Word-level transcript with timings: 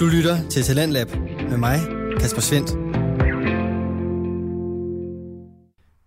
Du 0.00 0.06
lytter 0.06 0.48
til 0.50 0.62
Talentlab 0.62 1.08
med 1.50 1.56
mig, 1.56 1.78
Kasper 2.20 2.40
Svendt. 2.40 2.70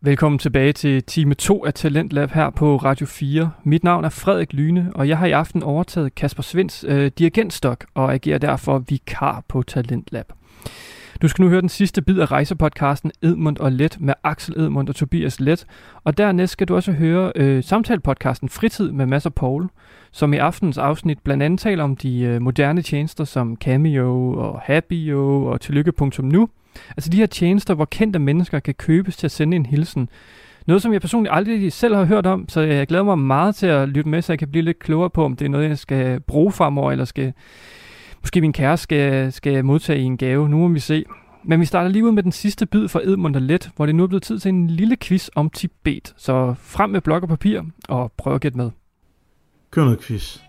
Velkommen 0.02 0.40
tilbage 0.40 0.74
til 0.74 1.04
time 1.04 1.34
2 1.34 1.66
af 1.66 1.74
Talentlab 1.74 2.32
her 2.32 2.50
på 2.50 2.78
Radio 2.78 3.06
4. 3.06 3.52
Mit 3.64 3.84
navn 3.84 4.06
er 4.06 4.10
Frederik 4.10 4.54
Lyne, 4.54 4.92
og 4.96 5.08
jeg 5.08 5.18
har 5.18 5.26
i 5.26 5.32
aften 5.32 5.64
overtaget 5.64 6.16
Kasper 6.16 6.44
Svends 6.44 6.86
øh, 6.88 7.12
dirigentstok 7.18 7.86
og 7.94 8.14
agerer 8.14 8.38
derfor 8.38 8.80
vikar 8.80 9.44
på 9.48 9.64
Talentlab. 9.64 10.34
Du 11.22 11.28
skal 11.28 11.44
nu 11.44 11.50
høre 11.50 11.62
den 11.62 11.70
sidste 11.70 12.02
bid 12.02 12.20
af 12.20 12.32
rejsepodcasten 12.32 13.12
Edmund 13.22 13.58
og 13.58 13.72
Let 13.72 13.98
med 14.00 14.14
Axel 14.24 14.60
Edmund 14.60 14.90
og 14.90 14.96
Tobias 14.96 15.40
Let. 15.40 15.66
Og 16.04 16.18
dernæst 16.18 16.54
skal 16.54 16.68
du 16.68 16.76
også 16.76 16.92
høre 16.92 17.32
øh, 17.36 17.64
samtalepodcasten 17.64 18.50
Fritid 18.50 18.92
med 18.92 19.06
Mads 19.06 19.26
og 19.26 19.34
Paul, 19.34 19.70
som 20.12 20.34
i 20.34 20.38
aftens 20.38 20.78
afsnit 20.78 21.20
blandt 21.20 21.44
andet 21.44 21.60
taler 21.60 21.84
om 21.84 21.96
de 21.96 22.20
øh, 22.20 22.42
moderne 22.42 22.82
tjenester 22.82 23.24
som 23.24 23.56
Cameo 23.56 24.34
og 24.34 24.62
Happyo 24.64 25.46
og 25.46 25.62
Tillykke.nu. 25.62 26.50
Altså 26.90 27.10
de 27.10 27.18
her 27.18 27.26
tjenester, 27.26 27.74
hvor 27.74 27.86
kendte 27.86 28.20
mennesker 28.20 28.60
kan 28.60 28.74
købes 28.74 29.18
til 29.18 29.28
at 29.28 29.32
sende 29.32 29.56
en 29.56 29.66
hilsen. 29.66 30.10
Noget, 30.66 30.82
som 30.82 30.94
jeg 30.94 31.02
personligt 31.02 31.36
aldrig 31.36 31.74
selv 31.74 31.96
har 31.96 32.04
hørt 32.06 32.26
om, 32.26 32.50
så 32.50 32.62
jeg 32.62 32.88
glæder 32.88 33.04
mig 33.04 33.20
meget 33.20 33.56
til 33.56 33.68
at 33.68 33.90
lytte 33.90 34.10
med, 34.10 34.22
så 34.22 34.34
jeg 34.34 34.40
kan 34.40 34.48
blive 34.48 34.66
lidt 34.66 34.80
klogere 34.80 35.10
på, 35.10 35.26
om 35.26 35.36
det 35.36 35.46
er 35.46 35.50
noget, 35.50 35.70
jeg 35.70 35.78
skal 35.78 36.20
bruge 36.20 36.52
fremover, 36.52 36.92
eller 36.92 37.06
skal, 37.06 37.34
måske 38.24 38.42
min 38.42 38.54
kæreste 38.54 38.84
skal, 38.84 39.32
skal 39.32 39.66
modtage 39.66 40.00
i 40.00 40.04
en 40.04 40.18
gave. 40.18 40.50
Nu 40.50 40.58
må 40.58 40.68
vi 40.68 40.80
se. 40.80 41.04
Men 41.46 41.60
vi 41.60 41.66
starter 41.66 41.90
lige 41.90 42.06
ud 42.06 42.12
med 42.12 42.24
den 42.24 42.32
sidste 42.32 42.66
bid 42.66 42.88
for 42.88 43.00
Edmund 43.00 43.36
og 43.36 43.42
Let, 43.42 43.70
hvor 43.76 43.86
det 43.86 43.96
nu 43.96 44.04
er 44.04 44.08
blevet 44.08 44.24
tid 44.24 44.40
til 44.40 44.50
en 44.50 44.68
lille 44.68 44.96
quiz 45.02 45.30
om 45.36 45.50
Tibet. 45.50 46.14
Så 46.18 46.56
frem 46.62 46.90
med 46.90 47.02
blok 47.02 47.24
og 47.24 47.30
papir, 47.30 47.62
og 47.90 48.12
prøv 48.18 48.36
at 48.36 48.42
gætte 48.42 48.58
med. 48.58 48.70
Kør 49.72 49.84
noget 49.84 50.02
quiz. 50.02 50.40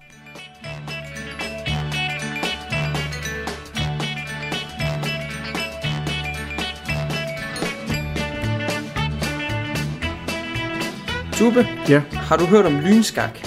Tube, 11.32 11.66
Ja. 11.88 12.02
har 12.12 12.36
du 12.36 12.44
hørt 12.46 12.66
om 12.66 12.72
lynskak? 12.80 13.38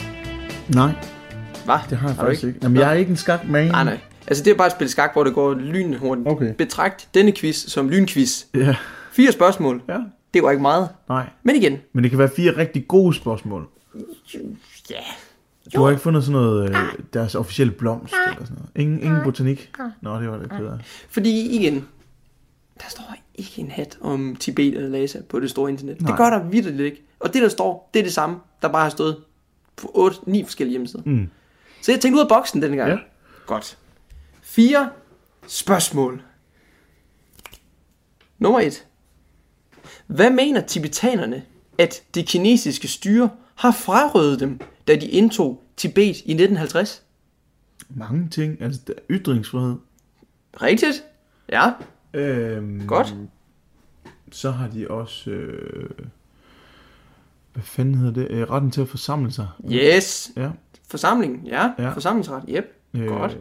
Nej, 0.67 0.91
Hvad? 1.65 1.75
det 1.89 1.97
har 1.97 2.07
jeg 2.07 2.15
Har 2.15 2.23
du 2.23 2.27
faktisk 2.29 2.43
ikke? 2.43 2.47
ikke. 2.55 2.59
Jamen, 2.65 2.77
jeg 2.77 2.89
er 2.89 2.93
ikke 2.93 3.09
en 3.09 3.15
skakman. 3.15 3.67
Nej, 3.71 3.83
nej. 3.83 3.97
Altså, 4.27 4.43
det 4.43 4.51
er 4.51 4.55
bare 4.55 4.67
et 4.67 4.73
spil 4.73 4.89
skak, 4.89 5.13
hvor 5.13 5.23
det 5.23 5.33
går 5.33 5.53
lynhurtigt. 5.53 6.27
Okay. 6.27 6.53
Betragt 6.53 7.09
denne 7.13 7.31
quiz 7.31 7.55
som 7.55 7.89
lynquiz. 7.89 8.43
Ja. 8.55 8.75
Fire 9.11 9.31
spørgsmål. 9.31 9.81
ja. 9.89 9.97
Det 10.33 10.43
var 10.43 10.51
ikke 10.51 10.61
meget. 10.61 10.89
Nej. 11.09 11.29
Men 11.43 11.55
igen. 11.55 11.77
Men 11.93 12.03
det 12.03 12.11
kan 12.11 12.19
være 12.19 12.29
fire 12.35 12.57
rigtig 12.57 12.87
gode 12.87 13.13
spørgsmål. 13.15 13.67
Ja. 14.89 14.95
Du 15.75 15.83
har 15.83 15.89
ikke 15.89 16.01
fundet 16.01 16.23
sådan 16.23 16.41
noget, 16.41 16.69
øh, 16.69 16.75
deres 17.13 17.35
officielle 17.35 17.73
blomst 17.73 18.13
eller 18.27 18.45
sådan 18.45 18.55
noget. 18.57 18.69
Ingen, 18.75 18.99
ingen 19.03 19.19
botanik? 19.23 19.71
Nå, 20.01 20.19
det 20.21 20.29
var 20.29 20.37
det 20.37 20.49
ked 20.49 20.65
af. 20.65 21.05
Fordi 21.09 21.55
igen, 21.59 21.87
der 22.77 22.85
står 22.89 23.15
ikke 23.35 23.53
en 23.57 23.71
hat 23.71 23.97
om 24.01 24.35
Tibet 24.39 24.75
eller 24.75 24.89
Lhasa 24.89 25.19
på 25.29 25.39
det 25.39 25.49
store 25.49 25.69
internet. 25.69 26.01
Nej. 26.01 26.11
Det 26.11 26.17
gør 26.17 26.29
der 26.29 26.43
vidderligt 26.43 26.81
ikke. 26.85 27.03
Og 27.19 27.33
det, 27.33 27.41
der 27.41 27.49
står, 27.49 27.89
det 27.93 27.99
er 27.99 28.03
det 28.03 28.13
samme, 28.13 28.35
der 28.61 28.67
bare 28.67 28.83
har 28.83 28.89
stået 28.89 29.17
på 29.77 29.91
8, 29.93 30.17
9 30.25 30.43
forskellige 30.43 30.71
hjemmesider. 30.71 31.03
Mm. 31.05 31.29
Så 31.81 31.91
jeg 31.91 31.99
tænkte 32.01 32.17
ud 32.17 32.21
af 32.23 32.29
boksen 32.29 32.61
denne 32.61 32.77
gang. 32.77 32.89
Ja. 32.89 32.97
Godt. 33.45 33.77
Fire 34.47 34.89
spørgsmål. 35.47 36.21
Nummer 38.39 38.59
et. 38.59 38.87
Hvad 40.07 40.29
mener 40.29 40.61
tibetanerne, 40.61 41.43
at 41.77 42.03
det 42.13 42.25
kinesiske 42.27 42.87
styre 42.87 43.29
har 43.55 43.71
frarøvet 43.71 44.39
dem, 44.39 44.59
da 44.87 44.95
de 44.95 45.07
indtog 45.07 45.63
Tibet 45.77 46.01
i 46.03 46.09
1950? 46.09 47.03
Mange 47.89 48.29
ting. 48.29 48.61
Altså, 48.61 48.81
der 48.87 48.93
er 48.93 49.01
ytringsfrihed. 49.09 49.75
Rigtigt? 50.61 51.03
Ja. 51.49 51.71
Øhm, 52.13 52.87
Godt. 52.87 53.15
Så 54.31 54.51
har 54.51 54.67
de 54.67 54.87
også... 54.91 55.29
Øh, 55.31 55.89
hvad 57.53 57.63
fanden 57.63 57.95
hedder 57.95 58.13
det? 58.13 58.27
Øh, 58.31 58.49
retten 58.49 58.71
til 58.71 58.81
at 58.81 58.89
forsamle 58.89 59.31
sig. 59.31 59.47
Yes. 59.71 60.31
Ja. 60.35 60.49
Forsamling, 60.89 61.47
ja. 61.47 61.71
Ja. 61.79 61.89
Forsamlingsret, 61.89 62.43
yep. 62.49 62.65
Godt. 63.07 63.37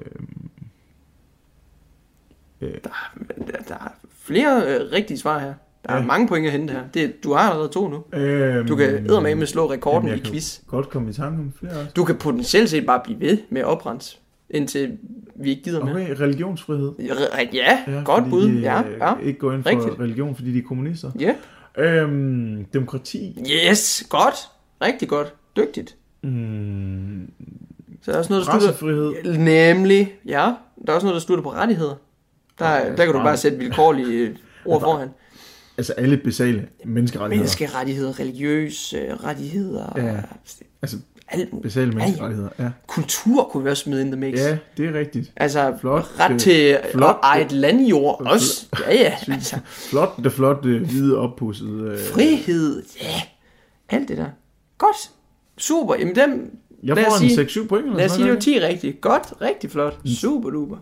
Øh, 2.61 2.71
Der, 2.73 3.53
der 3.69 3.75
er 3.75 3.89
flere 4.23 4.63
øh, 4.67 4.93
rigtige 4.93 5.19
svar 5.19 5.39
her. 5.39 5.55
Der 5.87 5.93
er 5.93 5.97
Ja. 5.97 6.05
mange 6.07 6.29
point 6.29 6.47
at 6.47 6.53
hente 6.53 6.73
her. 6.73 6.81
Det, 6.95 7.25
du 7.25 7.33
har 7.33 7.51
allerede 7.51 7.69
to 7.73 7.89
nu. 7.89 8.05
øh, 8.19 8.69
Du 8.69 8.77
kan 8.77 8.89
eddermame 8.91 9.47
slå 9.47 9.71
rekorden 9.71 10.09
Jamen, 10.09 10.25
i 10.27 10.29
quiz. 10.29 10.61
Godt 10.67 10.89
komme 10.91 11.11
i 11.11 11.13
tanke 11.13 11.39
om 11.39 11.53
flere 11.59 11.73
også. 11.73 11.91
Du 11.97 12.05
kan 12.05 12.17
potentielt 12.17 12.71
set 12.71 12.87
bare 12.87 13.01
blive 13.05 13.21
ved 13.21 13.39
med 13.51 13.61
at 13.61 13.67
oprense, 13.67 14.19
indtil 14.51 14.99
vi 15.37 15.51
ikke 15.51 15.63
gider 15.63 15.85
mere. 15.85 15.95
Okay, 15.95 16.17
religionsfrihed. 16.21 16.93
Ja, 16.99 17.05
ja, 17.53 17.79
Ja, 17.87 18.03
godt 18.05 18.19
fordi 18.25 18.31
bud. 18.31 18.49
Ja, 18.49 18.83
øh, 18.83 18.99
ja. 19.01 19.13
Ikke 19.23 19.39
går 19.39 19.53
ind 19.53 19.63
for 19.63 19.71
Rigtigt. 19.71 20.01
religion, 20.01 20.35
fordi 20.35 20.53
de 20.53 20.59
er 20.59 20.63
kommunister. 20.69 21.11
Ja. 21.21 21.35
Øhm, 21.79 22.65
demokrati. 22.73 23.39
Yes, 23.71 24.07
godt. 24.09 24.35
Rigtig 24.83 25.09
godt. 25.09 25.35
Dygtigt. 25.57 25.97
Mm, 26.23 27.31
Så 28.03 28.11
der 28.11 28.13
er 28.15 28.19
også 28.19 28.33
noget, 28.33 28.47
der 28.47 28.73
slutter... 28.73 29.39
Nemlig, 29.39 30.15
ja. 30.27 30.53
Der 30.87 30.93
er 30.93 30.95
også 30.95 31.07
noget, 31.07 31.15
der 31.15 31.21
slutter 31.27 31.43
på 31.43 31.53
rettigheder. 31.53 31.95
Der, 32.59 32.97
der 32.97 33.05
kan 33.05 33.15
du 33.15 33.19
bare 33.21 33.37
sætte 33.37 33.59
vilkårlige 33.59 34.37
ord 34.65 34.81
foran. 34.81 35.09
Altså 35.79 35.93
alle 35.93 36.17
basale 36.17 36.69
menneskerettigheder. 36.85 37.39
Menneskerettigheder, 37.43 38.21
religiøse 38.21 39.15
rettigheder. 39.25 39.93
Ja. 39.97 40.17
Altså 40.83 40.97
Alt 41.29 41.53
muligt. 41.53 41.63
basale 41.63 41.93
menneskerettigheder. 41.93 42.49
Ja. 42.59 42.71
Kultur 42.87 43.49
kunne 43.53 43.65
vi 43.65 43.71
også 43.71 43.83
smide 43.83 44.01
in 44.03 44.07
the 44.13 44.21
mix. 44.21 44.35
ja, 44.39 44.59
det 44.77 44.89
er 44.89 44.99
rigtigt. 44.99 45.33
Altså, 45.37 45.77
Flot. 45.81 46.05
ret 46.21 46.31
Det- 46.31 46.41
til 46.41 46.79
flot. 46.93 47.11
at 47.11 47.17
eje 47.23 47.45
et 47.45 47.53
landjord 47.53 48.23
også. 48.27 48.67
Ja, 48.89 48.95
ja. 48.95 49.15
Altså, 49.35 49.57
Flot, 49.67 50.17
det 50.25 50.33
flotte, 50.33 50.79
hvide, 50.79 51.17
oppusset. 51.19 51.69
Øh. 51.93 51.99
frihed. 52.15 52.83
Ja. 53.03 53.23
Alt 53.89 54.09
det 54.09 54.17
der. 54.17 54.27
Godt. 54.79 54.97
Super. 55.59 55.95
Jamen 55.95 56.15
dem... 56.17 56.57
Jeg 56.83 56.97
får 56.97 57.23
en 57.23 57.31
sige- 57.31 57.63
6-7 57.65 57.67
point. 57.69 57.97
Lad 57.97 58.05
os 58.05 58.13
sige, 58.13 58.25
det 58.25 58.35
var 58.35 58.41
10 58.41 58.61
rigtigt. 58.61 59.01
Godt. 59.01 59.23
Rigtig 59.41 59.71
flot. 59.71 59.99
Super 60.21 60.51
duper. 60.51 60.77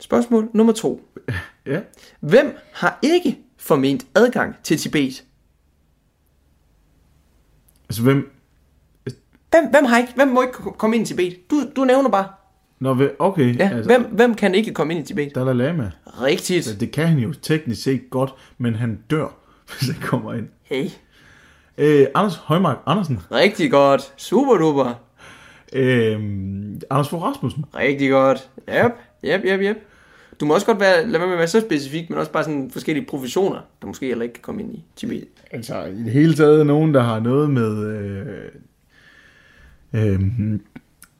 Spørgsmål 0.00 0.48
nummer 0.54 0.72
to. 0.72 1.00
Ja. 1.66 1.80
Hvem 2.20 2.56
har 2.72 2.98
ikke 3.02 3.38
forment 3.56 4.06
adgang 4.14 4.54
til 4.62 4.78
Tibet? 4.78 5.24
Altså 7.88 8.02
hvem... 8.02 8.30
Hvem, 9.50 9.70
hvem, 9.70 9.84
har 9.84 9.98
ikke, 9.98 10.12
hvem 10.14 10.28
må 10.28 10.42
ikke 10.42 10.52
komme 10.52 10.96
ind 10.96 11.04
i 11.04 11.08
Tibet? 11.08 11.50
Du, 11.50 11.62
du 11.76 11.84
nævner 11.84 12.10
bare. 12.10 12.28
Nå, 12.80 13.08
okay. 13.18 13.58
Ja, 13.58 13.70
altså, 13.72 13.88
hvem, 13.88 14.04
hvem 14.12 14.34
kan 14.34 14.54
ikke 14.54 14.74
komme 14.74 14.94
ind 14.94 15.04
i 15.04 15.06
Tibet? 15.06 15.34
Dalai 15.34 15.54
Lama. 15.54 15.90
Rigtigt. 16.06 16.56
Altså, 16.56 16.74
det 16.74 16.90
kan 16.90 17.06
han 17.06 17.18
jo 17.18 17.32
teknisk 17.32 17.82
set 17.82 18.10
godt, 18.10 18.34
men 18.58 18.74
han 18.74 18.98
dør, 19.10 19.28
hvis 19.78 19.90
han 19.90 20.02
kommer 20.02 20.32
ind. 20.32 20.48
Hey. 20.62 20.90
Øh, 21.78 22.06
Anders 22.14 22.36
Højmark 22.36 22.78
Andersen. 22.86 23.20
Rigtig 23.32 23.70
godt. 23.70 24.12
Super 24.16 24.56
duper. 24.56 24.94
Øh, 25.72 26.12
Anders 26.90 27.08
Fogh 27.08 27.22
Rasmussen. 27.22 27.64
Rigtig 27.74 28.10
godt. 28.10 28.50
Yep, 28.68 28.92
yep, 29.24 29.40
yep, 29.44 29.60
yep. 29.60 29.76
Du 30.40 30.44
må 30.46 30.54
også 30.54 30.66
godt 30.66 30.80
være, 30.80 31.06
lad 31.06 31.18
være 31.18 31.28
med 31.28 31.34
at 31.34 31.38
være 31.38 31.48
så 31.48 31.60
specifik, 31.60 32.10
men 32.10 32.18
også 32.18 32.32
bare 32.32 32.44
sådan 32.44 32.70
forskellige 32.72 33.06
professioner, 33.06 33.58
der 33.80 33.86
måske 33.86 34.06
heller 34.06 34.22
ikke 34.22 34.32
kan 34.32 34.42
komme 34.42 34.62
ind 34.62 34.74
i 34.74 34.84
Tibet. 34.96 35.24
Altså, 35.50 35.84
i 35.84 36.02
det 36.02 36.12
hele 36.12 36.34
taget 36.34 36.66
nogen, 36.66 36.94
der 36.94 37.02
har 37.02 37.20
noget 37.20 37.50
med... 37.50 37.86
Øh, 37.86 38.26
øh, 39.92 40.20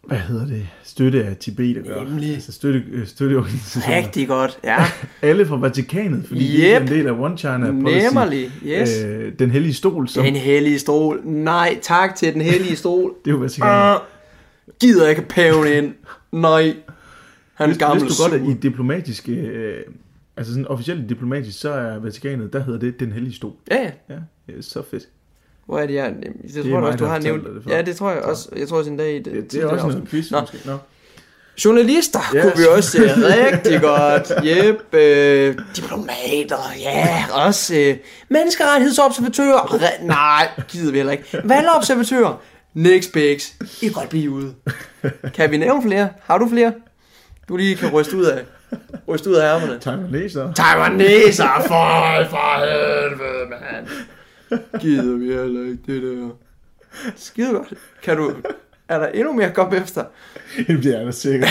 hvad 0.07 0.19
hedder 0.19 0.47
det? 0.47 0.67
Støtte 0.85 1.25
af 1.25 1.37
Tibet 1.37 1.77
at 1.77 1.85
gøre. 1.85 2.05
Nemlig. 2.05 2.35
Altså 2.35 2.53
støtte, 2.53 2.83
øh, 2.93 3.07
støtteorganisationer. 3.07 3.97
Rigtig 3.97 4.29
godt, 4.29 4.59
ja. 4.65 4.77
Alle 5.29 5.47
fra 5.47 5.57
Vatikanet, 5.57 6.25
fordi 6.27 6.41
yep. 6.41 6.59
de 6.59 6.73
er 6.73 6.81
en 6.81 6.89
del 6.89 7.07
af 7.07 7.13
One 7.13 7.39
China 7.39 7.71
Policy. 7.71 8.15
Nemlig, 8.15 8.51
yes. 8.67 9.03
Øh, 9.05 9.33
den 9.39 9.51
hellige 9.51 9.75
stol, 9.75 10.09
som... 10.09 10.25
Den 10.25 10.37
hellige 10.37 10.79
stol. 10.79 11.21
Nej, 11.25 11.79
tak 11.83 12.17
til 12.17 12.35
den 12.35 12.41
hellige 12.41 12.77
stol. 12.77 13.15
Det 13.25 13.31
er 13.31 13.35
jo 13.35 13.41
Vatikanet. 13.41 13.95
Uh, 13.97 14.03
gider 14.81 15.09
ikke 15.09 15.23
paven 15.23 15.67
ind. 15.73 15.95
Nej. 16.33 16.75
Han 17.61 17.71
er 17.71 17.75
gammel 17.79 18.01
du 18.01 18.07
godt 18.23 18.43
sur. 18.43 18.51
i 18.51 18.55
diplomatiske... 18.55 19.33
Øh, 19.33 19.83
altså 20.37 20.53
sådan 20.53 20.67
officielt 20.67 21.09
diplomatisk, 21.09 21.61
så 21.61 21.71
er 21.73 21.99
Vatikanet, 21.99 22.53
der 22.53 22.65
hedder 22.65 22.79
det 22.81 23.01
den 23.01 23.13
hellige 23.13 23.35
stol. 23.35 23.53
Ja, 23.71 23.83
ja. 23.83 24.15
Ja, 24.49 24.53
så 24.61 24.83
fedt. 24.91 25.05
Hvor 25.67 25.79
er 25.79 25.87
det, 25.87 25.95
jeg... 25.95 26.15
Det, 26.23 26.55
det 26.55 26.65
tror 26.65 26.71
jeg 26.79 26.83
også, 26.83 26.99
du 26.99 27.05
har 27.05 27.19
nævnt. 27.19 27.45
det 27.45 27.71
ja, 27.73 27.83
det 27.83 27.97
tror 27.97 28.11
jeg 28.11 28.23
også. 28.23 28.49
Jeg 28.57 28.69
tror 28.69 28.79
også 28.79 28.91
en 28.91 28.97
dag 28.97 29.15
i 29.15 29.19
det. 29.19 29.33
Det, 29.35 29.53
det 29.53 29.63
er 29.63 29.67
også 29.67 29.87
noget 29.87 30.09
quiz, 30.09 30.31
Nå. 30.31 30.41
måske. 30.41 30.59
Nå. 30.67 30.77
Journalister 31.65 32.19
Yes. 32.37 32.43
kunne 32.43 32.53
vi 32.57 32.63
også 32.77 32.91
se 32.91 32.99
rigtig 33.03 33.81
godt. 33.91 34.33
Yep. 34.47 34.95
Øh, 34.95 35.59
diplomater, 35.77 36.57
ja. 36.81 37.25
Også 37.47 37.75
øh, 37.77 37.97
menneskerettighedsobservatører. 38.29 39.59
Re- 39.61 40.05
nej, 40.07 40.49
gider 40.69 40.91
vi 40.93 40.97
heller 40.97 41.13
ikke. 41.13 41.25
Valgobservatører. 41.45 42.41
Next 42.75 43.13
bigs. 43.13 43.55
I 43.83 43.87
kan 43.87 43.93
godt 43.93 44.09
blive 44.09 44.31
ude. 44.31 44.55
Kan 45.35 45.51
vi 45.51 45.57
nævne 45.57 45.83
flere? 45.83 46.09
Har 46.23 46.39
du 46.39 46.49
flere? 46.49 46.73
Du 47.51 47.57
lige 47.57 47.77
kan 47.77 47.89
ryste 47.91 48.17
ud 48.17 48.25
af, 48.25 48.45
ryste 49.09 49.31
ud 49.31 49.35
af 49.35 49.55
ærmerne. 49.55 49.79
Taiwaneser. 49.81 50.53
Taiwaneser, 50.53 51.49
for, 51.67 52.25
for 52.31 52.59
helvede, 52.61 53.51
mand. 53.51 53.87
Gider 54.81 55.17
vi 55.17 55.25
heller 55.25 55.61
ikke 55.61 55.79
det 55.87 56.03
der. 56.03 56.29
Skide 57.17 57.53
godt. 57.53 57.75
Kan 58.03 58.17
du... 58.17 58.33
Er 58.89 58.99
der 58.99 59.07
endnu 59.07 59.33
mere 59.33 59.51
komme 59.51 59.77
efter? 59.77 60.05
Det 60.57 60.79
bliver 60.79 60.97
jeg 60.99 61.07
da 61.07 61.11
sikkert. 61.11 61.49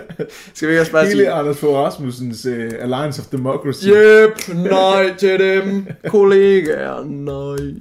Skal 0.54 0.68
vi 0.68 0.78
også 0.78 0.92
bare 0.92 1.04
Hele 1.04 1.16
sige, 1.16 1.30
Anders 1.32 1.58
Fogh 1.58 1.76
Rasmussens 1.76 2.46
uh, 2.46 2.52
Alliance 2.52 3.22
of 3.22 3.26
Democracy. 3.26 3.86
Jep, 3.86 4.54
nej 4.54 5.14
til 5.18 5.38
dem, 5.38 5.86
kollegaer, 6.06 7.04
nej. 7.04 7.80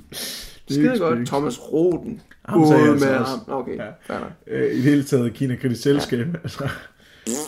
Skide 0.69 1.00
godt. 1.00 1.28
Thomas 1.28 1.60
Roden. 1.60 2.22
Ham 2.46 2.68
sagde 2.68 2.84
jeg 2.84 2.94
med 2.94 3.08
ham. 3.08 3.40
Okay, 3.48 3.78
Ja. 3.78 4.18
Uh, 4.48 4.72
I 4.72 4.75
det 4.75 4.84
hele 4.84 5.04
taget 5.04 5.34
Kina 5.34 5.56
kritisk 5.56 5.81
selskab. 5.81 6.28
Altså, 6.44 6.69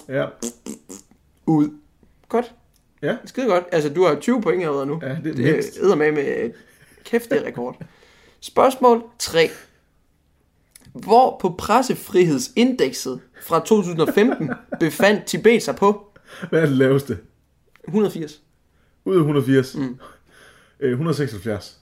ja. 0.09 0.25
Ud. 1.45 1.69
Godt. 2.29 2.53
Ja. 3.01 3.17
Skide 3.25 3.45
godt. 3.47 3.63
Altså, 3.71 3.89
du 3.89 4.03
har 4.05 4.15
20 4.15 4.41
point 4.41 4.61
allerede 4.63 4.85
nu. 4.85 4.99
ja, 5.01 5.07
det 5.09 5.15
er 5.17 5.21
Det 5.35 5.47
er 5.49 5.51
mindst. 5.53 5.77
eddermame 5.77 6.11
med 6.15 6.51
kæft, 7.03 7.29
det 7.29 7.41
er 7.41 7.45
rekord. 7.45 7.77
Spørgsmål 8.39 9.03
3. 9.19 9.49
Hvor 10.93 11.37
på 11.41 11.49
pressefrihedsindekset 11.57 13.19
fra 13.41 13.59
2015 13.59 14.49
befandt 14.79 15.25
Tibet 15.25 15.63
sig 15.63 15.75
på 15.75 16.07
Hvad 16.49 16.61
er 16.61 16.65
det 16.65 16.75
laveste? 16.77 17.17
180? 17.87 18.41
Ud 19.05 19.13
af 19.15 19.19
180. 19.19 19.75
Mm. 19.75 19.97
Øh, 20.79 20.91
176. 20.91 21.79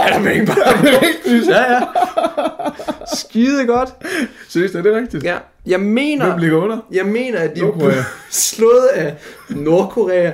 Bada 0.00 0.18
bing, 0.22 0.46
bada 0.46 1.00
bing. 1.24 1.44
Ja, 1.48 1.72
ja. 1.72 1.80
Skide 3.16 3.66
godt. 3.66 3.88
Seriøst, 4.48 4.74
er 4.74 4.82
det 4.82 4.94
rigtigt? 4.96 5.24
Ja, 5.24 5.38
jeg 5.66 5.80
mener, 5.80 6.26
Hvem 6.26 6.38
ligger 6.38 6.56
under? 6.56 6.78
jeg 6.92 7.06
mener, 7.06 7.38
at 7.38 7.56
de 7.56 7.60
Nordkorea. 7.60 7.90
blev 7.90 8.02
slået 8.30 8.86
af 8.94 9.16
Nordkorea, 9.50 10.32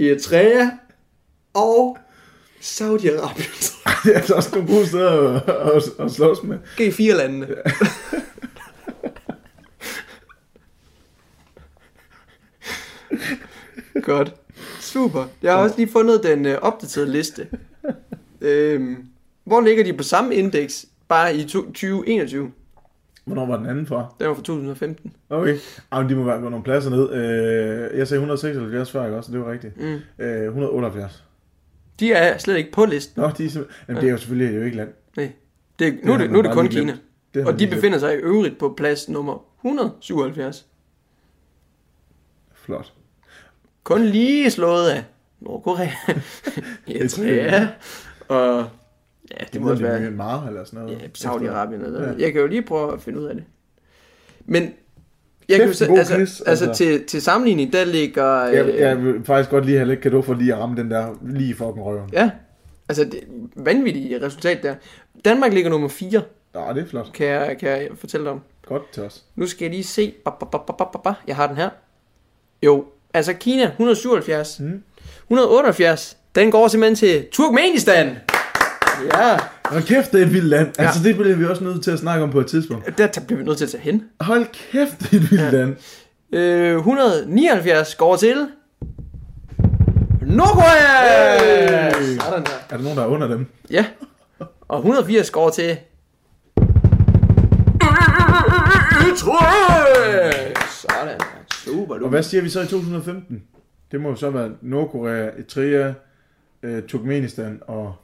Eritrea 0.00 0.68
og 1.54 1.98
Saudi-Arabien. 2.60 3.74
Det 4.04 4.12
er 4.12 4.16
altså 4.16 4.34
også 4.34 4.50
nogle 4.52 4.68
gode 4.74 4.86
steder 4.86 5.40
at, 5.40 5.48
at, 5.76 5.82
at 6.04 6.10
slås 6.12 6.42
med. 6.42 6.58
G4-landene. 6.80 7.46
Godt. 14.02 14.34
Super. 14.80 15.24
Jeg 15.42 15.52
har 15.52 15.58
også 15.58 15.76
lige 15.76 15.92
fundet 15.92 16.22
den 16.22 16.46
øh, 16.46 16.58
opdaterede 16.62 17.10
liste. 17.12 17.46
Øhm, 18.44 19.06
hvor 19.44 19.60
ligger 19.60 19.84
de 19.84 19.92
på 19.92 20.02
samme 20.02 20.34
indeks, 20.34 20.86
bare 21.08 21.36
i 21.36 21.44
to- 21.44 21.62
2021? 21.66 22.52
Hvornår 23.24 23.46
var 23.46 23.56
den 23.56 23.66
anden 23.66 23.86
fra? 23.86 24.14
Den 24.20 24.28
var 24.28 24.34
fra 24.34 24.42
2015. 24.42 25.12
Okay. 25.30 25.56
Jamen, 25.92 26.10
de 26.10 26.14
må 26.14 26.24
være 26.24 26.40
gå 26.40 26.48
nogle 26.48 26.64
pladser 26.64 26.90
ned. 26.90 27.12
Øh, 27.12 27.98
jeg 27.98 28.08
sagde 28.08 28.18
176 28.18 28.90
før, 28.90 29.04
ikke 29.04 29.16
også? 29.16 29.32
Det 29.32 29.40
var 29.40 29.52
rigtigt. 29.52 29.76
Mm. 29.80 30.24
Øh, 30.24 30.44
178. 30.44 31.24
De 32.00 32.12
er 32.12 32.38
slet 32.38 32.56
ikke 32.56 32.72
på 32.72 32.84
listen. 32.84 33.20
Nå, 33.22 33.30
de 33.38 33.44
er 33.44 33.48
simpelthen... 33.48 33.66
Jamen, 33.88 34.00
det 34.02 34.08
er 34.08 34.12
jo 34.12 34.18
selvfølgelig 34.18 34.56
jo 34.56 34.62
ikke 34.64 34.76
land. 34.76 34.88
Nej. 35.16 35.32
Det, 35.78 35.98
nu, 36.04 36.12
er 36.12 36.16
har 36.16 36.22
det, 36.22 36.30
man 36.30 36.32
nu 36.32 36.38
er 36.38 36.42
det 36.42 36.52
kun 36.52 36.68
Kina. 36.68 36.82
glemt. 36.82 37.00
Det 37.34 37.46
Og 37.46 37.58
de 37.58 37.66
befinder 37.66 37.98
sig 37.98 38.12
i 38.14 38.16
øvrigt 38.16 38.58
på 38.58 38.74
plads 38.76 39.08
nummer 39.08 39.44
177. 39.60 40.56
glemt. 40.56 40.64
Flot. 42.54 42.92
Kun 43.84 44.04
lige 44.04 44.50
slået 44.50 44.88
af 44.88 45.04
Nordkorea, 45.40 45.88
Eritrea, 46.88 47.66
og 48.28 48.64
ja, 49.40 49.44
det 49.52 49.60
må 49.60 49.70
også 49.70 49.82
være 49.82 50.00
Myanmar 50.00 50.46
eller 50.46 50.64
sådan 50.64 50.80
noget. 50.80 50.98
ja, 51.02 51.06
Saudi-Arabien. 51.28 51.84
Eller 51.84 52.02
Ja. 52.02 52.10
ja. 52.12 52.14
Jeg 52.18 52.32
kan 52.32 52.40
jo 52.40 52.46
lige 52.46 52.62
prøve 52.62 52.92
at 52.92 53.00
finde 53.02 53.20
ud 53.20 53.24
af 53.24 53.34
det. 53.34 53.44
Men 54.46 54.62
jeg 55.48 55.56
kan 55.58 55.66
jo 55.66 55.68
altså, 55.68 56.14
quiz, 56.16 56.40
altså, 56.46 56.64
altså. 56.66 56.72
til, 56.84 57.04
til 57.06 57.22
sammenligning, 57.22 57.72
der 57.72 57.84
ligger... 57.84 58.44
Jeg, 58.44 58.66
øh, 58.68 58.76
jeg 58.80 59.02
vil 59.04 59.24
faktisk 59.24 59.50
godt 59.50 59.64
lige 59.66 59.76
have 59.78 59.88
lidt 59.88 60.00
kado 60.00 60.22
for 60.22 60.34
lige 60.34 60.52
at 60.54 60.58
ramme 60.60 60.76
den 60.76 60.90
der 60.90 61.14
lige 61.26 61.50
i 61.50 61.52
fucking 61.52 61.84
røven. 61.84 62.10
Ja, 62.12 62.30
altså 62.88 63.04
det 63.04 63.20
vanvittige 63.56 64.22
resultat 64.26 64.62
der. 64.62 64.74
Danmark 65.24 65.52
ligger 65.52 65.70
nummer 65.70 65.88
4, 65.88 66.22
Ja, 66.54 66.72
det 66.74 66.82
er 66.82 66.86
flot. 66.86 67.10
kan 67.14 67.26
jeg, 67.26 67.56
kan 67.60 67.68
jeg 67.70 67.88
fortælle 67.94 68.24
dig 68.24 68.32
om. 68.32 68.40
Godt 68.66 68.92
til 68.92 69.02
os. 69.02 69.24
Nu 69.36 69.46
skal 69.46 69.64
jeg 69.64 69.70
lige 69.70 69.84
se. 69.84 70.14
Ba, 70.24 70.30
ba, 70.30 70.46
ba, 70.46 70.58
ba, 70.58 70.84
ba, 70.92 70.98
ba. 71.04 71.12
Jeg 71.26 71.36
har 71.36 71.46
den 71.46 71.56
her. 71.56 71.70
Jo, 72.62 72.84
altså 73.14 73.32
Kina 73.32 73.64
177. 73.64 74.60
Mm. 74.60 74.82
178. 75.30 76.16
Den 76.34 76.50
går 76.50 76.68
simpelthen 76.68 76.96
til 76.96 77.26
Turkmenistan. 77.32 78.16
Ja, 79.12 79.38
Hold 79.64 79.82
kæft, 79.82 80.12
det 80.12 80.20
er 80.20 80.26
et 80.26 80.32
vildt 80.32 80.46
land. 80.46 80.68
Ja. 80.78 80.84
Altså, 80.84 81.02
det 81.04 81.16
bliver 81.16 81.36
vi 81.36 81.44
også 81.44 81.64
nødt 81.64 81.84
til 81.84 81.90
at 81.90 81.98
snakke 81.98 82.24
om 82.24 82.30
på 82.30 82.40
et 82.40 82.46
tidspunkt. 82.46 82.98
der 82.98 83.08
bliver 83.26 83.38
vi 83.38 83.44
nødt 83.44 83.58
til 83.58 83.64
at 83.64 83.70
tage 83.70 83.82
hen. 83.82 84.02
Hold 84.20 84.46
kæft, 84.72 84.98
det 85.00 85.12
er 85.12 85.16
et 85.16 85.30
vildt 85.30 85.44
ja. 85.44 85.50
land. 85.50 85.76
Øh, 86.32 86.76
179 86.76 87.94
går 87.94 88.16
til 88.16 88.46
Nordkorea. 90.22 91.38
Hey! 91.38 92.18
Sådan 92.18 92.44
der. 92.44 92.50
Er 92.70 92.76
der 92.76 92.82
nogen, 92.82 92.98
der 92.98 93.04
er 93.04 93.08
under 93.08 93.28
dem? 93.28 93.46
Ja. 93.70 93.86
Og 94.68 94.78
180 94.78 95.30
går 95.30 95.50
til. 95.50 95.76
Sådan 100.68 101.08
der. 101.08 101.24
Super 101.64 101.94
Og 101.94 102.00
du. 102.00 102.08
hvad 102.08 102.22
siger 102.22 102.42
vi 102.42 102.48
så 102.48 102.60
i 102.60 102.66
2015? 102.66 103.42
Det 103.92 104.00
må 104.00 104.08
jo 104.08 104.16
så 104.16 104.30
være 104.30 104.50
Nordkorea, 104.62 105.26
Eritrea, 105.26 105.92
øh, 106.64 106.82
Turkmenistan 106.82 107.60
og 107.66 107.94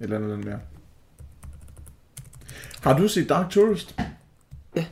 et 0.00 0.04
eller 0.04 0.16
andet 0.16 0.30
land 0.30 0.44
mere. 0.44 0.58
Har 2.82 2.98
du 2.98 3.08
set 3.08 3.28
Dark 3.28 3.50
Tourist? 3.50 3.94
Ja. 4.76 4.84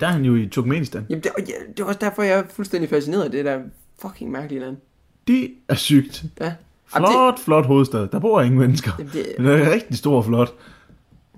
Der 0.00 0.06
er 0.06 0.10
han 0.10 0.24
jo 0.24 0.36
i 0.36 0.46
Turkmenistan. 0.46 1.06
Jamen, 1.08 1.22
det, 1.22 1.30
ja, 1.38 1.52
det 1.76 1.80
er 1.80 1.84
også 1.84 2.00
derfor, 2.00 2.22
jeg 2.22 2.38
er 2.38 2.42
fuldstændig 2.50 2.90
fascineret 2.90 3.24
af 3.24 3.30
det 3.30 3.44
der 3.44 3.60
fucking 4.02 4.30
mærkelige 4.30 4.60
land. 4.60 4.76
Det 5.28 5.50
er 5.68 5.74
sygt. 5.74 6.24
Ja. 6.40 6.54
Jamen, 6.94 7.08
Flot, 7.10 7.38
flot 7.38 7.66
hovedstad. 7.66 8.08
Der 8.08 8.18
bor 8.18 8.40
ingen 8.42 8.60
mennesker. 8.60 8.92
det, 8.96 9.12
det, 9.12 9.26
Den 9.36 9.46
er 9.46 9.70
rigtig 9.72 9.98
stor 9.98 10.16
og 10.16 10.24
flot. 10.24 10.54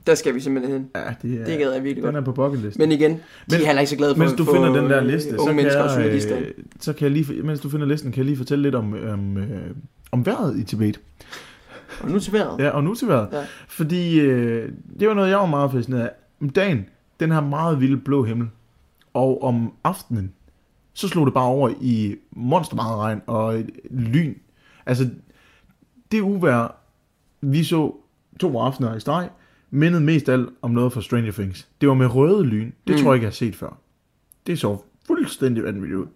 Der 0.06 0.14
skal 0.14 0.34
vi 0.34 0.40
simpelthen 0.40 0.72
hen. 0.76 0.88
Ja, 0.94 1.14
det 1.22 1.40
er, 1.40 1.44
Det 1.44 1.58
gad 1.58 1.72
jeg 1.72 1.84
virkelig 1.84 2.04
den 2.04 2.12
godt. 2.14 2.16
er 2.16 2.20
på 2.20 2.32
bucket 2.32 2.60
list. 2.60 2.78
Men 2.78 2.92
igen, 2.92 3.10
de 3.10 3.18
Men- 3.48 3.60
er 3.60 3.66
heller 3.66 3.80
ikke 3.80 3.90
så 3.90 3.96
glade 3.96 4.14
for 4.14 4.18
Mens 4.18 4.32
du 4.32 4.44
finder 4.44 4.72
den 4.80 4.90
der 4.90 5.00
øh, 5.00 5.06
liste, 5.06 5.30
så 5.30 5.36
unge 5.36 5.62
kan, 5.62 5.72
jeg, 5.72 6.40
øh, 6.40 6.50
så 6.80 6.92
kan 6.92 7.02
jeg 7.04 7.10
lige, 7.10 7.42
mens 7.42 7.60
du 7.60 7.68
finder 7.68 7.86
listen, 7.86 8.12
kan 8.12 8.18
jeg 8.18 8.24
lige 8.26 8.36
fortælle 8.36 8.62
lidt 8.62 8.74
om, 8.74 8.92
om, 9.12 9.36
øh, 9.36 9.70
om 10.12 10.26
vejret 10.26 10.58
i 10.58 10.64
Tibet. 10.64 11.00
Og 12.02 12.10
nu 12.10 12.18
til 12.18 12.32
vejret. 12.32 12.58
Ja, 12.60 12.68
og 12.70 12.84
nu 12.84 12.94
til 12.94 13.08
vejret. 13.08 13.28
Ja. 13.32 13.42
Fordi 13.68 14.20
øh, 14.20 14.72
det 15.00 15.08
var 15.08 15.14
noget, 15.14 15.30
jeg 15.30 15.38
var 15.38 15.46
meget 15.46 15.72
fascineret 15.72 16.02
af. 16.02 16.10
Om 16.40 16.50
dagen, 16.50 16.86
den 17.20 17.32
her 17.32 17.40
meget 17.40 17.80
vilde 17.80 17.96
blå 17.96 18.22
himmel. 18.24 18.48
Og 19.14 19.42
om 19.42 19.72
aftenen, 19.84 20.32
så 20.92 21.08
slog 21.08 21.26
det 21.26 21.34
bare 21.34 21.44
over 21.46 21.70
i 21.80 22.16
monster 22.30 22.76
meget 22.76 22.96
regn 22.98 23.22
og 23.26 23.62
lyn. 23.90 24.34
Altså, 24.86 25.08
det 26.12 26.20
uvær, 26.20 26.76
vi 27.40 27.64
så 27.64 27.94
to 28.40 28.58
aftener 28.58 28.96
i 28.96 29.00
streg, 29.00 29.28
mindede 29.70 30.02
mest 30.02 30.28
alt 30.28 30.48
om 30.62 30.70
noget 30.70 30.92
fra 30.92 31.00
Stranger 31.02 31.32
Things. 31.32 31.68
Det 31.80 31.88
var 31.88 31.94
med 31.94 32.06
røde 32.14 32.44
lyn. 32.44 32.72
Det 32.86 32.96
Mm. 32.96 33.02
tror 33.02 33.10
jeg 33.12 33.14
ikke, 33.14 33.24
jeg 33.24 33.30
har 33.30 33.34
set 33.34 33.56
før. 33.56 33.78
Det 34.46 34.58
så 34.58 34.78
fuldstændig 35.06 35.64
vanvittigt 35.64 35.98
ud. 36.00 36.06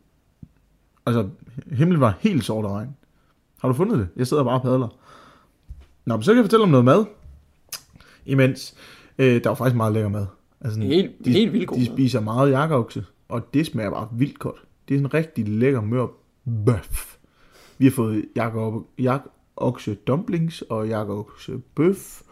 Altså, 1.06 1.28
himlen 1.73 2.00
var 2.00 2.16
helt 2.20 2.44
sort 2.44 2.64
af 2.64 2.68
regn. 2.68 2.96
Har 3.61 3.68
du 3.68 3.75
fundet 3.75 3.99
det? 3.99 4.08
Jeg 4.16 4.26
sidder 4.26 4.44
bare 4.44 4.54
og 4.54 4.62
padler. 4.62 4.88
Nå, 6.06 6.16
men 6.16 6.23
så 6.23 6.30
kan 6.32 6.37
jeg 6.37 6.44
fortælle 6.44 6.62
om 6.62 6.68
noget 6.68 6.84
mad. 6.84 7.04
Imens, 8.26 8.75
øh, 9.18 9.44
der 9.44 9.49
var 9.50 9.54
faktisk 9.54 9.76
meget 9.76 9.92
lækker 9.92 10.08
mad. 10.08 10.26
Altså, 10.61 10.75
sådan, 10.75 10.88
Helt, 10.88 11.11
de, 11.25 11.30
helt 11.32 11.52
vildt 11.52 11.66
god. 11.66 11.76
de 11.78 11.84
mad. 11.88 11.96
spiser 11.96 12.20
meget 12.20 12.50
jakkeokse, 12.50 13.04
og 13.28 13.54
det 13.54 13.66
smager 13.66 13.90
bare 13.90 14.08
vildt 14.12 14.38
godt. 14.38 14.64
Det 14.88 14.94
er 14.94 14.99
sådan 14.99 15.06
en 15.06 15.14
rigtig 15.14 15.49
lækker 15.49 15.80
mør 15.80 16.06
bøf. 16.66 17.16
Vi 17.78 17.84
har 17.84 17.92
fået 17.92 18.25
jakkeokse 18.99 19.94
dumplings 19.94 20.62
og 20.62 20.88
jakkeokse 20.88 21.58
bøf 21.75 22.23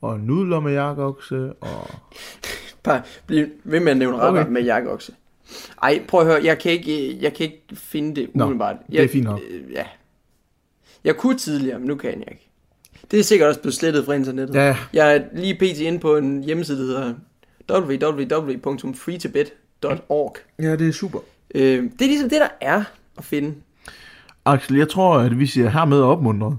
og 0.00 0.20
nudler 0.20 0.60
med 0.60 0.72
jakkeokse 0.72 1.52
og... 1.52 1.90
Bare 2.82 3.02
bliv 3.26 3.46
ved 3.64 3.80
med 3.80 3.90
at 3.92 3.96
nævne 3.98 4.16
retter 4.16 4.40
Okay. 4.40 4.50
med 4.52 4.62
jakkeokse. 4.62 5.12
Ej, 5.82 6.02
prøv 6.08 6.20
at 6.20 6.26
høre, 6.26 6.40
jeg 6.44 6.58
kan 6.58 6.72
ikke, 6.72 7.18
jeg 7.22 7.34
kan 7.34 7.46
ikke 7.46 7.62
finde 7.74 8.20
det 8.20 8.30
Nå, 8.34 8.44
umiddelbart. 8.44 8.76
det 8.86 8.96
er 8.98 9.00
Jeg, 9.02 9.10
fint 9.10 9.24
nok. 9.24 9.40
øh, 9.50 9.72
Ja. 9.72 9.84
Jeg 11.04 11.16
kunne 11.16 11.38
tidligere, 11.38 11.78
men 11.78 11.88
nu 11.88 11.94
kan 11.94 12.10
jeg 12.10 12.28
ikke. 12.30 12.46
Det 13.10 13.18
er 13.18 13.22
sikkert 13.24 13.48
også 13.48 13.60
blevet 13.60 13.74
slettet 13.74 14.04
fra 14.04 14.12
internettet. 14.12 14.54
Ja, 14.54 14.76
Jeg 14.92 15.16
er 15.16 15.22
lige 15.32 15.54
pt. 15.54 15.62
inde 15.80 15.98
på 15.98 16.16
en 16.16 16.44
hjemmeside, 16.44 16.78
der 16.78 16.86
hedder 16.86 17.14
www.freetibet.org. 18.90 20.36
ja, 20.62 20.76
det 20.76 20.88
er 20.88 20.92
super. 20.92 21.18
Øh, 21.54 21.82
det 21.82 22.02
er 22.02 22.06
ligesom 22.06 22.28
det, 22.30 22.40
der 22.40 22.48
er 22.60 22.84
at 23.18 23.24
finde. 23.24 23.54
Axel, 24.44 24.76
jeg 24.76 24.88
tror, 24.88 25.18
at 25.18 25.38
vi 25.38 25.46
siger 25.46 25.68
hermed 25.70 26.00
opmuntret. 26.02 26.56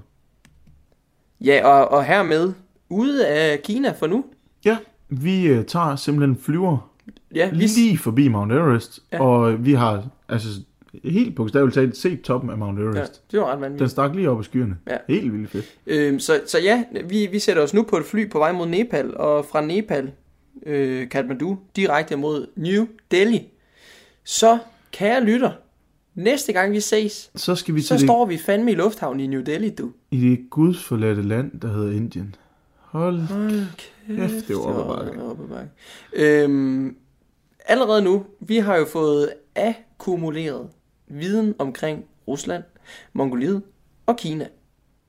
Ja, 1.42 1.68
og, 1.68 1.88
og 1.92 2.06
hermed 2.06 2.54
ude 2.92 3.28
af 3.28 3.62
Kina 3.64 3.92
for 3.92 4.08
nu. 4.08 4.26
Ja, 4.66 4.78
vi 5.10 5.48
øh, 5.48 5.66
tager 5.66 5.96
simpelthen 5.96 6.38
flyver 6.38 6.92
Ja, 7.36 7.50
vi, 7.50 7.56
lige 7.56 7.98
forbi 7.98 8.28
Mount 8.28 8.52
Everest, 8.52 9.00
Ja. 9.12 9.18
ja. 9.18 9.24
og 9.24 9.66
vi 9.66 9.74
har 9.74 10.04
altså 10.30 10.48
helt 11.04 11.36
bogstaveligt 11.36 11.76
talt 11.76 11.98
set 11.98 12.22
toppen 12.22 12.50
af 12.50 12.58
Mount 12.58 12.80
ja, 12.80 12.84
Everest. 12.84 13.32
det 13.32 13.40
var 13.40 13.46
ret 13.46 13.54
Den 13.54 13.62
vanvittigt. 13.62 13.92
stak 13.92 14.16
lige 14.16 14.30
op 14.30 14.42
i 14.42 14.44
skyerne. 14.44 14.78
Ja. 14.90 14.98
Helt 15.10 15.34
vildt 15.34 15.50
fedt. 15.50 15.66
Øh, 15.88 16.20
så, 16.20 16.42
så 16.48 16.60
ja, 16.60 16.84
vi, 17.10 17.28
vi 17.32 17.40
sætter 17.40 17.64
os 17.64 17.74
nu 17.74 17.84
på 17.84 17.98
et 17.98 18.06
fly 18.06 18.30
på 18.30 18.38
vej 18.38 18.52
mod 18.52 18.68
Nepal, 18.68 19.18
og 19.18 19.46
fra 19.46 19.62
Nepal, 19.66 20.12
øh, 20.66 21.10
Kathmandu, 21.10 21.58
direkte 21.76 22.16
mod 22.16 22.48
New 22.56 22.86
Delhi. 23.12 23.42
Så, 24.24 24.58
kære 24.92 25.24
lytter, 25.24 25.52
næste 26.16 26.54
gang 26.54 26.72
vi 26.72 26.80
ses, 26.80 27.32
Så 27.36 27.56
skal 27.56 27.76
vi 27.76 27.82
så 27.82 27.94
det, 27.94 28.02
står 28.04 28.26
vi 28.26 28.38
fandme 28.38 28.72
i 28.72 28.76
lufthavnen 28.76 29.20
i 29.20 29.28
New 29.28 29.42
Delhi, 29.42 29.70
du. 29.70 29.92
i 30.12 30.22
det 30.30 30.40
gudsforladte 30.50 31.22
land, 31.22 31.60
der 31.62 31.68
hedder 31.74 31.92
Indien. 31.92 32.36
Hold 32.92 33.20
Hold 33.20 33.66
kæft, 34.08 34.48
det 34.48 34.56
var 34.56 34.64
op 34.64 35.00
ad 35.00 35.06
bakke. 35.06 35.24
op 35.24 35.40
ad 35.40 35.48
bakke. 35.48 35.72
Øhm, 36.14 36.96
allerede 37.66 38.02
nu, 38.02 38.26
vi 38.40 38.58
har 38.58 38.78
jo 38.78 38.86
fået 38.86 39.34
akkumuleret 39.56 40.70
viden 41.08 41.56
omkring 41.60 42.06
Rusland, 42.28 42.64
Mongoliet 43.14 43.62
og 44.06 44.18
Kina. 44.18 44.48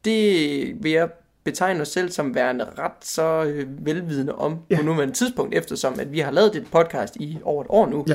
Det 0.04 0.82
vil 0.82 0.92
jeg 0.92 1.10
betegne 1.44 1.80
os 1.80 1.88
selv 1.88 2.10
som 2.10 2.34
værende 2.34 2.66
ret 2.78 3.04
så 3.04 3.44
øh, 3.44 3.86
velvidende 3.86 4.34
om 4.34 4.58
ja. 4.70 4.76
på 4.76 4.82
nuværende 4.82 5.14
tidspunkt, 5.14 5.54
eftersom 5.54 6.00
at 6.00 6.12
vi 6.12 6.18
har 6.18 6.30
lavet 6.30 6.52
det 6.52 6.66
podcast 6.72 7.16
i 7.16 7.38
over 7.42 7.62
et 7.62 7.66
år 7.70 7.86
nu. 7.86 8.04
Ja. 8.08 8.14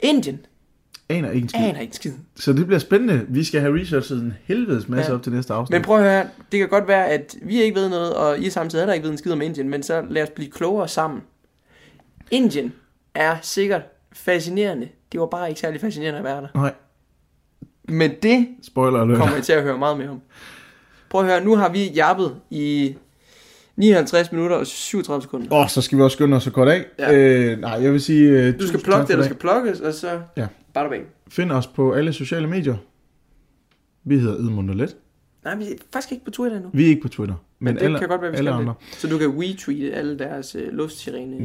Indien 0.00 0.46
Aner 1.08 1.30
ikke 1.30 1.42
en 1.44 1.48
skid. 1.48 1.60
aner 1.60 1.80
ikke 1.80 1.96
skid. 1.96 2.12
Så 2.36 2.52
det 2.52 2.66
bliver 2.66 2.78
spændende. 2.78 3.26
Vi 3.28 3.44
skal 3.44 3.60
have 3.60 3.80
researchet 3.80 4.22
en 4.22 4.34
helvedes 4.44 4.88
masse 4.88 5.10
Ja. 5.10 5.16
op 5.16 5.22
til 5.22 5.32
næste 5.32 5.52
afsnit. 5.54 5.74
Men 5.74 5.82
prøv 5.82 5.96
at 5.98 6.02
høre, 6.10 6.26
det 6.52 6.58
kan 6.60 6.68
godt 6.68 6.88
være, 6.88 7.06
at 7.08 7.34
vi 7.42 7.62
ikke 7.62 7.74
ved 7.80 7.88
noget, 7.88 8.14
og 8.14 8.38
I 8.38 8.50
samtidig 8.50 8.82
heller 8.82 8.94
ikke 8.94 9.04
ved 9.04 9.12
en 9.12 9.18
skid 9.18 9.32
om 9.32 9.42
Indien, 9.42 9.68
men 9.68 9.82
så 9.82 10.02
lad 10.10 10.22
os 10.22 10.30
blive 10.30 10.50
klogere 10.50 10.88
sammen. 10.88 11.20
Indien 12.30 12.72
er 13.14 13.36
sikkert 13.42 13.82
fascinerende. 14.12 14.88
Det 15.12 15.20
var 15.20 15.26
bare 15.26 15.48
ikke 15.48 15.60
særlig 15.60 15.80
fascinerende 15.80 16.18
at 16.18 16.24
være 16.24 16.40
der. 16.40 16.48
Nej, 16.54 16.72
Men 17.88 18.10
det 18.22 18.46
spoiler 18.62 19.00
alert. 19.00 19.18
kommer 19.18 19.34
jeg 19.34 19.44
til 19.44 19.52
at 19.52 19.62
høre 19.62 19.78
meget 19.78 19.98
mere 19.98 20.08
om. 20.08 20.20
Prøv 21.10 21.20
at 21.20 21.26
høre, 21.26 21.44
nu 21.44 21.56
har 21.56 21.68
vi 21.68 21.84
jappet 21.88 22.36
i 22.50 22.96
59 23.76 24.32
minutter 24.32 24.56
og 24.56 24.66
37 24.66 25.22
sekunder. 25.22 25.46
Åh, 25.54 25.60
oh, 25.60 25.68
så 25.68 25.80
skal 25.82 25.98
vi 25.98 26.02
også 26.02 26.14
skynde 26.14 26.36
os 26.36 26.42
så 26.42 26.50
kort 26.50 26.68
af. 26.68 26.84
Ja. 26.98 27.14
Øh, 27.14 27.60
nej, 27.60 27.70
jeg 27.82 27.92
vil 27.92 28.00
sige... 28.00 28.30
Øh, 28.30 28.60
Du 28.60 28.66
skal 28.66 28.80
plukke 28.80 29.06
det, 29.06 29.16
der 29.18 29.22
i 29.22 29.24
skal 29.24 29.36
plukkes, 29.36 29.80
og 29.80 29.94
så 29.94 30.20
Ja. 30.36 30.46
Bing. 30.90 31.04
Find 31.28 31.52
os 31.52 31.66
på 31.66 31.92
alle 31.92 32.12
sociale 32.12 32.46
medier. 32.46 32.76
Vi 34.04 34.18
hedder 34.18 34.34
Edmund 34.34 34.70
og 34.70 34.76
Let. 34.76 34.96
Nej, 35.44 35.56
vi 35.56 35.64
er 35.64 35.68
faktisk 35.92 36.12
ikke 36.12 36.24
på 36.24 36.30
Twitter 36.30 36.56
endnu. 36.56 36.70
Vi 36.72 36.84
er 36.84 36.88
ikke 36.88 37.02
på 37.02 37.08
Twitter. 37.08 37.34
Men, 37.60 37.64
Men 37.64 37.74
det 37.76 37.82
alle, 37.82 37.98
kan 37.98 38.08
godt 38.08 38.20
være, 38.22 38.30
vi 38.30 38.36
alle 38.36 38.50
skal 38.50 38.60
andre. 38.60 38.74
det. 38.90 38.98
Så 38.98 39.08
du 39.08 39.18
kan 39.18 39.28
retweete 39.28 39.92
alle 39.94 40.18
deres 40.18 40.54
øh, 40.54 40.72
luftsirene 40.72 41.38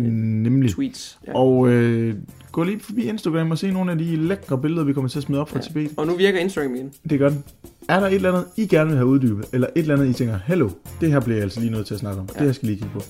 Nemlig. 0.43 0.71
tweets. 0.71 1.19
Ja. 1.27 1.35
Og 1.35 1.67
øh, 1.69 2.15
gå 2.51 2.63
lige 2.63 2.79
forbi 2.79 3.03
Instagram 3.03 3.51
og 3.51 3.57
se 3.57 3.71
nogle 3.71 3.91
af 3.91 3.97
de 3.97 4.15
lækre 4.15 4.57
billeder, 4.61 4.83
vi 4.83 4.93
kommer 4.93 5.09
til 5.09 5.19
at 5.19 5.23
smide 5.23 5.41
op 5.41 5.49
fra 5.49 5.59
Ja. 5.59 5.63
Tibet. 5.63 5.91
Og 5.97 6.07
nu 6.07 6.15
virker 6.15 6.39
Instagram 6.39 6.75
igen. 6.75 6.93
Det 7.09 7.19
gør 7.19 7.29
den. 7.29 7.43
Er 7.89 7.99
der 7.99 8.07
et 8.07 8.13
eller 8.13 8.31
andet, 8.33 8.45
I 8.57 8.67
gerne 8.67 8.87
vil 8.89 8.97
have 8.97 9.07
uddybet, 9.07 9.45
eller 9.53 9.67
et 9.75 9.81
eller 9.81 9.95
andet, 9.95 10.09
I 10.09 10.13
tænker, 10.13 10.37
hallo, 10.37 10.69
det 11.01 11.11
her 11.11 11.19
bliver 11.19 11.35
jeg 11.35 11.43
altså 11.43 11.59
lige 11.59 11.71
nødt 11.71 11.87
til 11.87 11.93
at 11.93 11.99
snakke 11.99 12.19
om. 12.21 12.29
Ja. 12.33 12.39
Det 12.39 12.45
her 12.47 12.53
skal 12.53 12.65
lige 12.67 12.77
kigge 12.77 12.93
på. 12.93 13.01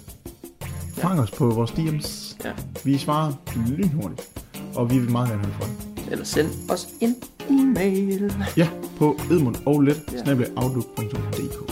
Fang 0.94 1.20
os 1.20 1.32
på 1.32 1.50
vores 1.50 1.72
DM's. 1.72 2.38
Ja. 2.46 2.52
Vi 2.86 2.98
svarer 2.98 3.34
lynhurtigt. 3.78 4.30
Og 4.76 4.90
vi 4.92 5.00
vil 5.00 5.12
meget 5.12 5.30
gerne 5.30 5.44
høre 5.44 5.54
fra 5.60 5.66
jer. 5.66 5.93
Eller 6.12 6.26
send 6.26 6.48
os 6.70 6.88
en 7.02 7.16
e-mail. 7.50 8.34
Ja, 8.58 8.68
på 8.98 9.20
edmund 9.32 9.56
og 9.66 9.82
let, 9.82 10.02
Ja. 10.14 10.34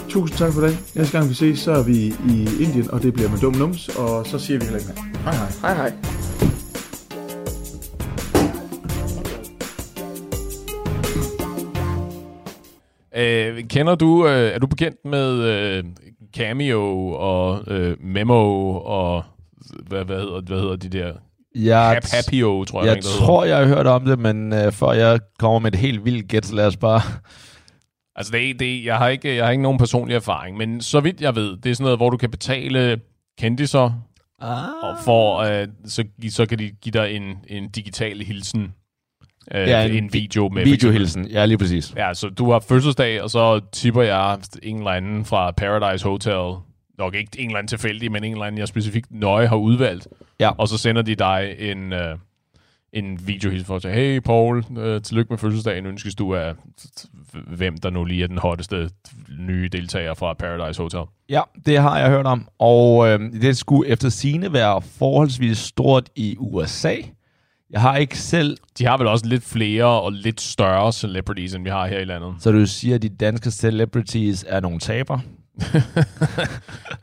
Tusind 0.10 0.38
tak 0.38 0.54
for 0.54 0.62
det. 0.62 0.78
Næste 0.96 1.18
gang 1.18 1.30
vi 1.30 1.34
ses, 1.34 1.60
så 1.60 1.72
er 1.72 1.84
vi 1.84 1.94
i 2.30 2.64
Indien, 2.64 2.92
og 2.92 3.02
det 3.04 3.14
bliver 3.14 3.30
med 3.30 3.40
dum 3.40 3.56
nums, 3.56 3.90
og 3.90 4.28
så 4.28 4.40
siger 4.40 4.60
vi 4.60 4.66
heller 4.66 4.80
ikke 4.80 4.92
mere. 4.96 5.24
Hej 5.24 5.34
hej. 5.36 5.48
Hej 5.62 5.76
hej. 5.76 5.92
Øh, 13.16 13.64
kender 13.68 13.96
du, 13.96 14.28
øh, 14.28 14.32
er 14.52 14.60
du 14.60 14.68
bekendt 14.68 15.06
med 15.06 15.40
øh, 15.44 15.84
Cameo 16.38 17.08
og 17.08 17.64
øh, 17.68 17.98
Memo 18.04 18.74
og 18.76 19.24
hvad, 19.88 20.06
hvad, 20.06 20.20
hedder, 20.20 20.42
hvad 20.42 20.60
hedder 20.60 20.76
de 20.76 20.90
der? 20.90 21.14
Jeg, 21.56 22.00
Happio, 22.14 22.66
tror 22.66 22.82
jeg. 22.84 22.88
jeg 22.88 22.96
hedder. 22.96 23.26
tror, 23.26 23.46
jeg 23.46 23.58
har 23.58 23.66
hørt 23.66 23.88
om 23.88 24.06
det, 24.06 24.20
men 24.20 24.54
øh, 24.54 24.72
før 24.72 24.92
jeg 24.92 25.20
kommer 25.40 25.60
med 25.60 25.74
et 25.74 25.80
helt 25.80 26.06
vildt 26.06 26.28
gæt, 26.28 26.52
lad 26.52 26.66
os 26.68 26.78
bare... 26.78 27.02
Altså, 28.16 28.32
det, 28.32 28.60
det, 28.60 28.86
jeg, 28.86 28.98
har 28.98 29.08
ikke, 29.08 29.36
jeg 29.36 29.46
har 29.46 29.52
ikke 29.52 29.64
nogen 29.64 29.78
personlig 29.78 30.16
erfaring, 30.16 30.58
men 30.58 30.82
så 30.82 31.00
vidt 31.00 31.22
jeg 31.22 31.36
ved, 31.36 31.58
det 31.58 31.70
er 31.70 31.74
sådan 31.76 31.84
noget, 31.84 32.00
hvor 32.00 32.10
du 32.10 32.18
kan 32.18 32.32
betale 32.32 33.00
kendiser, 33.40 33.92
Ah. 34.42 34.70
og 34.84 34.98
for, 35.06 35.38
øh, 35.40 35.68
så, 35.86 36.04
så 36.30 36.46
kan 36.46 36.60
de 36.60 36.70
give 36.82 36.94
dig 36.94 37.12
en, 37.16 37.24
en 37.48 37.70
digital 37.70 38.22
hilsen. 38.22 38.74
Øh, 39.56 39.68
Ja, 39.68 39.86
en, 39.86 40.04
en 40.04 40.14
video 40.14 40.50
med... 40.50 40.64
Videohilsen, 40.64 41.28
ja 41.28 41.46
lige 41.46 41.58
præcis. 41.58 41.94
Ja, 41.98 42.14
så 42.14 42.30
du 42.30 42.52
har 42.52 42.60
fødselsdag, 42.60 43.22
og 43.22 43.30
så 43.30 43.60
tipper 43.72 44.02
jeg 44.02 44.38
en 44.64 44.78
eller 44.78 44.92
anden 44.92 45.26
fra 45.26 45.52
Paradise 45.52 46.06
Hotel. 46.06 46.56
Nok 46.98 47.16
ikke 47.16 47.32
en 47.40 47.46
eller 47.46 47.58
anden 47.58 47.68
tilfældig, 47.68 48.12
men 48.12 48.24
en 48.24 48.32
eller 48.32 48.46
anden, 48.46 48.60
jeg 48.60 48.68
specifikt 48.68 49.08
nøje 49.12 49.48
har 49.48 49.56
udvalgt. 49.56 50.08
Ja. 50.40 50.50
Og 50.50 50.68
så 50.68 50.78
sender 50.78 51.02
de 51.02 51.16
dig 51.16 51.56
en, 51.60 51.94
øh, 51.94 52.18
en 52.94 53.28
videohilsen 53.28 53.66
for 53.66 53.76
at 53.76 53.82
sige, 53.82 53.94
hey 53.94 54.20
Paul, 54.20 54.64
øh, 54.78 55.02
tillykke 55.02 55.30
med 55.30 55.38
fødselsdagen, 55.38 55.86
ønskes 55.86 56.16
du 56.16 56.36
af 56.36 56.54
hvem 57.48 57.78
der 57.78 57.90
nu 57.90 58.04
lige 58.04 58.24
er 58.24 58.28
den 58.28 58.38
hotteste 58.38 58.90
nye 59.40 59.70
deltager 59.72 60.14
fra 60.14 60.34
Paradise 60.34 60.82
Hotel. 60.82 61.02
Ja, 61.30 61.42
det 61.66 61.78
har 61.78 62.00
jeg 62.00 62.10
hørt 62.10 62.26
om, 62.26 62.48
og 62.60 63.08
øh, 63.08 63.20
det 63.20 63.58
skulle 63.58 63.90
efter 63.90 64.10
sine 64.10 64.54
være 64.54 64.82
forholdsvis 64.82 65.58
stort 65.58 66.10
i 66.16 66.36
USA. 66.40 66.96
Jeg 67.70 67.82
har 67.82 67.98
ikke 67.98 68.18
selv, 68.18 68.58
De 68.80 68.86
har 68.86 68.98
vel 68.98 69.08
også 69.08 69.26
lidt 69.26 69.44
flere 69.44 69.86
og 69.86 70.12
lidt 70.12 70.42
større 70.42 70.94
celebrities, 70.94 71.54
end 71.54 71.64
vi 71.64 71.70
har 71.70 71.88
her 71.88 72.00
i 72.00 72.06
landet. 72.06 72.34
så 72.40 72.52
du 72.52 72.66
siger, 72.66 72.96
at 72.96 73.02
de 73.02 73.10
danske 73.10 73.52
celebrities 73.52 74.46
er 74.48 74.60
nogle 74.60 74.80
taber. 74.80 75.20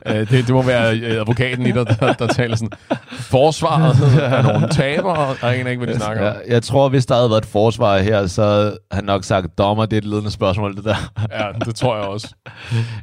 Øh, 0.05 0.15
det, 0.15 0.29
det 0.29 0.49
må 0.49 0.61
være 0.61 0.97
øh, 0.97 1.11
advokaten 1.11 1.65
i 1.65 1.71
dig, 1.71 1.87
der, 1.99 2.13
der 2.13 2.27
taler 2.27 2.55
sådan, 2.55 2.69
forsvaret 3.11 3.95
er 4.23 4.41
nogle 4.41 4.69
tabere, 4.69 5.17
og 5.17 5.37
jeg 5.41 5.59
aner 5.59 5.71
ikke, 5.71 5.83
hvad 5.85 5.93
de 5.93 5.99
snakker 5.99 6.29
om. 6.29 6.35
Jeg, 6.35 6.43
jeg 6.47 6.63
tror, 6.63 6.89
hvis 6.89 7.05
der 7.05 7.15
havde 7.15 7.29
været 7.29 7.41
et 7.41 7.49
forsvar 7.49 7.97
her, 7.97 8.27
så 8.27 8.43
havde 8.43 8.79
han 8.91 9.03
nok 9.03 9.23
sagt, 9.23 9.57
dommer, 9.57 9.85
det 9.85 9.93
er 9.93 9.97
et 9.97 10.05
ledende 10.05 10.31
spørgsmål, 10.31 10.75
det 10.75 10.83
der. 10.83 10.95
Ja, 11.39 11.51
det 11.65 11.75
tror 11.75 11.95
jeg 11.95 12.05
også. 12.05 12.35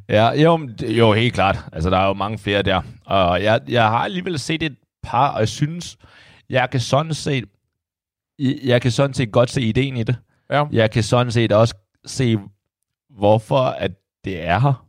Ja, 0.09 0.31
jo, 0.31 0.69
jo, 0.83 1.13
helt 1.13 1.35
klart. 1.35 1.59
Altså, 1.73 1.91
der 1.91 1.99
er 1.99 2.07
jo 2.07 2.13
mange 2.13 2.39
flere 2.39 2.63
der. 2.63 2.81
Og 3.07 3.43
jeg, 3.43 3.61
jeg 3.69 3.89
har 3.89 3.99
alligevel 4.05 4.39
set 4.39 4.63
et 4.63 4.77
par, 5.03 5.29
og 5.29 5.41
jeg 5.41 5.49
synes, 5.49 5.97
jeg 6.51 6.71
kan 6.71 6.81
sådan 6.81 7.15
set, 7.15 7.45
jeg 8.39 8.55
jeg 8.65 8.83
kan 8.83 8.91
sådan 8.91 9.15
set 9.15 9.33
godt 9.33 9.51
se 9.51 9.63
ideen 9.63 9.97
i 9.97 10.03
det. 10.03 10.17
Ja. 10.51 10.65
Jeg 10.73 10.91
kan 10.91 11.03
sådan 11.03 11.33
set 11.33 11.53
også 11.53 11.75
se, 12.07 12.39
hvorfor 13.19 13.59
at 13.59 13.91
det 14.25 14.47
er 14.47 14.61
her. 14.61 14.86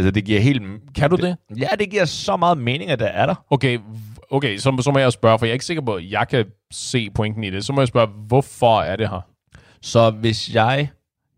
Altså, 0.00 0.10
det 0.10 0.24
giver 0.24 0.40
helt... 0.40 0.62
Kan 0.94 1.10
du 1.10 1.16
det? 1.16 1.36
Ja, 1.58 1.68
det 1.78 1.90
giver 1.90 2.04
så 2.04 2.36
meget 2.36 2.58
mening, 2.58 2.90
at 2.90 2.98
det 2.98 3.08
er 3.12 3.26
der. 3.26 3.44
Okay, 3.50 3.78
okay 4.30 4.56
så, 4.58 4.76
så 4.80 4.90
må 4.90 4.98
jeg 4.98 5.12
spørge, 5.12 5.38
for 5.38 5.46
jeg 5.46 5.50
er 5.50 5.52
ikke 5.52 5.64
sikker 5.64 5.82
på, 5.82 5.94
at 5.94 6.10
jeg 6.10 6.28
kan 6.28 6.44
se 6.72 7.10
pointen 7.14 7.44
i 7.44 7.50
det. 7.50 7.64
Så 7.64 7.72
må 7.72 7.80
jeg 7.80 7.88
spørge, 7.88 8.08
hvorfor 8.28 8.80
er 8.80 8.96
det 8.96 9.08
her? 9.08 9.20
Så 9.82 10.10
hvis 10.10 10.54
jeg... 10.54 10.90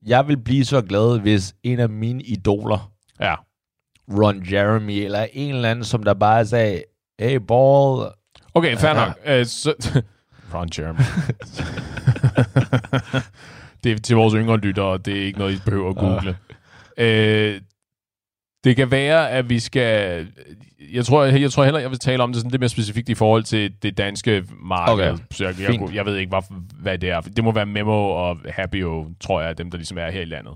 Jeg 0.07 0.29
vil 0.29 0.37
blive 0.37 0.65
så 0.65 0.81
glad, 0.83 1.19
hvis 1.21 1.55
en 1.63 1.81
af 1.81 1.89
mine 1.89 2.23
idoler, 2.23 2.93
Ja. 3.21 3.35
Ron 4.11 4.43
Jeremy, 4.53 4.91
eller 5.05 5.27
en 5.33 5.55
eller 5.55 5.71
anden, 5.71 5.85
som 5.85 6.03
der 6.03 6.15
bare 6.15 6.47
sagde, 6.47 6.83
hey, 7.21 7.37
ball, 7.37 8.07
Okay, 8.55 8.77
fair 8.77 8.95
nok. 8.95 9.19
Uh, 9.27 9.47
så, 9.47 10.03
Ron 10.55 10.69
Jeremy. 10.79 10.99
det 13.85 13.93
er 13.93 13.99
til 13.99 14.17
vores 14.17 14.35
yngre 14.35 14.57
lyttere, 14.57 14.99
det 14.99 15.21
er 15.21 15.25
ikke 15.25 15.39
noget, 15.39 15.55
I 15.55 15.59
behøver 15.65 15.91
at 15.91 15.97
google. 15.97 16.37
Uh, 17.01 17.61
det 18.65 18.77
kan 18.77 18.91
være, 18.91 19.31
at 19.31 19.49
vi 19.49 19.59
skal... 19.59 20.29
Jeg 20.93 21.05
tror, 21.05 21.25
jeg, 21.25 21.41
jeg 21.41 21.53
tror 21.53 21.65
heller, 21.65 21.81
jeg 21.81 21.91
vil 21.91 21.99
tale 21.99 22.23
om 22.23 22.33
det 22.33 22.41
sådan 22.41 22.51
lidt 22.51 22.61
mere 22.61 22.69
specifikt 22.69 23.09
i 23.09 23.15
forhold 23.15 23.43
til 23.43 23.83
det 23.83 23.99
danske 23.99 24.45
marked. 24.57 24.93
Okay. 25.11 25.23
Så 25.31 25.45
jeg, 25.45 25.61
jeg, 25.61 25.81
jeg, 25.81 25.95
jeg 25.95 26.07
ved 26.07 26.17
ikke, 26.17 26.31
hvad, 26.31 26.43
hvad 26.81 26.99
det 26.99 27.11
er. 27.11 27.21
Det 27.21 27.45
må 27.45 27.53
være 27.53 27.67
Memo 27.67 28.11
og 28.11 28.39
Happyo, 28.49 29.15
tror 29.21 29.41
jeg, 29.41 29.51
er 29.51 29.55
dem, 29.55 29.71
der 29.71 29.79
ligesom 29.79 29.99
er 29.99 30.11
her 30.11 30.21
i 30.21 30.25
landet. 30.25 30.55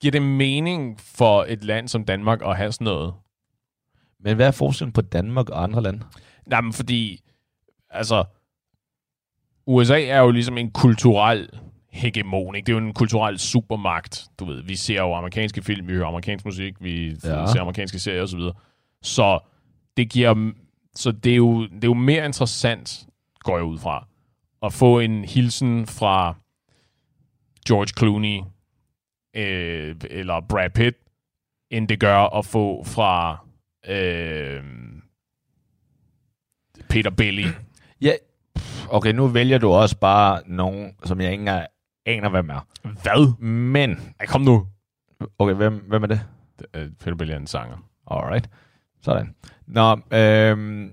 Giver 0.00 0.12
det 0.12 0.22
mening 0.22 1.00
for 1.00 1.44
et 1.48 1.64
land 1.64 1.88
som 1.88 2.04
Danmark 2.04 2.42
at 2.46 2.56
have 2.56 2.72
sådan 2.72 2.84
noget? 2.84 3.14
Men 4.20 4.36
hvad 4.36 4.46
er 4.46 4.50
forskellen 4.50 4.92
på 4.92 5.00
Danmark 5.00 5.50
og 5.50 5.62
andre 5.62 5.82
lande? 5.82 6.00
Nej, 6.46 6.60
men 6.60 6.72
fordi, 6.72 7.20
altså, 7.90 8.24
USA 9.66 10.04
er 10.04 10.20
jo 10.20 10.30
ligesom 10.30 10.58
en 10.58 10.70
kulturel 10.70 11.48
hegemon, 11.94 12.54
ikke? 12.54 12.66
Det 12.66 12.72
er 12.72 12.80
jo 12.80 12.86
en 12.86 12.94
kulturel 12.94 13.38
supermagt, 13.38 14.24
du 14.38 14.44
ved. 14.44 14.62
Vi 14.62 14.76
ser 14.76 15.00
jo 15.02 15.14
amerikanske 15.14 15.62
film, 15.62 15.88
vi 15.88 15.92
hører 15.92 16.06
amerikansk 16.06 16.44
musik, 16.44 16.74
vi 16.80 17.08
Ja. 17.08 17.46
ser 17.46 17.60
amerikanske 17.60 17.98
serier 17.98 18.22
osv. 18.22 18.40
Så 19.02 19.38
det 19.96 20.10
giver, 20.10 20.52
så 20.94 21.12
det 21.12 21.32
er, 21.32 21.36
jo, 21.36 21.66
det 21.66 21.84
er 21.84 21.88
jo 21.88 21.94
mere 21.94 22.24
interessant, 22.26 23.06
går 23.40 23.56
jeg 23.56 23.64
ud 23.64 23.78
fra, 23.78 24.06
at 24.62 24.72
få 24.72 24.98
en 25.00 25.24
hilsen 25.24 25.86
fra 25.86 26.34
George 27.68 27.92
Clooney 27.98 28.40
øh, 29.36 29.96
eller 30.10 30.40
Brad 30.48 30.70
Pitt, 30.70 30.96
end 31.70 31.88
det 31.88 32.00
gør 32.00 32.18
at 32.38 32.46
få 32.46 32.84
fra 32.84 33.38
øh, 33.88 34.62
Peter 36.88 37.10
Belli. 37.10 37.44
Ja, 38.00 38.12
okay, 38.90 39.12
nu 39.12 39.26
vælger 39.26 39.58
du 39.58 39.68
også 39.70 39.98
bare 39.98 40.42
nogen, 40.46 40.96
som 41.04 41.20
jeg 41.20 41.30
ikke 41.32 41.42
engang 41.42 41.66
aner, 42.06 42.28
hvem 42.28 42.50
er. 42.50 42.66
Hvad? 43.02 43.42
Men, 43.46 43.90
Ej, 44.20 44.26
kom 44.26 44.40
nu. 44.40 44.66
okay, 45.38 45.54
hvem, 45.54 45.84
hvem 45.88 46.02
er 46.02 46.06
det? 46.06 46.20
Øh, 46.74 46.88
Peter 47.00 47.14
Belli 47.16 47.32
er 47.32 47.36
en 47.36 47.46
sanger. 47.46 47.76
Alright. 48.10 48.50
Sådan. 49.02 49.34
Nå, 49.66 50.00
øhm, 50.18 50.90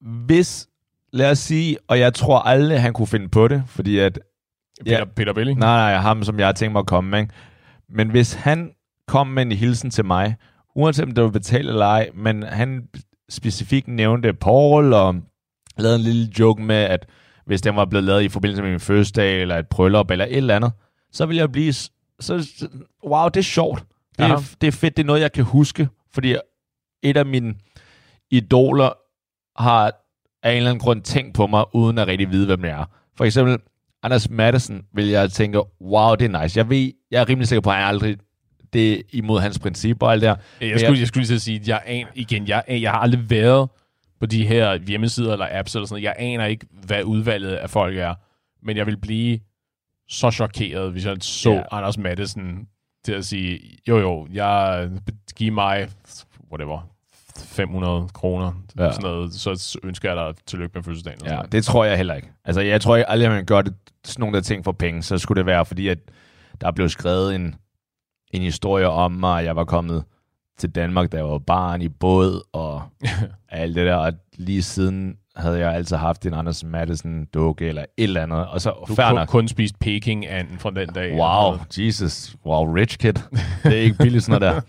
hvis, 0.00 0.68
lad 1.12 1.30
os 1.30 1.38
sige, 1.38 1.76
og 1.88 1.98
jeg 1.98 2.14
tror 2.14 2.38
aldrig, 2.38 2.82
han 2.82 2.92
kunne 2.92 3.06
finde 3.06 3.28
på 3.28 3.48
det, 3.48 3.62
fordi 3.66 3.98
at, 3.98 4.18
Peter, 4.84 4.98
Ja. 4.98 5.04
Peter 5.04 5.32
Belli? 5.32 5.54
nej, 5.54 5.92
nej, 5.92 6.00
ham, 6.00 6.22
som 6.22 6.38
jeg 6.38 6.46
har 6.46 6.52
tænkt 6.52 6.72
mig 6.72 6.80
at 6.80 6.86
komme 6.86 7.10
med, 7.10 7.20
ikke? 7.20 7.34
men 7.88 8.10
hvis 8.10 8.34
han 8.34 8.70
kom 9.08 9.26
med 9.26 9.42
en 9.42 9.52
hilsen 9.52 9.90
til 9.90 10.04
mig, 10.04 10.36
uanset 10.76 11.04
om 11.04 11.12
det 11.12 11.24
var 11.24 11.30
betalt 11.30 11.68
eller 11.68 11.86
ej, 11.86 12.10
men 12.14 12.42
han 12.42 12.88
specifikt 13.28 13.88
nævnte 13.88 14.32
Paul, 14.32 14.92
og 14.92 15.14
lavede 15.78 15.96
en 15.96 16.02
lille 16.02 16.28
joke 16.38 16.62
med, 16.62 16.76
at 16.76 17.06
hvis 17.46 17.62
den 17.62 17.76
var 17.76 17.84
blevet 17.84 18.04
lavet 18.04 18.22
i 18.22 18.28
forbindelse 18.28 18.62
med 18.62 18.70
min 18.70 18.80
fødselsdag, 18.80 19.40
eller 19.40 19.58
et 19.58 19.68
bryllup, 19.68 20.10
eller 20.10 20.24
et 20.24 20.36
eller 20.36 20.56
andet, 20.56 20.72
så 21.12 21.26
ville 21.26 21.40
jeg 21.40 21.52
blive... 21.52 21.72
Så, 22.20 22.68
wow, 23.06 23.28
det 23.28 23.36
er 23.36 23.42
sjovt. 23.42 23.84
Det 24.18 24.24
er, 24.24 24.42
det 24.60 24.66
er 24.66 24.72
fedt, 24.72 24.96
det 24.96 25.02
er 25.02 25.06
noget, 25.06 25.20
jeg 25.20 25.32
kan 25.32 25.44
huske, 25.44 25.88
fordi 26.14 26.36
et 27.02 27.16
af 27.16 27.26
mine 27.26 27.54
idoler 28.30 28.90
har 29.62 29.92
af 30.42 30.50
en 30.50 30.56
eller 30.56 30.70
anden 30.70 30.80
grund 30.80 31.02
tænkt 31.02 31.34
på 31.34 31.46
mig, 31.46 31.64
uden 31.74 31.98
at 31.98 32.06
rigtig 32.06 32.30
vide, 32.30 32.46
hvem 32.46 32.62
det 32.62 32.70
er. 32.70 32.84
For 33.16 33.24
eksempel, 33.24 33.58
Anders 34.02 34.30
Madsen 34.30 34.82
vil 34.94 35.08
jeg 35.08 35.32
tænke, 35.32 35.60
wow, 35.80 36.14
det 36.14 36.34
er 36.34 36.42
nice. 36.42 36.58
Jeg 36.58 36.68
ved, 36.68 36.92
jeg 37.10 37.20
er 37.20 37.28
rimelig 37.28 37.48
sikker 37.48 37.60
på, 37.60 37.70
at 37.70 37.76
han 37.76 37.84
aldrig 37.84 38.16
det 38.74 38.92
er 38.92 39.02
imod 39.12 39.40
hans 39.40 39.58
principper 39.58 40.06
og 40.06 40.12
alt 40.12 40.22
det 40.22 40.28
der. 40.28 40.36
Jeg 40.66 40.80
skulle, 40.80 41.00
jeg 41.00 41.08
skulle 41.08 41.26
lige 41.26 41.40
sige, 41.40 41.60
at 41.60 41.68
jeg, 41.68 42.06
igen, 42.14 42.48
jeg, 42.48 42.64
jeg 42.68 42.90
har 42.90 42.98
aldrig 42.98 43.30
været 43.30 43.68
på 44.24 44.28
de 44.28 44.46
her 44.46 44.76
hjemmesider 44.78 45.32
eller 45.32 45.48
apps 45.50 45.74
eller 45.74 45.86
sådan 45.86 45.94
noget. 46.02 46.04
Jeg 46.04 46.14
aner 46.18 46.44
ikke, 46.44 46.66
hvad 46.70 47.02
udvalget 47.04 47.54
af 47.54 47.70
folk 47.70 47.96
er. 47.96 48.14
Men 48.62 48.76
jeg 48.76 48.86
vil 48.86 48.96
blive 48.96 49.38
så 50.08 50.30
chokeret, 50.30 50.92
hvis 50.92 51.06
jeg 51.06 51.16
så 51.20 51.50
yeah. 51.50 51.64
Anders 51.70 51.98
Madsen 51.98 52.68
til 53.04 53.12
at 53.12 53.24
sige, 53.24 53.60
jo 53.88 53.98
jo, 53.98 54.28
jeg 54.32 54.90
giv 55.36 55.52
mig, 55.52 55.88
whatever, 56.52 56.88
500 57.36 58.08
kroner, 58.14 58.52
Ja. 58.78 58.92
sådan 58.92 59.10
noget, 59.10 59.34
så 59.34 59.78
ønsker 59.82 60.08
jeg 60.14 60.16
dig 60.16 60.34
tillykke 60.46 60.72
med 60.74 60.82
fødselsdagen. 60.82 61.18
Ja, 61.24 61.28
sådan 61.28 61.50
det 61.52 61.64
tror 61.64 61.84
jeg 61.84 61.96
heller 61.96 62.14
ikke. 62.14 62.28
Altså, 62.44 62.60
jeg 62.60 62.80
tror 62.80 62.96
ikke 62.96 63.08
aldrig, 63.10 63.26
at 63.26 63.32
man 63.32 63.44
gør 63.44 63.62
det, 63.62 63.74
sådan 64.04 64.20
nogle 64.20 64.36
der 64.36 64.42
ting 64.42 64.64
for 64.64 64.72
penge. 64.72 65.02
Så 65.02 65.18
skulle 65.18 65.38
det 65.38 65.46
være, 65.46 65.64
fordi 65.66 65.88
at 65.88 65.98
der 66.60 66.70
blev 66.70 66.88
skrevet 66.88 67.34
en, 67.34 67.54
en 68.30 68.42
historie 68.42 68.88
om 68.88 69.12
mig, 69.12 69.38
at 69.38 69.44
jeg 69.44 69.56
var 69.56 69.64
kommet 69.64 70.04
til 70.58 70.70
Danmark, 70.70 71.12
da 71.12 71.16
jeg 71.16 71.26
var 71.26 71.38
barn 71.38 71.82
i 71.82 71.88
båd, 71.88 72.42
og 72.52 72.82
alt 73.48 73.76
det 73.76 73.86
der. 73.86 73.94
Og 73.94 74.12
lige 74.36 74.62
siden 74.62 75.16
havde 75.36 75.58
jeg 75.58 75.74
altid 75.74 75.96
haft 75.96 76.26
en 76.26 76.34
Anders 76.34 76.64
Madsen 76.64 77.24
dukke 77.34 77.66
eller 77.68 77.82
et 77.82 78.04
eller 78.04 78.22
andet. 78.22 78.46
Og 78.46 78.60
så, 78.60 78.72
Du 78.88 78.94
kun, 78.94 79.26
kun 79.26 79.48
spist 79.48 79.78
Peking-anden 79.78 80.58
fra 80.58 80.70
den 80.70 80.88
dag. 80.88 81.14
Wow, 81.16 81.58
Jesus. 81.78 82.36
Wow, 82.46 82.74
rich 82.74 82.98
kid. 82.98 83.12
Det 83.64 83.72
er 83.72 83.82
ikke 83.82 83.96
billigt 83.98 84.24
sådan 84.24 84.40
noget 84.40 84.54
der. 84.54 84.60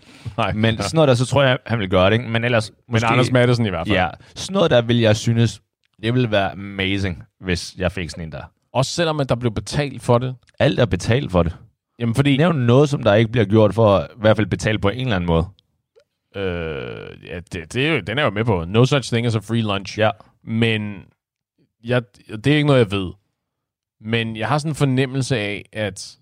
Nej, 0.42 0.52
Men 0.52 0.76
sådan 0.76 0.90
noget 0.94 1.08
der, 1.08 1.14
så 1.14 1.26
tror 1.26 1.42
jeg, 1.42 1.58
han 1.66 1.78
vil 1.78 1.90
gøre 1.90 2.06
det, 2.06 2.12
ikke? 2.12 2.28
Men 2.28 2.44
ellers 2.44 2.70
Men 2.70 2.92
måske... 2.92 3.06
Anders 3.06 3.32
Madsen 3.32 3.66
i 3.66 3.68
hvert 3.68 3.86
fald. 3.86 3.96
Ja, 3.98 4.08
sådan 4.34 4.54
noget 4.54 4.70
der 4.70 4.82
vil 4.82 4.98
jeg 4.98 5.16
synes, 5.16 5.60
det 6.02 6.14
ville 6.14 6.30
være 6.30 6.52
amazing, 6.52 7.22
hvis 7.40 7.74
jeg 7.78 7.92
fik 7.92 8.10
sådan 8.10 8.24
en 8.24 8.32
der. 8.32 8.42
Også 8.74 8.90
selvom 8.90 9.20
at 9.20 9.28
der 9.28 9.34
blev 9.34 9.52
betalt 9.54 10.02
for 10.02 10.18
det. 10.18 10.34
Alt 10.58 10.80
er 10.80 10.86
betalt 10.86 11.32
for 11.32 11.42
det. 11.42 11.56
Jamen 11.98 12.14
fordi... 12.14 12.36
Nævn 12.36 12.56
noget, 12.56 12.88
som 12.88 13.02
der 13.02 13.14
ikke 13.14 13.32
bliver 13.32 13.44
gjort 13.44 13.74
for 13.74 13.96
at 13.96 14.08
i 14.16 14.20
hvert 14.20 14.36
fald 14.36 14.46
betale 14.46 14.78
på 14.78 14.88
en 14.88 15.00
eller 15.00 15.16
anden 15.16 15.26
måde. 15.26 15.46
Øh, 16.34 17.24
ja, 17.24 17.40
det, 17.52 17.72
det 17.72 17.86
er 17.86 17.92
jo, 17.92 18.00
den 18.00 18.18
er 18.18 18.22
jo 18.22 18.30
med 18.30 18.44
på. 18.44 18.64
No 18.64 18.84
such 18.84 19.12
thing 19.12 19.26
as 19.26 19.36
a 19.36 19.38
free 19.38 19.62
lunch. 19.62 19.98
Ja. 19.98 20.10
Men 20.44 21.04
jeg, 21.84 22.02
det 22.28 22.46
er 22.46 22.54
ikke 22.54 22.66
noget, 22.66 22.80
jeg 22.80 22.90
ved. 22.90 23.12
Men 24.00 24.36
jeg 24.36 24.48
har 24.48 24.58
sådan 24.58 24.70
en 24.70 24.76
fornemmelse 24.76 25.36
af, 25.36 25.64
at, 25.72 26.18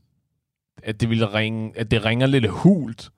at, 0.82 1.00
det, 1.00 1.10
ville 1.10 1.34
ringe, 1.34 1.72
at 1.78 1.90
det 1.90 2.04
ringer 2.04 2.26
lidt 2.26 2.48
hult 2.48 3.10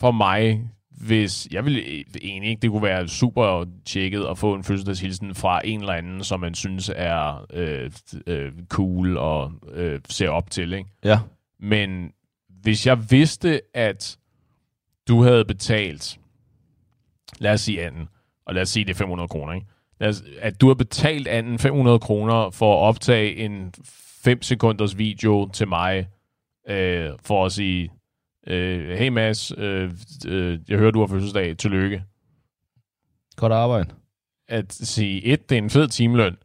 for 0.00 0.10
mig, 0.10 0.70
hvis... 0.90 1.48
Jeg 1.50 1.64
vil 1.64 2.04
egentlig 2.22 2.50
ikke, 2.50 2.62
det 2.62 2.70
kunne 2.70 2.82
være 2.82 3.08
super 3.08 3.64
tjekket 3.84 4.24
at 4.30 4.38
få 4.38 4.54
en 4.54 4.64
fødselsdagshilsen 4.64 5.34
fra 5.34 5.60
en 5.64 5.80
eller 5.80 5.92
anden, 5.92 6.24
som 6.24 6.40
man 6.40 6.54
synes 6.54 6.90
er 6.96 7.46
øh, 7.52 7.90
øh, 8.26 8.52
cool 8.68 9.16
og 9.16 9.52
øh, 9.72 10.00
ser 10.08 10.28
op 10.28 10.50
til, 10.50 10.72
ikke? 10.72 10.90
Ja. 11.04 11.18
Men 11.60 12.12
hvis 12.48 12.86
jeg 12.86 13.10
vidste, 13.10 13.60
at 13.74 14.17
du 15.08 15.22
havde 15.22 15.44
betalt, 15.44 16.20
lad 17.38 17.52
os 17.52 17.60
sige 17.60 17.86
anden, 17.86 18.08
og 18.46 18.54
lad 18.54 18.62
os 18.62 18.68
sige, 18.68 18.84
det 18.84 18.90
er 18.90 18.98
500 18.98 19.28
kroner, 19.28 19.52
ikke? 19.52 19.66
Lad 20.00 20.08
os, 20.08 20.22
at 20.38 20.60
du 20.60 20.66
har 20.66 20.74
betalt 20.74 21.28
anden 21.28 21.58
500 21.58 21.98
kroner 21.98 22.50
for 22.50 22.74
at 22.74 22.88
optage 22.88 23.36
en 23.36 23.74
5 23.84 24.42
sekunders 24.42 24.98
video 24.98 25.50
til 25.52 25.68
mig, 25.68 26.08
øh, 26.68 27.10
for 27.24 27.46
at 27.46 27.52
sige, 27.52 27.90
øh, 28.46 28.98
hey 28.98 29.08
Mads, 29.08 29.52
øh, 29.58 29.90
øh, 30.26 30.58
jeg 30.68 30.78
hører, 30.78 30.90
du 30.90 31.00
har 31.00 31.06
fødselsdag, 31.06 31.56
tillykke. 31.56 32.04
Godt 33.36 33.52
arbejde. 33.52 33.94
At 34.48 34.72
sige, 34.72 35.24
et, 35.24 35.50
det 35.50 35.58
er 35.58 35.62
en 35.62 35.70
fed 35.70 35.88
timeløn, 35.88 36.36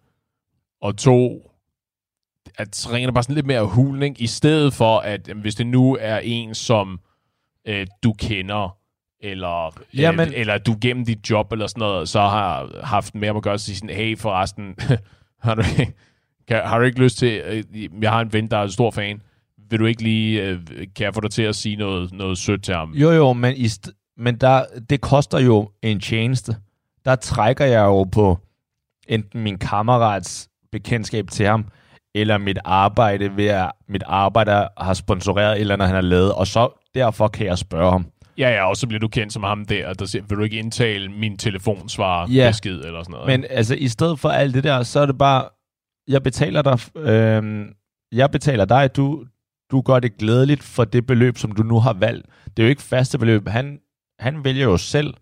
og 0.81 0.97
to, 0.97 1.51
at 2.57 2.75
så 2.75 2.91
ringer 2.91 3.07
det 3.07 3.13
bare 3.13 3.23
sådan 3.23 3.35
lidt 3.35 3.45
mere 3.45 3.65
hul, 3.65 4.03
ikke? 4.03 4.21
i 4.21 4.27
stedet 4.27 4.73
for, 4.73 4.99
at 4.99 5.27
hvis 5.27 5.55
det 5.55 5.67
nu 5.67 5.97
er 5.99 6.17
en, 6.17 6.55
som 6.55 6.99
øh, 7.67 7.87
du 8.03 8.13
kender, 8.13 8.77
eller, 9.21 9.75
Jamen- 9.97 10.27
øh, 10.27 10.39
eller 10.39 10.57
du 10.57 10.75
gennem 10.81 11.05
dit 11.05 11.29
job 11.29 11.51
eller 11.51 11.67
sådan 11.67 11.79
noget, 11.81 12.09
så 12.09 12.19
har 12.19 12.69
haft 12.83 13.15
mere 13.15 13.35
at 13.37 13.43
gøre, 13.43 13.57
så 13.59 13.65
sige 13.65 13.75
sådan, 13.75 13.95
hey 13.95 14.17
forresten, 14.17 14.75
har, 15.43 15.55
du, 15.55 15.63
kan, 16.47 16.61
har 16.63 16.79
du 16.79 16.85
ikke 16.85 16.99
lyst 16.99 17.17
til, 17.17 17.41
øh, 17.45 17.63
jeg 18.03 18.11
har 18.11 18.21
en 18.21 18.33
ven, 18.33 18.47
der 18.47 18.57
er 18.57 18.63
en 18.63 18.71
stor 18.71 18.91
fan, 18.91 19.21
vil 19.69 19.79
du 19.79 19.85
ikke 19.85 20.03
lige, 20.03 20.41
øh, 20.43 20.59
kan 20.95 21.05
jeg 21.05 21.13
få 21.13 21.21
dig 21.21 21.31
til 21.31 21.43
at 21.43 21.55
sige 21.55 21.75
noget, 21.75 22.13
noget 22.13 22.37
sødt 22.37 22.63
til 22.63 22.75
ham? 22.75 22.91
Jo, 22.93 23.11
jo, 23.11 23.33
men, 23.33 23.53
i 23.55 23.65
st- 23.65 24.13
men 24.17 24.35
der, 24.35 24.65
det 24.89 25.01
koster 25.01 25.39
jo 25.39 25.69
en 25.81 25.99
tjeneste. 25.99 26.55
Der 27.05 27.15
trækker 27.15 27.65
jeg 27.65 27.81
jo 27.83 28.03
på 28.03 28.37
enten 29.07 29.43
min 29.43 29.57
kammerats 29.57 30.49
bekendtskab 30.71 31.27
til 31.31 31.45
ham, 31.45 31.65
eller 32.15 32.37
mit 32.37 32.59
arbejde 32.65 33.37
ved 33.37 33.45
at 33.47 33.71
mit 33.87 34.03
arbejde 34.05 34.67
har 34.77 34.93
sponsoreret 34.93 35.55
et 35.55 35.61
eller 35.61 35.73
andet, 35.73 35.87
han 35.87 35.95
har 35.95 36.01
lavet, 36.01 36.33
og 36.33 36.47
så 36.47 36.82
derfor 36.95 37.27
kan 37.27 37.45
jeg 37.47 37.57
spørge 37.57 37.91
ham. 37.91 38.05
Ja, 38.37 38.49
ja, 38.49 38.69
og 38.69 38.77
så 38.77 38.87
bliver 38.87 38.99
du 38.99 39.07
kendt 39.07 39.33
som 39.33 39.43
ham 39.43 39.65
der, 39.65 39.93
der 39.93 40.05
siger, 40.05 40.23
vil 40.29 40.37
du 40.37 40.43
ikke 40.43 40.57
indtale 40.59 41.09
min 41.11 41.37
telefonsvar 41.37 42.27
Ja. 42.31 42.49
besked 42.49 42.79
eller 42.85 43.03
sådan 43.03 43.11
noget? 43.11 43.27
Men 43.27 43.45
altså, 43.49 43.75
i 43.75 43.87
stedet 43.87 44.19
for 44.19 44.29
alt 44.29 44.53
det 44.53 44.63
der, 44.63 44.83
så 44.83 44.99
er 44.99 45.05
det 45.05 45.17
bare, 45.17 45.45
jeg 46.07 46.23
betaler 46.23 46.61
dig, 46.61 46.79
øh, 46.97 47.65
jeg 48.11 48.31
betaler 48.31 48.65
dig, 48.65 48.95
du, 48.95 49.25
du 49.71 49.81
gør 49.81 49.99
det 49.99 50.17
glædeligt 50.17 50.63
for 50.63 50.83
det 50.85 51.05
beløb, 51.05 51.37
som 51.37 51.51
du 51.51 51.63
nu 51.63 51.79
har 51.79 51.93
valgt. 51.93 52.25
Det 52.45 52.63
er 52.63 52.67
jo 52.67 52.69
ikke 52.69 52.81
faste 52.81 53.17
beløb. 53.17 53.47
Han, 53.47 53.79
han 54.19 54.43
vælger 54.43 54.63
jo 54.63 54.77
selv, 54.77 55.13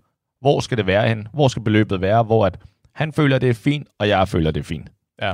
hvor 0.41 0.59
skal 0.59 0.77
det 0.77 0.85
være 0.87 1.07
hen, 1.07 1.27
hvor 1.33 1.47
skal 1.47 1.63
beløbet 1.63 2.01
være, 2.01 2.23
hvor 2.23 2.45
at 2.45 2.59
han 2.95 3.13
føler, 3.13 3.39
det 3.39 3.49
er 3.49 3.53
fint, 3.53 3.87
og 3.99 4.07
jeg 4.07 4.27
føler, 4.27 4.51
det 4.51 4.59
er 4.59 4.63
fint. 4.63 4.89
Ja. 5.21 5.33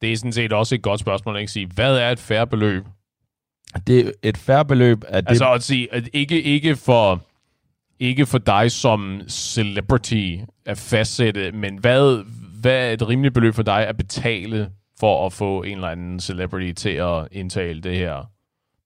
Det 0.00 0.12
er 0.12 0.16
sådan 0.16 0.32
set 0.32 0.52
også 0.52 0.74
et 0.74 0.82
godt 0.82 1.00
spørgsmål, 1.00 1.36
ikke? 1.38 1.52
Sige, 1.52 1.66
hvad 1.74 1.96
er 1.98 2.10
et 2.10 2.18
færre 2.18 2.46
beløb? 2.46 2.84
Det 3.86 4.06
er 4.06 4.10
et 4.22 4.36
færre 4.36 4.64
beløb, 4.64 5.04
at 5.08 5.24
det, 5.24 5.30
Altså 5.30 5.52
at 5.52 5.62
sige, 5.62 5.94
at 5.94 6.08
ikke, 6.12 6.42
ikke, 6.42 6.76
for, 6.76 7.20
ikke 8.00 8.26
for 8.26 8.38
dig 8.38 8.72
som 8.72 9.20
celebrity 9.28 10.36
at 10.66 10.78
fastsætte, 10.78 11.52
men 11.52 11.76
hvad, 11.78 12.24
hvad 12.60 12.88
er 12.88 12.92
et 12.92 13.08
rimeligt 13.08 13.34
beløb 13.34 13.54
for 13.54 13.62
dig 13.62 13.86
at 13.86 13.96
betale 13.96 14.70
for 15.00 15.26
at 15.26 15.32
få 15.32 15.62
en 15.62 15.74
eller 15.74 15.88
anden 15.88 16.20
celebrity 16.20 16.72
til 16.82 16.90
at 16.90 17.28
indtale 17.32 17.80
det 17.80 17.96
her, 17.96 18.30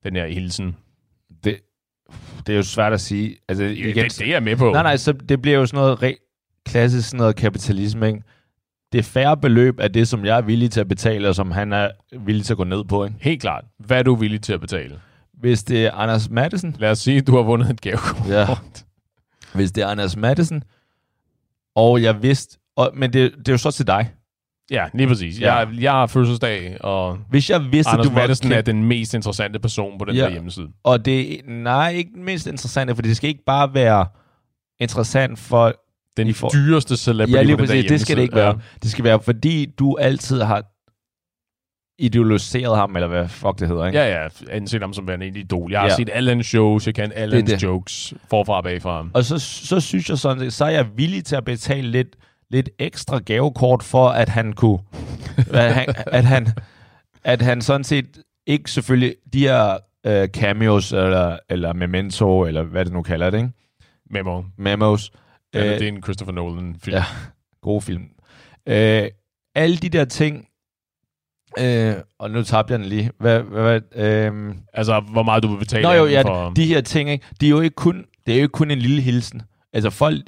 den 0.05 0.16
her 0.16 0.27
hilsen? 0.27 0.77
det, 1.44 1.59
det 2.46 2.53
er 2.53 2.57
jo 2.57 2.62
svært 2.62 2.92
at 2.92 3.01
sige. 3.01 3.37
Altså, 3.49 3.64
Igen, 3.64 3.77
igen, 3.88 4.05
det, 4.05 4.18
det 4.18 4.27
er 4.27 4.31
jeg 4.31 4.42
med 4.42 4.57
på. 4.57 4.72
Nej, 4.72 4.83
nej, 4.83 4.96
så 4.96 5.12
det 5.12 5.42
bliver 5.42 5.59
jo 5.59 5.66
sådan 5.66 5.81
noget 5.81 6.03
re- 6.03 6.62
klassisk 6.66 7.09
sådan 7.09 7.18
noget 7.18 7.37
kapitalisme, 7.37 8.09
ikke? 8.09 8.22
Det 8.92 9.05
færre 9.05 9.37
beløb 9.37 9.79
er 9.81 9.88
det, 9.88 10.09
som 10.09 10.25
jeg 10.25 10.37
er 10.37 10.42
villig 10.42 10.70
til 10.70 10.81
at 10.81 10.88
betale, 10.88 11.29
og 11.29 11.35
som 11.35 11.51
han 11.51 11.72
er 11.72 11.90
villig 12.20 12.44
til 12.44 12.53
at 12.53 12.57
gå 12.57 12.64
ned 12.64 12.85
på, 12.85 13.05
ikke? 13.05 13.16
Helt 13.20 13.40
klart. 13.40 13.64
Hvad 13.79 13.99
er 13.99 14.03
du 14.03 14.14
villig 14.14 14.40
til 14.40 14.53
at 14.53 14.61
betale? 14.61 15.01
Hvis 15.35 15.64
det 15.64 15.87
er 15.87 15.92
Anders 15.92 16.31
Madsen, 16.31 16.77
Lad 16.79 16.90
os 16.90 16.99
sige, 16.99 17.18
at 17.18 17.27
du 17.27 17.37
har 17.37 17.42
vundet 17.42 17.70
et 17.70 17.81
gavekort. 17.81 18.29
Ja. 18.29 18.46
hvis 19.55 19.72
det 19.72 19.83
er 19.83 19.87
Anders 19.87 20.16
Madsen, 20.16 20.62
og 21.75 22.03
jeg 22.03 22.22
vidste, 22.22 22.59
og, 22.77 22.90
men 22.94 23.12
det, 23.12 23.33
det 23.38 23.49
er 23.49 23.53
jo 23.53 23.59
så 23.59 23.70
til 23.70 23.87
dig. 23.87 24.11
Ja, 24.70 24.85
lige 24.94 25.09
præcis. 25.09 25.40
Ja. 25.40 25.55
Jeg, 25.55 25.68
jeg 25.81 25.92
har 25.92 26.07
fødselsdag, 26.07 26.77
og 26.81 27.18
Hvis 27.31 27.51
jeg 27.51 27.72
vidste, 27.72 27.90
Anders 27.90 28.07
at 28.07 28.11
du 28.11 28.14
var 28.18 28.27
Madsen 28.29 28.53
er 28.53 28.55
kendt, 28.57 28.66
den 28.66 28.85
mest 28.85 29.14
interessante 29.14 29.59
person 29.59 29.99
på 29.99 30.05
den 30.05 30.14
Ja. 30.14 30.22
her 30.25 30.31
hjemmeside. 30.31 30.68
og 30.85 31.05
det 31.05 31.40
nej, 31.49 31.90
ikke 31.90 32.11
den 32.14 32.25
mindst 32.25 32.46
interessante, 32.46 32.94
for 32.94 33.03
det 33.03 33.16
skal 33.16 33.29
ikke 33.29 33.44
bare 33.46 33.75
være 33.75 34.07
interessant 34.81 35.38
for... 35.38 35.75
Den 36.16 36.26
I 36.29 36.33
får- 36.33 36.48
dyreste 36.52 36.96
celebrity 36.96 37.33
Ja, 37.33 37.42
lige 37.42 37.57
præcis, 37.57 37.85
det 37.85 38.00
skal 38.00 38.16
det 38.16 38.22
ikke 38.22 38.35
være. 38.35 38.59
Det 38.83 38.90
skal 38.90 39.05
være, 39.05 39.20
fordi 39.20 39.66
du 39.79 39.96
altid 40.00 40.40
har 40.42 40.64
idealiseret 41.98 42.76
ham, 42.76 42.96
eller 42.96 43.09
hvad 43.09 43.29
fuck 43.29 43.59
det 43.59 43.68
hedder, 43.68 43.87
ikke? 43.87 43.98
Ja, 43.98 44.22
ja. 44.22 44.29
Anset 44.50 44.81
ham 44.81 44.92
som 44.92 45.09
værende 45.09 45.26
en 45.26 45.37
idol. 45.37 45.70
Jeg 45.72 45.81
har 45.81 45.87
Ja. 45.88 45.94
set 45.96 46.11
alle 46.12 46.31
hans 46.31 46.46
shows, 46.46 46.87
jeg 46.87 46.94
kan 46.94 47.12
alle 47.14 47.37
hans 47.37 47.62
jokes 47.62 48.14
forfra 48.31 48.57
og 48.57 48.64
bagfra. 48.64 49.07
Og 49.14 49.24
så, 49.24 49.38
så 49.38 49.81
synes 49.81 50.09
jeg 50.11 50.18
sådan 50.18 50.50
så 50.50 50.64
er 50.64 50.68
jeg 50.70 50.87
villig 50.96 51.24
til 51.24 51.37
at 51.37 51.44
betale 51.44 51.88
lidt, 51.90 52.16
lidt 52.50 52.70
ekstra 52.79 53.18
gavekort 53.18 53.83
for, 53.83 54.09
at 54.09 54.29
han 54.29 54.52
kunne, 54.52 54.79
at 55.52 55.74
han, 55.74 55.87
at 56.07 56.24
han, 56.24 56.46
at 57.24 57.42
han 57.42 57.62
sådan 57.62 57.85
set 57.85 58.18
ikke 58.46 58.70
selvfølgelig, 58.70 59.14
de 59.33 59.40
her 59.40 59.79
øh, 60.07 60.29
cameos, 60.29 60.92
eller, 60.92 61.38
eller 61.50 61.72
memento, 61.72 62.44
eller 62.44 62.62
hvad 62.62 62.85
det 62.85 62.92
nu 62.92 63.02
kalder 63.02 63.31
det, 63.31 63.38
ikke? 63.38 63.50
Memo. 64.11 64.42
Memos, 64.59 65.11
Ja, 65.57 65.64
Øh, 65.73 65.79
det 65.79 65.83
er 65.83 65.88
en 65.88 66.03
Christopher 66.03 66.33
Nolan-film. 66.35 66.97
ja. 66.97 67.05
gode 67.62 67.81
film. 67.81 68.03
Øh, 68.66 69.09
alle 69.55 69.77
de 69.77 69.88
der 69.88 70.05
ting, 70.05 70.49
øh, 71.59 71.95
og 72.19 72.31
nu 72.31 72.42
tabte 72.42 72.73
jeg 72.73 72.79
den 72.81 72.88
lige. 72.88 73.11
Hvad, 73.21 73.40
hvad, 73.40 73.62
hvad, 73.62 74.05
øh, 74.05 74.55
Altså, 74.73 75.01
hvor 75.01 75.23
meget 75.23 75.42
du 75.42 75.49
vil 75.49 75.59
betale 75.59 75.83
Nå 75.83 75.92
jo, 75.92 76.07
ja, 76.07 76.23
for... 76.23 76.51
de 76.57 76.66
her 76.66 76.81
ting, 76.81 77.11
ikke? 77.11 77.27
De 77.40 77.47
er 77.47 77.51
jo 77.51 77.61
ikke 77.61 77.75
kun, 77.75 78.05
det 78.27 78.33
er 78.33 78.37
jo 78.38 78.42
ikke 78.42 78.53
kun 78.53 78.71
en 78.71 78.79
lille 78.79 79.03
hilsen. 79.03 79.42
Altså 79.73 79.90
folk, 79.90 80.23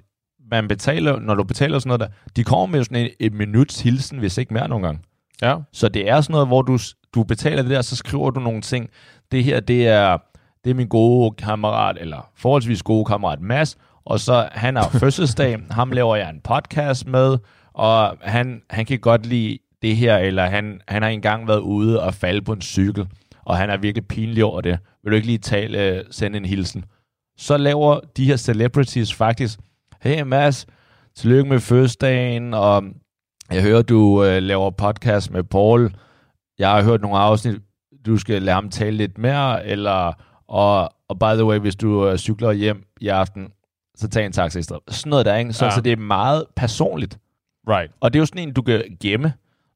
man 0.50 0.68
betaler, 0.68 1.20
når 1.20 1.34
du 1.34 1.44
betaler 1.44 1.78
sådan 1.78 1.88
noget 1.88 2.00
der, 2.00 2.06
de 2.36 2.44
kommer 2.44 2.66
med 2.66 2.84
sådan 2.84 2.96
en, 3.04 3.10
et 3.20 3.32
minuts 3.32 3.80
hilsen, 3.80 4.18
hvis 4.18 4.38
ikke 4.38 4.54
mere 4.54 4.68
nogle 4.68 4.86
gange. 4.86 5.00
Ja. 5.42 5.56
Så 5.72 5.88
det 5.88 6.08
er 6.08 6.20
sådan 6.20 6.32
noget, 6.32 6.46
hvor 6.48 6.62
du, 6.62 6.78
du 7.14 7.22
betaler 7.22 7.62
det 7.62 7.70
der, 7.70 7.82
så 7.82 7.96
skriver 7.96 8.30
du 8.30 8.40
nogle 8.40 8.60
ting. 8.60 8.90
Det 9.32 9.44
her, 9.44 9.60
det 9.60 9.88
er, 9.88 10.18
det 10.64 10.70
er 10.70 10.74
min 10.74 10.88
gode 10.88 11.34
kammerat, 11.36 11.96
eller 12.00 12.30
forholdsvis 12.36 12.82
gode 12.82 13.04
kammerat 13.04 13.40
Mads, 13.40 13.76
og 14.08 14.20
så 14.20 14.48
han 14.52 14.76
har 14.76 14.88
fødselsdag, 15.00 15.58
ham 15.70 15.90
laver 15.90 16.16
jeg 16.16 16.30
en 16.30 16.40
podcast 16.40 17.06
med, 17.06 17.38
og 17.72 18.16
han, 18.20 18.62
han 18.70 18.86
kan 18.86 18.98
godt 18.98 19.26
lide 19.26 19.58
det 19.82 19.96
her, 19.96 20.16
eller 20.16 20.46
han, 20.46 20.80
han 20.88 21.02
har 21.02 21.08
engang 21.08 21.48
været 21.48 21.60
ude 21.60 22.02
og 22.02 22.14
falde 22.14 22.42
på 22.42 22.52
en 22.52 22.62
cykel, 22.62 23.08
og 23.44 23.56
han 23.56 23.70
er 23.70 23.76
virkelig 23.76 24.08
pinlig 24.08 24.44
over 24.44 24.60
det. 24.60 24.78
Vil 25.02 25.10
du 25.10 25.16
ikke 25.16 25.26
lige 25.26 25.38
tale, 25.38 25.84
øh, 25.84 26.04
sende 26.10 26.36
en 26.36 26.44
hilsen? 26.44 26.84
Så 27.38 27.56
laver 27.56 28.00
de 28.16 28.24
her 28.24 28.36
celebrities 28.36 29.14
faktisk, 29.14 29.58
hey 30.02 30.22
Mads, 30.22 30.66
tillykke 31.16 31.48
med 31.48 31.60
fødselsdagen, 31.60 32.54
og 32.54 32.84
jeg 33.50 33.62
hører, 33.62 33.82
du 33.82 34.24
øh, 34.24 34.42
laver 34.42 34.70
podcast 34.70 35.30
med 35.30 35.42
Paul. 35.44 35.94
Jeg 36.58 36.70
har 36.70 36.82
hørt 36.82 37.00
nogle 37.00 37.18
afsnit, 37.18 37.56
du 38.06 38.16
skal 38.16 38.42
lade 38.42 38.54
ham 38.54 38.70
tale 38.70 38.96
lidt 38.96 39.18
mere, 39.18 39.66
eller, 39.66 40.12
og, 40.48 40.90
og 41.08 41.18
by 41.18 41.34
the 41.34 41.44
way, 41.44 41.58
hvis 41.58 41.76
du 41.76 42.08
øh, 42.08 42.18
cykler 42.18 42.52
hjem 42.52 42.84
i 43.00 43.08
aften, 43.08 43.48
så 43.98 44.08
tag 44.08 44.26
en 44.26 44.32
taxa 44.32 44.58
i 44.58 44.62
stedet. 44.62 44.82
Sådan 44.88 45.10
noget 45.10 45.26
der, 45.26 45.36
ikke? 45.36 45.52
Så, 45.52 45.64
Ja. 45.64 45.70
så 45.70 45.80
det 45.80 45.92
er 45.92 45.96
meget 45.96 46.44
personligt. 46.56 47.18
Right. 47.68 47.92
Og 48.00 48.12
det 48.12 48.18
er 48.18 48.20
jo 48.20 48.26
sådan 48.26 48.48
en, 48.48 48.52
du 48.54 48.62
kan 48.62 48.96
gemme. 49.00 49.28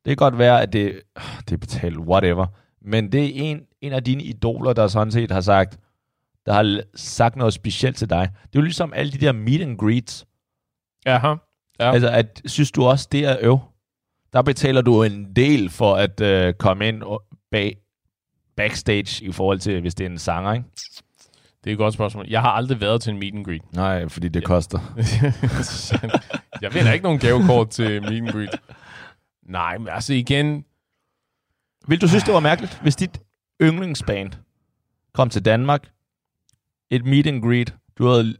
Det 0.04 0.10
kan 0.10 0.16
godt 0.16 0.38
være, 0.38 0.62
at 0.62 0.72
det, 0.72 1.00
det 1.48 1.52
er 1.52 1.58
betalt, 1.58 1.98
whatever. 1.98 2.46
Men 2.84 3.12
det 3.12 3.24
er 3.24 3.30
en, 3.34 3.60
en 3.80 3.92
af 3.92 4.04
dine 4.04 4.22
idoler, 4.22 4.72
der 4.72 4.88
sådan 4.88 5.10
set 5.12 5.30
har 5.30 5.40
sagt, 5.40 5.78
der 6.46 6.52
har 6.52 6.80
sagt 6.94 7.36
noget 7.36 7.54
specielt 7.54 7.96
til 7.96 8.10
dig. 8.10 8.28
Det 8.42 8.58
er 8.58 8.60
jo 8.60 8.62
ligesom 8.62 8.92
alle 8.92 9.12
de 9.12 9.18
der 9.18 9.32
meet 9.32 9.62
and 9.62 9.78
greets. 9.78 10.26
Aha. 11.06 11.34
Ja. 11.80 11.92
Altså, 11.92 12.08
at, 12.08 12.42
synes 12.44 12.70
du 12.72 12.84
også, 12.84 13.08
det 13.12 13.24
er 13.24 13.36
øv? 13.40 13.58
Der 14.32 14.42
betaler 14.42 14.80
du 14.80 15.02
en 15.02 15.32
del 15.36 15.70
for 15.70 15.94
at 15.94 16.20
øh, 16.20 16.54
komme 16.54 16.88
ind 16.88 17.02
bag, 17.50 17.76
backstage 18.56 19.24
i 19.24 19.32
forhold 19.32 19.58
til, 19.58 19.80
hvis 19.80 19.94
det 19.94 20.06
er 20.06 20.10
en 20.10 20.18
sanger, 20.18 20.52
ikke? 20.52 20.66
Det 21.64 21.70
er 21.70 21.74
et 21.74 21.78
godt 21.78 21.94
spørgsmål. 21.94 22.26
Jeg 22.28 22.40
har 22.40 22.50
aldrig 22.50 22.80
været 22.80 23.02
til 23.02 23.12
en 23.12 23.18
meet 23.18 23.34
and 23.34 23.44
greet. 23.44 23.62
Nej, 23.74 24.08
fordi 24.08 24.28
det 24.28 24.40
Ja. 24.40 24.46
koster. 24.46 24.78
jeg 26.62 26.74
ved 26.74 26.84
da 26.84 26.92
ikke 26.92 27.02
nogen 27.02 27.18
gavekort 27.18 27.70
til 27.70 28.02
meet 28.02 28.22
and 28.22 28.28
greet. 28.28 28.60
Nej, 29.42 29.78
men 29.78 29.88
altså 29.88 30.14
igen, 30.14 30.64
Vil 31.88 32.00
du 32.00 32.08
synes, 32.08 32.24
det 32.24 32.34
var 32.34 32.40
mærkeligt, 32.40 32.78
hvis 32.82 32.96
dit 32.96 33.20
yndlingsband 33.62 34.32
kom 35.14 35.30
til 35.30 35.44
Danmark, 35.44 35.90
et 36.90 37.04
meet 37.04 37.26
and 37.26 37.42
greet, 37.42 37.74
du 37.98 38.06
havde 38.06 38.36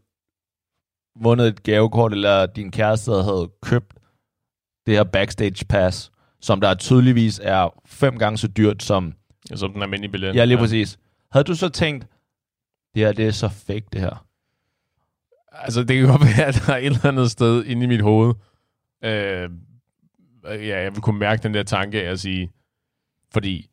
vundet 1.20 1.48
et 1.48 1.62
gavekort, 1.62 2.12
eller 2.12 2.46
din 2.46 2.70
kæreste 2.70 3.10
havde 3.12 3.50
købt 3.62 3.94
det 4.86 4.94
her 4.94 5.04
backstage 5.04 5.64
pass, 5.68 6.12
som 6.40 6.60
der 6.60 6.74
tydeligvis 6.74 7.40
er 7.42 7.80
fem 7.86 8.18
gange 8.18 8.38
så 8.38 8.48
dyrt 8.48 8.82
som... 8.82 9.14
som 9.54 9.72
den 9.72 9.82
almindelige 9.82 10.12
billet. 10.12 10.34
Ja, 10.34 10.44
lige 10.44 10.58
præcis. 10.58 10.98
Havde 11.32 11.44
du 11.44 11.54
så 11.54 11.68
tænkt, 11.68 12.06
det 12.94 13.02
her 13.02 13.12
det 13.12 13.26
er 13.26 13.30
så 13.30 13.48
fake, 13.48 13.86
det 13.92 14.00
her? 14.00 14.26
Altså, 15.52 15.84
det 15.84 15.98
kan 15.98 16.06
godt 16.08 16.22
være, 16.38 16.46
at 16.46 16.62
der 16.66 16.72
er 16.72 16.76
et 16.76 16.86
eller 16.86 17.06
andet 17.06 17.30
sted 17.30 17.64
inde 17.64 17.84
i 17.84 17.86
mit 17.86 18.00
hoved. 18.02 18.34
Øh, 19.04 19.50
ja, 20.44 20.82
jeg 20.82 20.92
vil 20.94 21.00
kunne 21.02 21.18
mærke 21.18 21.42
den 21.42 21.54
der 21.54 21.62
tanke 21.62 22.02
af 22.02 22.10
at 22.10 22.20
sige, 22.20 22.50
fordi 23.32 23.68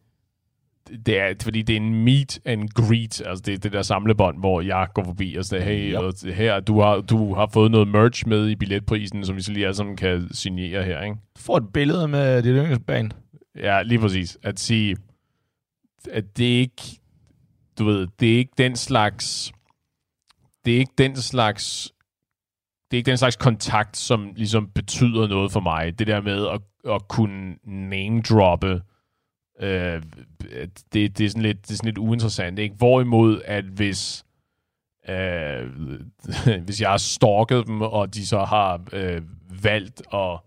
det 1.05 1.19
er, 1.19 1.33
fordi 1.41 1.61
det 1.61 1.73
er 1.73 1.77
en 1.77 2.03
meet 2.03 2.39
and 2.45 2.69
greet, 2.69 3.21
altså 3.25 3.43
det 3.45 3.53
er 3.53 3.57
det 3.57 3.73
der 3.73 3.81
samlebånd, 3.81 4.39
hvor 4.39 4.61
jeg 4.61 4.87
går 4.93 5.03
forbi 5.03 5.35
og 5.35 5.45
siger, 5.45 5.61
hey, 5.63 5.91
Ja. 5.91 5.99
og 5.99 6.13
her, 6.33 6.59
du 6.59 6.81
har, 6.81 7.01
du 7.01 7.33
har 7.35 7.49
fået 7.53 7.71
noget 7.71 7.87
merch 7.87 8.27
med 8.27 8.49
i 8.49 8.55
billetprisen, 8.55 9.25
som 9.25 9.35
vi 9.35 9.41
så 9.41 9.51
lige 9.51 9.65
alle 9.65 9.75
sammen 9.75 9.97
kan 9.97 10.27
signere 10.33 10.83
her, 10.83 11.01
ikke? 11.01 11.15
Du 11.35 11.41
får 11.41 11.57
et 11.57 11.73
billede 11.73 12.07
med 12.07 12.43
dit 12.43 12.55
yndlingsband. 12.55 13.11
Ja, 13.55 13.81
lige 13.81 13.99
præcis. 13.99 14.37
At 14.43 14.59
sige, 14.59 14.97
at 16.11 16.37
det 16.37 16.43
ikke, 16.43 16.98
du 17.79 17.85
ved, 17.85 18.07
det 18.19 18.33
er 18.33 18.37
ikke 18.37 18.53
den 18.57 18.75
slags, 18.75 19.53
det 20.65 20.75
er 20.75 20.79
ikke 20.79 20.93
den 20.97 21.15
slags, 21.15 21.93
det 22.91 22.97
er 22.97 22.99
ikke 22.99 23.09
den 23.09 23.17
slags 23.17 23.35
kontakt, 23.35 23.97
som 23.97 24.33
ligesom 24.35 24.69
betyder 24.69 25.27
noget 25.27 25.51
for 25.51 25.59
mig. 25.59 25.99
Det 25.99 26.07
der 26.07 26.21
med 26.21 26.47
at, 26.47 26.61
at 26.93 27.07
kunne 27.07 27.55
name-droppe, 27.63 28.81
øh, 29.59 30.03
det, 30.93 31.17
det, 31.17 31.21
er 31.21 31.29
sådan 31.29 31.41
lidt, 31.41 31.61
det 31.61 31.71
er 31.71 31.75
sådan 31.75 31.87
lidt 31.87 31.97
uinteressant. 31.97 32.59
Ikke? 32.59 32.75
Hvorimod, 32.75 33.41
at 33.45 33.63
hvis, 33.63 34.25
øh, 35.09 35.69
hvis 36.65 36.81
jeg 36.81 36.89
har 36.89 36.97
stalket 36.97 37.67
dem, 37.67 37.81
og 37.81 38.13
de 38.13 38.27
så 38.27 38.39
har 38.39 38.81
øh, 38.93 39.21
valgt 39.63 40.01
at 40.13 40.39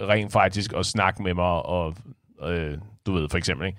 rent 0.00 0.32
faktisk 0.32 0.72
at 0.72 0.86
snakke 0.86 1.22
med 1.22 1.34
mig, 1.34 1.66
og 1.66 1.96
øh, 2.42 2.78
du 3.06 3.12
ved, 3.12 3.28
for 3.28 3.38
eksempel, 3.38 3.66
ikke? 3.66 3.78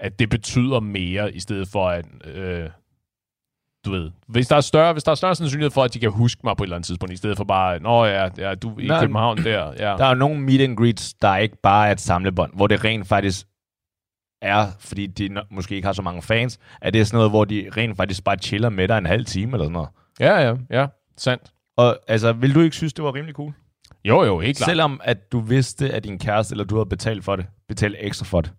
At 0.00 0.18
det 0.18 0.30
betyder 0.30 0.80
mere, 0.80 1.34
i 1.34 1.40
stedet 1.40 1.68
for 1.68 1.88
at, 1.88 2.04
øh, 2.24 2.70
du 3.84 3.90
ved, 3.90 4.10
hvis 4.26 4.48
der 4.48 4.56
er 4.56 4.60
større, 4.60 4.92
hvis 4.92 5.04
der 5.04 5.10
er 5.10 5.14
større 5.14 5.34
sandsynlighed 5.34 5.70
for, 5.70 5.84
at 5.84 5.94
de 5.94 5.98
kan 6.00 6.10
huske 6.10 6.40
mig 6.44 6.56
på 6.56 6.64
et 6.64 6.66
eller 6.66 6.76
andet 6.76 6.86
tidspunkt, 6.86 7.12
i 7.12 7.16
stedet 7.16 7.36
for 7.36 7.44
bare, 7.44 7.80
nå 7.80 8.04
ja, 8.04 8.28
ja 8.38 8.54
du 8.54 8.74
er 8.74 8.80
i 8.80 8.86
Nej. 8.86 9.00
København 9.00 9.36
der, 9.38 9.66
ja. 9.66 9.96
Der 9.96 10.04
er 10.04 10.08
jo 10.08 10.14
nogle 10.14 10.40
meet 10.40 10.60
and 10.60 10.76
greets, 10.76 11.14
der 11.14 11.36
ikke 11.36 11.56
bare 11.62 11.88
er 11.88 11.92
et 11.92 12.00
samlebånd, 12.00 12.52
hvor 12.54 12.66
det 12.66 12.84
rent 12.84 13.06
faktisk 13.06 13.46
er, 14.42 14.66
fordi 14.78 15.06
de 15.06 15.42
måske 15.50 15.74
ikke 15.74 15.86
har 15.86 15.92
så 15.92 16.02
mange 16.02 16.22
fans, 16.22 16.58
at 16.80 16.92
det 16.92 17.00
er 17.00 17.04
sådan 17.04 17.16
noget, 17.16 17.30
hvor 17.30 17.44
de 17.44 17.70
rent 17.76 17.96
faktisk 17.96 18.24
bare 18.24 18.36
chiller 18.36 18.68
med 18.68 18.88
dig 18.88 18.98
en 18.98 19.06
halv 19.06 19.24
time 19.24 19.52
eller 19.52 19.64
sådan 19.64 19.72
noget. 19.72 19.88
Ja, 20.20 20.48
ja, 20.48 20.56
ja, 20.70 20.86
sandt. 21.16 21.42
Og 21.76 21.98
altså, 22.08 22.32
vil 22.32 22.54
du 22.54 22.60
ikke 22.60 22.76
synes, 22.76 22.92
det 22.92 23.04
var 23.04 23.14
rimelig 23.14 23.34
cool? 23.34 23.52
Jo, 24.04 24.24
jo, 24.24 24.40
helt 24.40 24.56
klart. 24.56 24.68
Selvom 24.68 25.00
at 25.04 25.32
du 25.32 25.40
vidste, 25.40 25.90
at 25.90 26.04
din 26.04 26.18
kæreste, 26.18 26.52
eller 26.52 26.64
du 26.64 26.74
havde 26.74 26.88
betalt 26.88 27.24
for 27.24 27.36
det, 27.36 27.46
betalt 27.68 27.96
ekstra 27.98 28.24
for 28.24 28.40
det. 28.40 28.52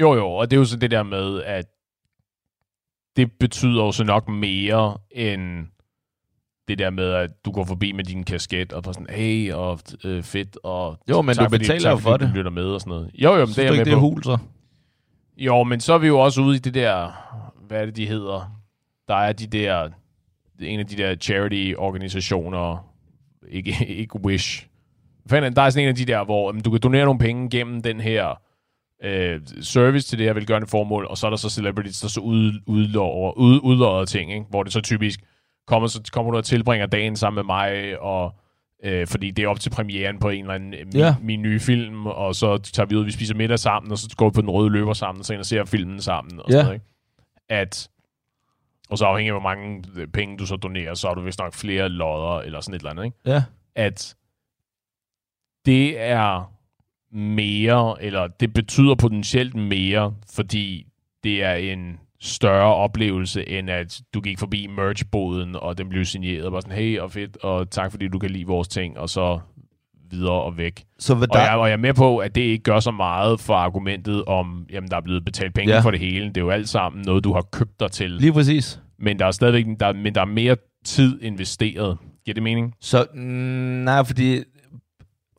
Jo, 0.00 0.14
jo, 0.14 0.26
og 0.28 0.50
det 0.50 0.56
er 0.56 0.60
jo 0.60 0.64
så 0.64 0.76
det 0.76 0.90
der 0.90 1.02
med, 1.02 1.42
at 1.42 1.64
det 3.16 3.32
betyder 3.32 3.84
jo 3.84 3.92
så 3.92 4.04
nok 4.04 4.28
mere 4.28 4.96
end 5.10 5.66
det 6.68 6.78
der 6.78 6.90
med, 6.90 7.04
at 7.12 7.30
du 7.44 7.50
går 7.52 7.64
forbi 7.64 7.92
med 7.92 8.04
din 8.04 8.24
kasket 8.24 8.72
og 8.72 8.82
på 8.82 8.92
sådan, 8.92 9.06
hey, 9.14 9.52
og 9.52 9.78
øh, 10.04 10.22
fedt, 10.22 10.58
og 10.62 10.98
Jo, 11.08 11.22
men 11.22 11.34
tak 11.34 11.44
du 11.44 11.48
fordi- 11.50 11.62
betaler 11.62 11.80
tak 11.80 11.90
jo 11.90 11.96
fordi 11.96 12.02
for 12.02 12.16
du 12.16 12.24
det. 12.26 12.34
lytter 12.34 12.50
med 12.50 12.64
og 12.64 12.80
sådan 12.80 12.90
noget. 12.90 13.10
Jo, 13.14 13.30
jo, 13.32 13.38
men 13.38 13.46
Synes 13.46 13.56
det 13.56 13.62
er 13.62 13.66
jeg 13.68 13.76
med 13.76 13.84
det 13.84 13.92
er 13.92 13.96
hul, 13.96 14.22
så? 14.24 14.38
Jo, 15.36 15.62
men 15.64 15.80
så 15.80 15.92
er 15.94 15.98
vi 15.98 16.06
jo 16.06 16.18
også 16.18 16.40
ude 16.40 16.56
i 16.56 16.58
det 16.58 16.74
der, 16.74 17.12
hvad 17.66 17.80
er 17.80 17.84
det, 17.84 17.96
de 17.96 18.06
hedder? 18.06 18.60
Der 19.08 19.14
er 19.14 19.32
de 19.32 19.46
der, 19.46 19.88
en 20.60 20.80
af 20.80 20.86
de 20.86 20.96
der 20.96 21.14
charity-organisationer, 21.16 22.88
ikke, 23.48 23.86
ikke 23.88 24.20
Wish. 24.24 24.66
Fanden 25.26 25.44
er 25.44 25.48
det? 25.48 25.56
Der 25.56 25.62
er 25.62 25.70
sådan 25.70 25.82
en 25.84 25.88
af 25.88 25.94
de 25.94 26.04
der, 26.04 26.24
hvor 26.24 26.48
jamen, 26.48 26.62
du 26.62 26.70
kan 26.70 26.80
donere 26.80 27.04
nogle 27.04 27.18
penge 27.20 27.50
gennem 27.50 27.82
den 27.82 28.00
her 28.00 28.40
øh, 29.02 29.40
service 29.60 30.08
til 30.08 30.18
det 30.18 30.26
her 30.26 30.32
velgørende 30.32 30.66
formål, 30.68 31.06
og 31.06 31.18
så 31.18 31.26
er 31.26 31.30
der 31.30 31.36
så 31.36 31.50
celebrities, 31.50 32.00
der 32.00 32.08
så 32.08 32.20
ud, 32.20 32.60
udlover, 32.66 33.32
ud, 33.32 33.60
udlover 33.62 34.04
ting, 34.04 34.32
ikke? 34.32 34.46
hvor 34.50 34.62
det 34.62 34.72
så 34.72 34.80
typisk 34.80 35.20
kommer, 35.66 35.88
så 35.88 36.00
kommer 36.12 36.30
du 36.32 36.36
og 36.38 36.44
tilbringer 36.44 36.86
dagen 36.86 37.16
sammen 37.16 37.36
med 37.36 37.44
mig, 37.54 37.98
og 38.00 38.34
øh, 38.84 39.06
fordi 39.06 39.30
det 39.30 39.44
er 39.44 39.48
op 39.48 39.60
til 39.60 39.70
premieren 39.70 40.18
på 40.18 40.28
en 40.28 40.40
eller 40.40 40.54
anden 40.54 40.74
øh, 40.74 40.86
min, 40.86 40.96
Ja. 40.96 41.14
min 41.22 41.42
nye 41.42 41.60
film, 41.60 42.06
og 42.06 42.34
så 42.34 42.58
tager 42.58 42.86
vi 42.86 42.96
ud, 42.96 43.04
vi 43.04 43.10
spiser 43.12 43.34
middag 43.34 43.58
sammen, 43.58 43.92
og 43.92 43.98
så 43.98 44.14
går 44.16 44.28
vi 44.30 44.34
på 44.34 44.40
den 44.40 44.50
røde 44.50 44.70
løber 44.70 44.92
sammen, 44.92 45.20
og 45.20 45.24
så 45.24 45.32
ind 45.32 45.40
og 45.40 45.46
ser 45.46 45.64
filmen 45.64 46.00
sammen, 46.02 46.40
og 46.40 46.44
Ja. 46.48 46.52
sådan 46.52 46.64
noget, 46.64 46.74
ikke? 46.74 46.86
At, 47.48 47.88
og 48.90 48.98
så 48.98 49.04
afhængig 49.04 49.28
af, 49.30 49.40
hvor 49.40 49.48
mange 49.48 49.84
øh, 49.96 50.06
penge 50.08 50.36
du 50.38 50.46
så 50.46 50.56
donerer, 50.56 50.94
så 50.94 51.06
har 51.08 51.14
du 51.14 51.20
vist 51.20 51.38
nok 51.38 51.54
flere 51.54 51.88
lodder, 51.88 52.38
eller 52.40 52.60
sådan 52.60 52.74
et 52.74 52.78
eller 52.78 52.90
andet, 52.90 53.04
ikke? 53.04 53.16
Ja. 53.26 53.42
at 53.74 54.14
det 55.66 56.00
er 56.00 56.51
mere, 57.12 58.02
eller 58.02 58.26
det 58.40 58.54
betyder 58.54 58.94
potentielt 58.94 59.54
mere, 59.54 60.14
fordi 60.34 60.86
det 61.24 61.42
er 61.42 61.54
en 61.54 61.98
større 62.20 62.74
oplevelse, 62.74 63.48
end 63.48 63.70
at 63.70 64.00
du 64.14 64.20
gik 64.20 64.38
forbi 64.38 64.66
merchboden, 64.66 65.56
og 65.56 65.78
den 65.78 65.88
blev 65.88 66.04
signeret, 66.04 66.44
og 66.44 66.52
var 66.52 66.60
sådan, 66.60 66.76
hey, 66.76 66.98
og 66.98 67.10
fedt, 67.12 67.36
og 67.36 67.70
tak 67.70 67.90
fordi 67.90 68.08
du 68.08 68.18
kan 68.18 68.30
lide 68.30 68.46
vores 68.46 68.68
ting, 68.68 68.98
og 68.98 69.08
så 69.08 69.40
videre 70.10 70.42
og 70.42 70.56
væk. 70.56 70.84
Så 70.98 71.14
hvad 71.14 71.28
Og 71.28 71.34
der... 71.34 71.42
jeg, 71.42 71.56
og 71.56 71.66
jeg 71.66 71.72
er 71.72 71.76
med 71.78 71.94
på, 71.94 72.18
at 72.18 72.34
det 72.34 72.40
ikke 72.40 72.62
gør 72.62 72.80
så 72.80 72.90
meget 72.90 73.40
for 73.40 73.54
argumentet 73.54 74.24
om, 74.24 74.66
jamen 74.72 74.90
der 74.90 74.96
er 74.96 75.00
blevet 75.00 75.24
betalt 75.24 75.54
penge 75.54 75.74
ja. 75.74 75.80
for 75.80 75.90
det 75.90 76.00
hele. 76.00 76.28
Det 76.28 76.36
er 76.36 76.40
jo 76.40 76.50
alt 76.50 76.68
sammen 76.68 77.02
noget, 77.06 77.24
du 77.24 77.32
har 77.32 77.42
købt 77.52 77.80
dig 77.80 77.90
til. 77.90 78.10
Lige 78.10 78.32
præcis. 78.32 78.80
Men 78.98 79.18
der 79.18 79.26
er 79.26 79.30
stadigvæk 79.30 79.66
der, 79.80 79.92
men 79.92 80.14
der 80.14 80.20
er 80.20 80.24
mere 80.24 80.56
tid 80.84 81.22
investeret. 81.22 81.98
Giver 82.24 82.34
det 82.34 82.42
mening? 82.42 82.74
Så 82.80 83.06
mm, 83.14 83.20
nej, 83.20 84.04
fordi, 84.04 84.42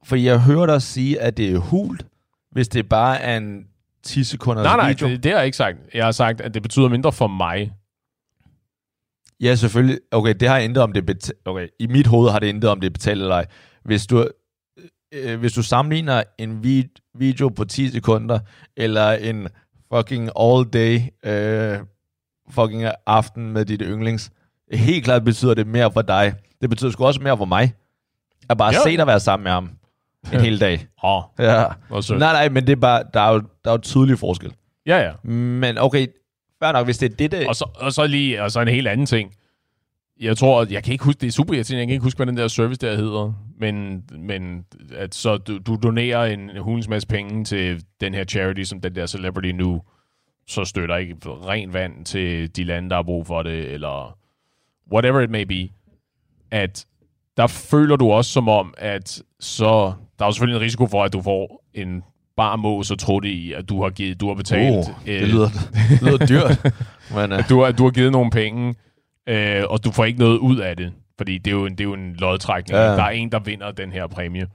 for 0.06 0.16
jeg 0.16 0.42
hører 0.42 0.66
dig 0.66 0.82
sige, 0.82 1.22
at 1.22 1.38
det 1.38 1.52
er 1.54 1.58
hult, 1.58 2.06
hvis 2.52 2.68
det 2.68 2.90
bare 2.90 3.20
er 3.22 3.38
en 3.38 3.64
10 4.04 4.24
sekunders 4.24 4.64
Nej, 4.64 4.76
nej, 4.78 4.88
video. 4.90 5.08
det, 5.08 5.24
det 5.24 5.32
har 5.32 5.40
jeg 5.40 5.46
ikke 5.46 5.58
sagt. 5.58 5.78
Jeg 5.94 6.06
har 6.06 6.12
sagt, 6.12 6.42
at 6.42 6.54
det 6.54 6.62
betyder 6.62 6.90
mindre 6.90 7.12
for 7.12 7.28
mig. 7.28 7.72
Ja, 9.42 9.56
selvfølgelig. 9.56 10.00
Okay, 10.12 10.34
det 10.40 10.48
har 10.50 10.58
ændret 10.60 10.84
om 10.84 10.94
det 10.94 11.10
er 11.10 11.14
beta- 11.14 11.42
okay, 11.46 11.68
i 11.80 11.88
mit 11.88 12.08
hoved 12.08 12.30
har 12.32 12.40
det 12.40 12.48
ændret 12.48 12.72
om 12.72 12.80
det 12.80 12.88
er 12.88 12.92
betalt 12.92 13.22
eller 13.22 13.36
ej. 13.36 13.46
Hvis 13.84 14.08
du, 14.08 14.28
øh, 15.14 15.40
hvis 15.40 15.54
du 15.54 15.64
sammenligner 15.64 16.24
en 16.38 16.64
vid- 16.64 17.12
video 17.16 17.50
på 17.50 17.66
10 17.66 17.90
sekunder, 17.90 18.40
eller 18.78 19.12
en 19.12 19.48
fucking 19.96 20.30
all 20.40 20.64
day 20.66 21.00
øh, 21.26 21.80
fucking 22.50 22.84
aften 23.06 23.52
med 23.52 23.66
dit 23.66 23.82
yndlings, 23.86 24.32
helt 24.72 25.04
klart 25.04 25.24
betyder 25.24 25.54
det 25.54 25.68
mere 25.68 25.92
for 25.92 26.02
dig. 26.02 26.34
Det 26.62 26.70
betyder 26.70 26.92
sgu 26.92 27.06
også 27.06 27.22
mere 27.22 27.38
for 27.38 27.46
mig. 27.46 27.74
At 28.50 28.58
bare 28.58 28.74
Ja. 28.74 28.80
se 28.84 28.98
dig 28.98 29.08
være 29.08 29.20
sammen 29.20 29.44
med 29.44 29.52
ham. 29.52 29.70
En 30.34 30.40
hel 30.40 30.60
dag. 30.60 30.88
Åh, 31.04 31.22
Ja. 31.40 31.64
hvor 31.90 32.02
sødt. 32.02 32.20
Nej, 32.20 32.34
nej, 32.34 32.50
men 32.50 32.68
det 32.68 32.72
er 32.72 32.76
bare, 32.82 33.04
der 33.14 33.20
er 33.22 33.34
jo, 33.34 33.40
der 33.64 33.70
er 33.70 33.74
jo 33.74 33.78
tydelig 33.78 34.20
forskel. 34.20 34.54
Ja, 34.86 34.98
ja. 34.98 35.30
Men 35.30 35.78
okay, 35.78 36.08
fair 36.64 36.72
nok, 36.72 36.86
hvis 36.88 36.98
det 36.98 37.12
er 37.12 37.16
det, 37.16 37.32
der... 37.32 37.48
Og 37.48 37.56
så, 37.56 37.66
og 37.76 37.94
så 37.94 38.08
lige 38.08 38.44
og 38.44 38.52
så 38.52 38.62
en 38.62 38.68
helt 38.68 38.88
anden 38.88 39.06
ting. 39.06 39.36
Jeg 40.20 40.38
tror, 40.38 40.66
jeg 40.70 40.84
kan 40.84 40.92
ikke 40.92 41.06
huske, 41.06 41.22
det 41.22 41.28
er 41.28 41.32
super 41.32 41.54
irriterende, 41.54 41.80
jeg 41.80 41.88
kan 41.88 41.94
ikke 41.94 42.04
huske, 42.04 42.18
hvad 42.18 42.28
den 42.28 42.38
der 42.38 42.48
service 42.48 42.78
der 42.80 42.96
hedder, 42.96 43.34
men, 43.60 44.04
men 44.12 44.66
at 44.96 45.16
så 45.16 45.38
du, 45.38 45.58
du 45.58 45.80
donerer 45.84 46.26
en 46.26 46.50
hulens 46.58 46.88
masse 46.88 47.08
penge 47.08 47.44
til 47.46 47.84
den 48.02 48.14
her 48.14 48.24
charity, 48.26 48.64
som 48.64 48.82
den 48.82 48.96
der 48.96 49.06
celebrity 49.06 49.48
nu 49.52 49.82
så 50.48 50.66
støtter 50.66 50.96
ikke 50.96 51.16
rent 51.26 51.74
vand 51.74 52.06
til 52.06 52.56
de 52.56 52.64
lande, 52.64 52.90
der 52.90 52.96
har 52.96 53.04
brug 53.04 53.28
for 53.28 53.44
det, 53.44 53.72
eller 53.72 54.18
whatever 54.94 55.20
it 55.22 55.30
may 55.30 55.44
be, 55.44 55.70
at 56.52 56.86
der 57.38 57.48
føler 57.48 57.96
du 57.96 58.12
også 58.12 58.32
som 58.32 58.50
om, 58.50 58.74
at 58.78 59.22
så, 59.40 59.94
der 60.20 60.26
er 60.26 60.28
jo 60.28 60.32
selvfølgelig 60.32 60.58
en 60.58 60.66
risiko 60.66 60.88
for, 60.88 61.04
at 61.04 61.14
du 61.14 61.22
får 61.22 61.64
en 61.74 62.04
bar 62.38 62.56
mås 62.56 62.92
og 62.92 63.24
det 63.24 63.30
i, 63.30 63.54
at 63.54 63.70
du 63.70 63.84
har, 63.84 63.90
givet, 63.90 64.20
du 64.20 64.28
har 64.28 64.36
betalt. 64.36 64.76
oh, 64.76 64.86
det 65.06 65.28
lyder, 65.28 65.50
det 65.90 66.02
lyder 66.02 66.26
dyrt. 66.26 66.74
Men, 67.16 67.32
uh, 67.32 67.38
at 67.38 67.46
du, 67.50 67.64
har, 67.64 67.72
du 67.72 67.84
har 67.84 67.92
givet 67.92 68.12
nogle 68.12 68.32
penge, 68.32 68.76
øh, 69.30 69.64
og 69.70 69.84
du 69.84 69.92
får 69.92 70.06
ikke 70.06 70.20
noget 70.20 70.38
ud 70.38 70.58
af 70.58 70.78
det. 70.78 70.94
Fordi 71.18 71.38
det 71.38 71.52
er 71.52 71.56
jo 71.56 71.66
en, 71.66 71.72
det 71.72 71.80
er 71.80 71.84
jo 71.84 71.94
en 71.94 72.14
lodtrækning. 72.14 72.78
Ja. 72.78 72.84
Der 72.84 73.04
er 73.04 73.10
en, 73.10 73.32
der 73.32 73.40
vinder 73.40 73.72
den 73.72 73.92
her 73.92 74.08
præmie. 74.08 74.48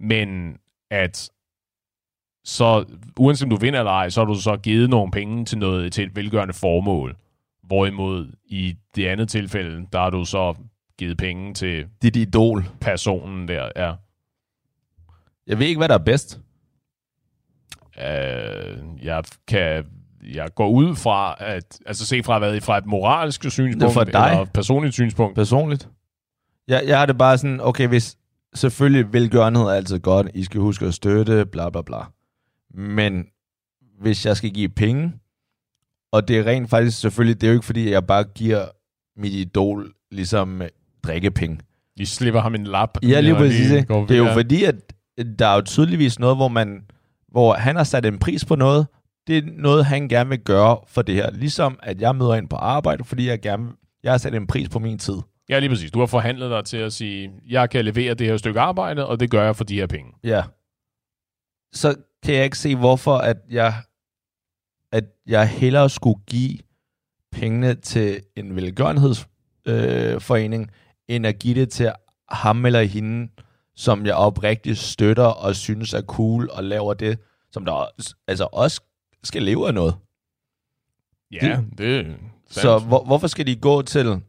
Men 0.00 0.56
at 0.90 1.30
så, 2.44 2.84
uanset 3.18 3.44
om 3.46 3.50
du 3.50 3.56
vinder 3.56 3.78
eller 3.78 3.92
ej, 3.92 4.08
så 4.08 4.20
har 4.20 4.26
du 4.26 4.34
så 4.34 4.56
givet 4.56 4.90
nogle 4.90 5.10
penge 5.10 5.44
til, 5.44 5.58
noget, 5.58 5.92
til 5.92 6.04
et 6.04 6.16
velgørende 6.16 6.54
formål. 6.54 7.16
Hvorimod 7.62 8.32
i 8.46 8.76
det 8.96 9.06
andet 9.06 9.28
tilfælde, 9.28 9.86
der 9.92 9.98
har 9.98 10.10
du 10.10 10.24
så 10.24 10.54
givet 10.98 11.18
penge 11.18 11.54
til 11.54 11.86
dit 12.02 12.16
idol. 12.16 12.64
personen 12.80 13.48
der. 13.48 13.68
Ja. 13.76 13.92
Jeg 15.46 15.58
ved 15.58 15.66
ikke, 15.66 15.78
hvad 15.78 15.88
der 15.88 15.94
er 15.94 16.04
bedst. 16.04 16.40
Øh, 17.98 19.04
jeg 19.04 19.24
kan 19.48 19.84
jeg 20.34 20.54
går 20.54 20.68
ud 20.70 20.96
fra, 20.96 21.36
at, 21.38 21.78
altså 21.86 22.06
se 22.06 22.22
fra 22.22 22.38
hvad, 22.38 22.60
fra 22.60 22.78
et 22.78 22.86
moralsk 22.86 23.50
synspunkt, 23.50 23.94
for 23.94 24.04
dig. 24.04 24.30
eller 24.30 24.44
personligt 24.44 24.94
synspunkt, 24.94 25.34
personligt. 25.34 25.88
Jeg, 26.68 26.82
jeg 26.86 26.98
har 26.98 27.06
det 27.06 27.18
bare 27.18 27.38
sådan, 27.38 27.60
okay, 27.60 27.88
hvis 27.88 28.16
selvfølgelig 28.54 29.12
velgørenhed 29.12 29.64
er 29.64 29.70
altid 29.70 29.98
godt, 29.98 30.26
I 30.34 30.44
skal 30.44 30.60
huske 30.60 30.86
at 30.86 30.94
støtte, 30.94 31.46
bla 31.46 31.70
bla 31.70 31.82
bla. 31.82 31.98
Men 32.74 33.26
hvis 34.00 34.26
jeg 34.26 34.36
skal 34.36 34.50
give 34.50 34.68
penge, 34.68 35.12
og 36.12 36.28
det 36.28 36.38
er 36.38 36.46
rent 36.46 36.70
faktisk 36.70 37.00
selvfølgelig, 37.00 37.40
det 37.40 37.46
er 37.46 37.50
jo 37.50 37.54
ikke 37.54 37.66
fordi, 37.66 37.90
jeg 37.90 38.06
bare 38.06 38.24
giver 38.24 38.64
mit 39.16 39.32
idol 39.32 39.92
ligesom 40.10 40.62
drikkepenge. 41.02 41.58
De 41.98 42.06
slipper 42.06 42.40
ham 42.40 42.54
en 42.54 42.64
lap. 42.64 42.98
Ja, 43.02 43.20
lige 43.20 43.34
præcis. 43.34 43.70
Det 43.70 44.10
er 44.10 44.16
jo 44.16 44.32
fordi, 44.32 44.64
at 44.64 44.74
der 45.38 45.46
er 45.46 45.54
jo 45.54 45.60
tydeligvis 45.60 46.18
noget, 46.18 46.36
hvor 46.36 46.48
man 46.48 46.84
hvor 47.28 47.54
han 47.54 47.76
har 47.76 47.84
sat 47.84 48.06
en 48.06 48.18
pris 48.18 48.44
på 48.44 48.56
noget. 48.56 48.86
Det 49.26 49.38
er 49.38 49.42
noget, 49.46 49.84
han 49.84 50.08
gerne 50.08 50.30
vil 50.30 50.40
gøre 50.40 50.78
for 50.86 51.02
det 51.02 51.14
her. 51.14 51.30
Ligesom 51.30 51.78
at 51.82 52.00
jeg 52.00 52.16
møder 52.16 52.34
ind 52.34 52.48
på 52.48 52.56
arbejde, 52.56 53.04
fordi 53.04 53.28
jeg 53.28 53.40
gerne 53.40 53.68
jeg 54.02 54.12
har 54.12 54.18
sat 54.18 54.34
en 54.34 54.46
pris 54.46 54.68
på 54.68 54.78
min 54.78 54.98
tid. 54.98 55.16
Ja, 55.48 55.58
lige 55.58 55.70
præcis. 55.70 55.90
Du 55.90 55.98
har 55.98 56.06
forhandlet 56.06 56.50
dig 56.50 56.64
til 56.64 56.76
at 56.76 56.92
sige, 56.92 57.30
jeg 57.48 57.70
kan 57.70 57.84
levere 57.84 58.14
det 58.14 58.26
her 58.26 58.36
stykke 58.36 58.60
arbejde, 58.60 59.06
og 59.06 59.20
det 59.20 59.30
gør 59.30 59.44
jeg 59.44 59.56
for 59.56 59.64
de 59.64 59.74
her 59.74 59.86
penge. 59.86 60.12
Ja. 60.24 60.42
Så 61.72 61.94
kan 62.22 62.34
jeg 62.34 62.44
ikke 62.44 62.58
se, 62.58 62.76
hvorfor 62.76 63.16
at 63.16 63.36
jeg, 63.50 63.74
at 64.92 65.04
jeg 65.26 65.48
hellere 65.48 65.90
skulle 65.90 66.20
give 66.26 66.58
pengene 67.32 67.74
til 67.74 68.20
en 68.36 68.56
velgørenhedsforening, 68.56 70.14
øh, 70.14 70.20
forening, 70.20 70.70
end 71.08 71.26
at 71.26 71.38
give 71.38 71.54
det 71.54 71.70
til 71.70 71.92
ham 72.28 72.66
eller 72.66 72.82
hende, 72.82 73.28
som 73.76 74.06
jeg 74.06 74.14
oprigtigt 74.14 74.78
støtter 74.78 75.24
og 75.24 75.56
synes 75.56 75.94
er 75.94 76.02
cool 76.02 76.50
og 76.52 76.64
laver 76.64 76.94
det, 76.94 77.18
som 77.52 77.64
der 77.64 77.72
også- 77.72 78.14
altså 78.28 78.48
også 78.52 78.80
skal 79.24 79.42
leve 79.42 79.66
af 79.68 79.74
noget. 79.74 79.94
Ja, 81.32 81.62
det 81.78 81.96
er 81.96 82.14
Så 82.50 82.78
hvor, 82.78 83.04
hvorfor 83.04 83.26
skal 83.26 83.46
de 83.46 83.56
gå 83.56 83.82
til... 83.82 84.20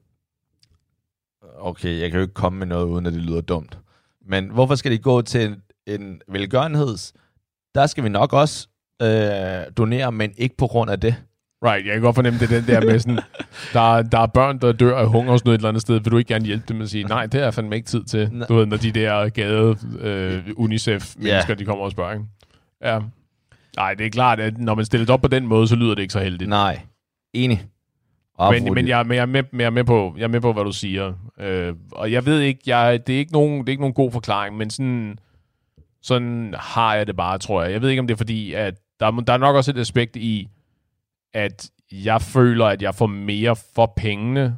Okay, 1.59 1.99
jeg 1.99 2.11
kan 2.11 2.17
jo 2.19 2.21
ikke 2.21 2.33
komme 2.33 2.59
med 2.59 2.67
noget, 2.67 2.85
uden 2.85 3.05
at 3.05 3.13
det 3.13 3.21
lyder 3.21 3.41
dumt. 3.41 3.79
Men 4.25 4.49
hvorfor 4.49 4.75
skal 4.75 4.91
de 4.91 4.97
gå 4.97 5.21
til 5.21 5.41
en, 5.49 5.61
en 6.01 6.21
velgørenheds... 6.27 7.13
Der 7.75 7.87
skal 7.87 8.03
vi 8.03 8.09
nok 8.09 8.33
også 8.33 8.67
øh, 9.01 9.73
donere, 9.77 10.11
men 10.11 10.33
ikke 10.37 10.57
på 10.57 10.67
grund 10.67 10.91
af 10.91 10.99
det. 10.99 11.15
Right, 11.65 11.85
jeg 11.85 11.93
kan 11.93 12.01
godt 12.01 12.15
fornemme 12.15 12.39
det 12.39 12.51
er 12.51 12.59
den 12.59 12.67
der 12.67 12.81
med 12.85 12.99
sådan, 12.99 13.19
der, 13.73 14.01
der 14.01 14.19
er 14.19 14.25
børn, 14.25 14.57
der 14.59 14.71
dør 14.71 14.97
af 14.97 15.07
hungersnød 15.09 15.53
et 15.53 15.57
eller 15.57 15.69
andet 15.69 15.81
sted. 15.81 15.99
Vil 15.99 16.11
du 16.11 16.17
ikke 16.17 16.33
gerne 16.33 16.45
hjælpe 16.45 16.63
dem 16.67 16.81
at 16.81 16.89
sige, 16.89 17.03
nej, 17.03 17.25
det 17.25 17.39
er 17.39 17.43
jeg 17.43 17.53
fandme 17.53 17.75
ikke 17.75 17.87
tid 17.87 18.03
til. 18.03 18.29
Nej. 18.31 18.47
Du 18.47 18.55
ved, 18.55 18.65
når 18.65 18.77
de 18.77 18.91
der 18.91 19.29
gade 19.29 19.75
øh, 19.99 20.43
UNICEF-mennesker, 20.57 21.53
de 21.55 21.65
kommer 21.65 21.85
og 21.85 21.91
spørger. 21.91 22.13
Ikke? 22.13 22.25
Ja. 22.83 22.99
Nej, 23.77 23.93
det 23.93 24.05
er 24.05 24.09
klart, 24.09 24.39
at 24.39 24.57
når 24.57 24.75
man 24.75 24.85
stiller 24.85 25.05
det 25.05 25.13
op 25.13 25.21
på 25.21 25.27
den 25.27 25.47
måde, 25.47 25.67
så 25.67 25.75
lyder 25.75 25.95
det 25.95 26.01
ikke 26.01 26.11
så 26.13 26.19
heldigt. 26.19 26.49
Nej, 26.49 26.79
enig. 27.33 27.65
Men, 28.51 28.73
men, 28.73 28.87
jeg, 28.87 29.05
men 29.07 29.15
jeg, 29.15 29.21
er 29.21 29.25
med, 29.25 29.43
jeg, 29.53 29.65
er 29.65 29.69
med 29.69 29.83
på, 29.83 30.13
jeg 30.17 30.23
er 30.23 30.27
med 30.27 30.41
på, 30.41 30.53
hvad 30.53 30.63
du 30.63 30.71
siger. 30.71 31.13
Øh, 31.39 31.73
og 31.91 32.11
jeg 32.11 32.25
ved 32.25 32.39
ikke, 32.39 32.59
jeg, 32.65 33.07
det, 33.07 33.15
er 33.15 33.19
ikke 33.19 33.31
nogen, 33.33 33.59
det 33.59 33.69
er 33.69 33.71
ikke 33.71 33.81
nogen 33.81 33.93
god 33.93 34.11
forklaring, 34.11 34.57
men 34.57 34.69
sådan, 34.69 35.19
sådan 36.01 36.53
har 36.57 36.95
jeg 36.95 37.07
det 37.07 37.15
bare, 37.15 37.37
tror 37.37 37.63
jeg. 37.63 37.71
Jeg 37.71 37.81
ved 37.81 37.89
ikke, 37.89 37.99
om 37.99 38.07
det 38.07 38.13
er 38.13 38.17
fordi, 38.17 38.53
at 38.53 38.73
der, 38.99 39.05
er- 39.07 39.11
der 39.11 39.33
er 39.33 39.37
nok 39.37 39.55
også 39.55 39.71
et 39.71 39.77
aspekt 39.77 40.15
i, 40.15 40.47
at 41.33 41.69
jeg 41.91 42.21
føler, 42.21 42.65
at 42.65 42.81
jeg 42.81 42.95
får 42.95 43.07
mere 43.07 43.55
for 43.75 43.93
pengene, 43.97 44.57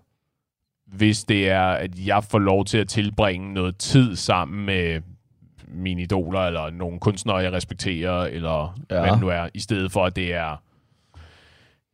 hvis 0.87 1.23
det 1.23 1.49
er, 1.49 1.67
at 1.69 1.99
jeg 2.05 2.23
får 2.23 2.39
lov 2.39 2.65
til 2.65 2.77
at 2.77 2.87
tilbringe 2.87 3.53
noget 3.53 3.77
tid 3.77 4.15
sammen 4.15 4.65
med 4.65 5.01
mine 5.67 6.01
idoler, 6.01 6.39
eller 6.39 6.69
nogle 6.69 6.99
kunstnere, 6.99 7.35
jeg 7.37 7.53
respekterer, 7.53 8.21
eller 8.21 8.79
Ja. 8.91 8.99
hvad 9.01 9.11
det 9.11 9.21
nu 9.21 9.27
er, 9.27 9.49
i 9.53 9.59
stedet 9.59 9.91
for, 9.91 10.05
at 10.05 10.15
det 10.15 10.33
er 10.33 10.61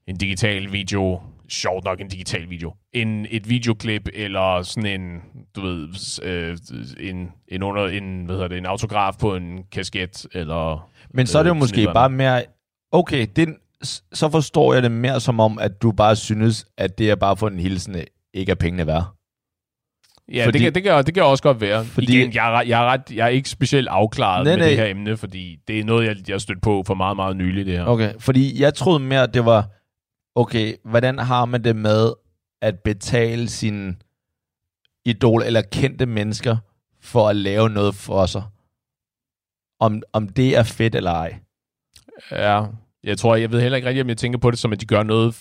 en 0.07 0.17
digital 0.17 0.71
video, 0.71 1.21
sjovt 1.49 1.85
nok 1.85 2.01
en 2.01 2.07
digital 2.07 2.49
video, 2.49 2.73
en, 2.93 3.25
et 3.29 3.49
videoklip, 3.49 4.09
eller 4.13 4.61
sådan 4.61 5.01
en, 5.01 5.21
du 5.55 5.61
ved, 5.61 5.87
øh, 6.23 6.57
en, 6.99 7.31
en, 7.47 7.63
under, 7.63 7.87
en, 7.87 8.25
hvad 8.25 8.35
hedder 8.35 8.47
det, 8.47 8.57
en 8.57 8.65
autograf 8.65 9.13
på 9.19 9.35
en 9.35 9.63
kasket, 9.71 10.27
eller... 10.33 10.89
Men 11.09 11.27
så 11.27 11.39
er 11.39 11.43
det 11.43 11.49
jo 11.49 11.53
øh, 11.55 11.59
måske 11.59 11.89
bare 11.93 12.09
mere... 12.09 12.43
Okay, 12.91 13.27
det, 13.35 13.55
så 14.13 14.29
forstår 14.29 14.73
jeg 14.73 14.83
det 14.83 14.91
mere 14.91 15.19
som 15.19 15.39
om, 15.39 15.59
at 15.59 15.81
du 15.81 15.91
bare 15.91 16.15
synes, 16.15 16.67
at 16.77 16.97
det 16.97 17.09
er 17.09 17.15
bare 17.15 17.37
for 17.37 17.47
en 17.47 17.59
hilsen 17.59 17.95
ikke 18.33 18.51
er 18.51 18.55
pengene 18.55 18.87
værd. 18.87 19.05
Ja, 20.33 20.45
Fordi- 20.45 20.57
det, 20.57 20.63
kan, 20.65 20.75
det, 20.75 20.83
kan, 20.83 21.05
det 21.05 21.13
kan 21.13 21.23
også 21.23 21.43
godt 21.43 21.61
være. 21.61 21.85
Fordi- 21.85 22.17
Igen, 22.17 22.33
jeg, 22.33 22.55
er, 22.57 22.61
jeg, 22.61 22.81
er 22.83 22.85
ret, 22.91 23.11
jeg 23.11 23.23
er 23.25 23.27
ikke 23.29 23.49
specielt 23.49 23.87
afklaret 23.87 24.43
Nej, 24.43 24.51
med 24.53 24.57
nej. 24.57 24.67
det 24.69 24.77
her 24.77 24.85
emne, 24.85 25.17
fordi 25.17 25.59
det 25.67 25.79
er 25.79 25.83
noget, 25.83 26.07
jeg, 26.07 26.15
jeg 26.27 26.33
har 26.33 26.39
stødt 26.39 26.61
på 26.61 26.83
for 26.87 26.93
meget, 26.93 27.15
meget 27.15 27.35
nylig, 27.37 27.65
det 27.65 27.73
her. 27.77 27.85
Okay, 27.85 28.13
fordi 28.19 28.61
jeg 28.61 28.73
troede 28.73 28.99
mere, 28.99 29.23
at 29.23 29.33
det 29.33 29.45
var, 29.45 29.69
okay, 30.35 30.73
hvordan 30.85 31.19
har 31.19 31.45
man 31.45 31.63
det 31.63 31.75
med 31.75 32.13
at 32.61 32.79
betale 32.79 33.49
sine 33.49 33.95
idol 35.05 35.43
eller 35.43 35.61
kendte 35.61 36.05
mennesker 36.05 36.57
for 37.01 37.29
at 37.29 37.35
lave 37.35 37.69
noget 37.69 37.95
for 37.95 38.25
sig? 38.25 38.43
Om, 39.79 40.01
om 40.13 40.29
det 40.29 40.57
er 40.57 40.63
fedt 40.63 40.95
eller 40.95 41.11
ej. 41.11 41.39
Ja, 42.31 42.65
jeg 43.05 43.17
tror, 43.17 43.35
jeg 43.35 43.51
ved 43.51 43.61
heller 43.61 43.75
ikke 43.75 43.87
rigtigt, 43.87 44.03
om 44.03 44.09
jeg 44.09 44.17
tænker 44.17 44.39
på 44.39 44.51
det, 44.51 44.59
som 44.59 44.71
at 44.71 44.81
de 44.81 44.85
gør 44.85 45.03
noget 45.03 45.35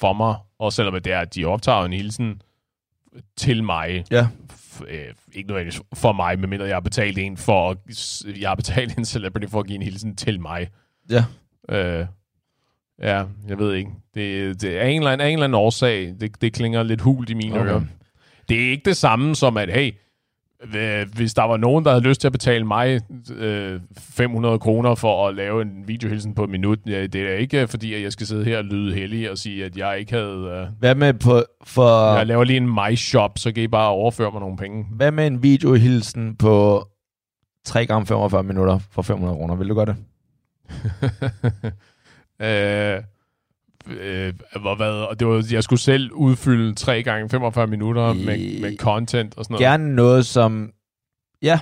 for 0.00 0.12
mig, 0.12 0.36
og 0.58 0.72
selvom 0.72 0.94
det 0.94 1.12
er, 1.12 1.20
at 1.20 1.34
de 1.34 1.44
optager 1.44 1.84
en 1.84 1.92
hilsen 1.92 2.42
til 3.36 3.64
mig. 3.64 4.04
Ja. 4.10 4.26
Øh, 4.88 5.14
ikke 5.32 5.48
nødvendigvis 5.48 5.80
for 5.94 6.12
mig, 6.12 6.38
medmindre 6.38 6.66
jeg 6.66 6.76
har 6.76 6.80
betalt 6.80 7.18
en 7.18 7.36
for 7.36 7.70
at, 7.70 7.78
jeg 8.40 8.48
har 8.50 8.54
betalt 8.54 8.98
en 8.98 9.04
celebrity 9.04 9.46
for 9.50 9.60
at 9.60 9.66
give 9.66 9.76
en 9.76 9.82
hilsen 9.82 10.16
til 10.16 10.40
mig. 10.40 10.68
Ja. 11.10 11.24
Øh, 11.68 12.06
ja, 13.02 13.24
jeg 13.48 13.58
ved 13.58 13.74
ikke. 13.74 13.90
Det, 14.14 14.60
det 14.60 14.78
er 14.78 14.84
en 14.84 15.00
eller 15.00 15.10
anden, 15.10 15.26
en 15.26 15.32
eller 15.32 15.44
anden 15.44 15.54
årsag. 15.54 16.14
Det, 16.20 16.40
det 16.40 16.52
klinger 16.52 16.82
lidt 16.82 17.00
hult 17.00 17.30
i 17.30 17.34
mine 17.34 17.60
Okay. 17.60 17.70
ører. 17.70 17.82
Det 18.48 18.66
er 18.66 18.70
ikke 18.70 18.84
det 18.84 18.96
samme 18.96 19.36
som, 19.36 19.56
at 19.56 19.72
hey, 19.72 19.92
hvis 21.16 21.34
der 21.34 21.42
var 21.42 21.56
nogen, 21.56 21.84
der 21.84 21.90
havde 21.90 22.04
lyst 22.04 22.20
til 22.20 22.28
at 22.28 22.32
betale 22.32 22.64
mig 22.64 23.00
øh, 23.36 23.80
500 23.98 24.58
kroner 24.58 24.94
for 24.94 25.28
at 25.28 25.34
lave 25.34 25.62
en 25.62 25.88
videohilsen 25.88 26.34
på 26.34 26.44
et 26.44 26.50
minut, 26.50 26.78
ja, 26.86 27.06
det 27.06 27.20
er 27.22 27.34
ikke 27.34 27.62
øh, 27.62 27.68
fordi, 27.68 27.94
at 27.94 28.02
jeg 28.02 28.12
skal 28.12 28.26
sidde 28.26 28.44
her 28.44 28.58
og 28.58 28.64
lyde 28.64 28.94
heldig 28.94 29.30
og 29.30 29.38
sige, 29.38 29.64
at 29.64 29.76
jeg 29.76 29.98
ikke 29.98 30.12
havde... 30.12 30.66
Øh, 30.70 30.78
Hvad 30.78 30.94
med, 30.94 31.14
på, 31.14 31.42
for, 31.64 32.16
jeg 32.16 32.26
laver 32.26 32.44
lige 32.44 32.56
en 32.56 32.74
my-shop, 32.74 33.38
så 33.38 33.52
kan 33.52 33.62
I 33.62 33.68
bare 33.68 33.88
overføre 33.88 34.30
mig 34.30 34.40
nogle 34.40 34.56
penge. 34.56 34.86
hvad 34.90 35.10
med 35.10 35.26
en 35.26 35.42
videohilsen 35.42 36.36
på 36.36 36.86
3 37.64 37.86
gange 37.86 38.06
45 38.06 38.42
minutter 38.42 38.78
for 38.90 39.02
500 39.02 39.36
kroner? 39.36 39.54
Vil 39.54 39.68
du 39.68 39.74
gøre 39.74 39.86
det? 39.86 39.96
øh, 42.96 43.02
øh, 44.00 44.32
hvor 44.60 44.74
hvad, 44.74 44.88
og 44.90 45.20
det 45.20 45.28
var, 45.28 45.44
jeg 45.50 45.62
skulle 45.64 45.80
selv 45.80 46.12
udfylde 46.12 46.74
3 46.74 47.02
gange 47.02 47.28
45 47.28 47.66
minutter 47.66 48.14
I- 48.14 48.24
med, 48.26 48.60
med 48.60 48.76
content 48.76 49.34
og 49.38 49.44
sådan 49.44 49.52
noget. 49.54 49.62
Gerne 49.64 49.94
noget, 49.94 50.26
som... 50.26 50.70
Ja, 51.42 51.58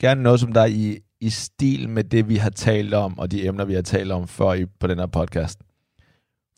gerne 0.00 0.22
noget, 0.22 0.40
som 0.40 0.52
der 0.52 0.60
er 0.60 0.66
i, 0.66 0.98
i 1.20 1.30
stil 1.30 1.88
med 1.88 2.04
det, 2.04 2.28
vi 2.28 2.36
har 2.36 2.50
talt 2.50 2.94
om, 2.94 3.18
og 3.18 3.30
de 3.30 3.46
emner, 3.46 3.64
vi 3.64 3.74
har 3.74 3.82
talt 3.82 4.12
om 4.12 4.28
før 4.28 4.52
i, 4.52 4.64
på 4.80 4.86
den 4.86 4.98
her 4.98 5.06
podcast. 5.06 5.58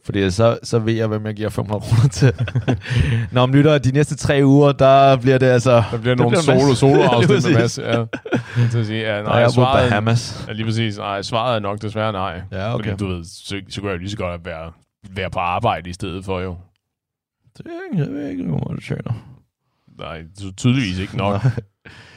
Fordi 0.04 0.30
så, 0.30 0.58
så 0.62 0.78
ved 0.78 0.94
jeg, 0.94 1.06
hvem 1.06 1.26
jeg 1.26 1.34
giver 1.34 1.48
500 1.48 1.80
kroner 1.80 2.08
til. 2.08 2.32
Når 3.32 3.46
man 3.46 3.54
lytter 3.56 3.78
de 3.78 3.92
næste 3.92 4.16
tre 4.16 4.40
uger, 4.44 4.72
der 4.72 5.16
bliver 5.16 5.38
det 5.38 5.46
altså... 5.46 5.82
Der 5.90 5.98
bliver 6.00 6.14
der 6.14 6.22
nogle 6.22 6.36
bliver 6.46 6.60
solo, 6.60 6.74
solo 6.74 7.02
afsnit 7.16 7.44
med. 7.52 7.54
Mads. 7.60 7.78
Ja. 7.78 8.04
Så 8.70 8.78
at 8.78 8.86
sige, 8.86 9.14
ja, 9.16 9.22
Nej, 9.22 9.34
jeg 9.36 9.50
svaret, 9.50 9.88
Bahamas. 9.90 10.44
ja, 10.48 10.52
lige 10.52 10.64
præcis. 10.66 10.98
Nej, 10.98 11.22
svaret 11.22 11.56
er 11.56 11.60
nok 11.60 11.82
desværre 11.82 12.12
nej. 12.12 12.40
Ja, 12.52 12.74
okay. 12.74 12.90
Fordi 12.90 12.96
du 13.04 13.06
ved, 13.08 13.24
så, 13.24 13.60
så 13.68 13.80
kunne 13.80 13.90
jeg 13.90 13.98
lige 13.98 14.10
så 14.10 14.16
godt 14.16 14.44
være, 14.44 14.72
være 15.10 15.30
på 15.30 15.38
arbejde 15.38 15.90
i 15.90 15.92
stedet 15.92 16.24
for 16.24 16.40
jo. 16.40 16.56
Det 17.58 17.66
er 17.66 17.70
ikke, 17.92 18.04
jeg 18.04 18.12
ved 18.12 18.28
ikke, 18.28 18.44
hvor 18.44 18.58
du 18.58 18.80
tjener. 18.80 19.12
Nej, 19.98 20.24
tydeligvis 20.56 20.98
ikke 20.98 21.16
nok. 21.16 21.40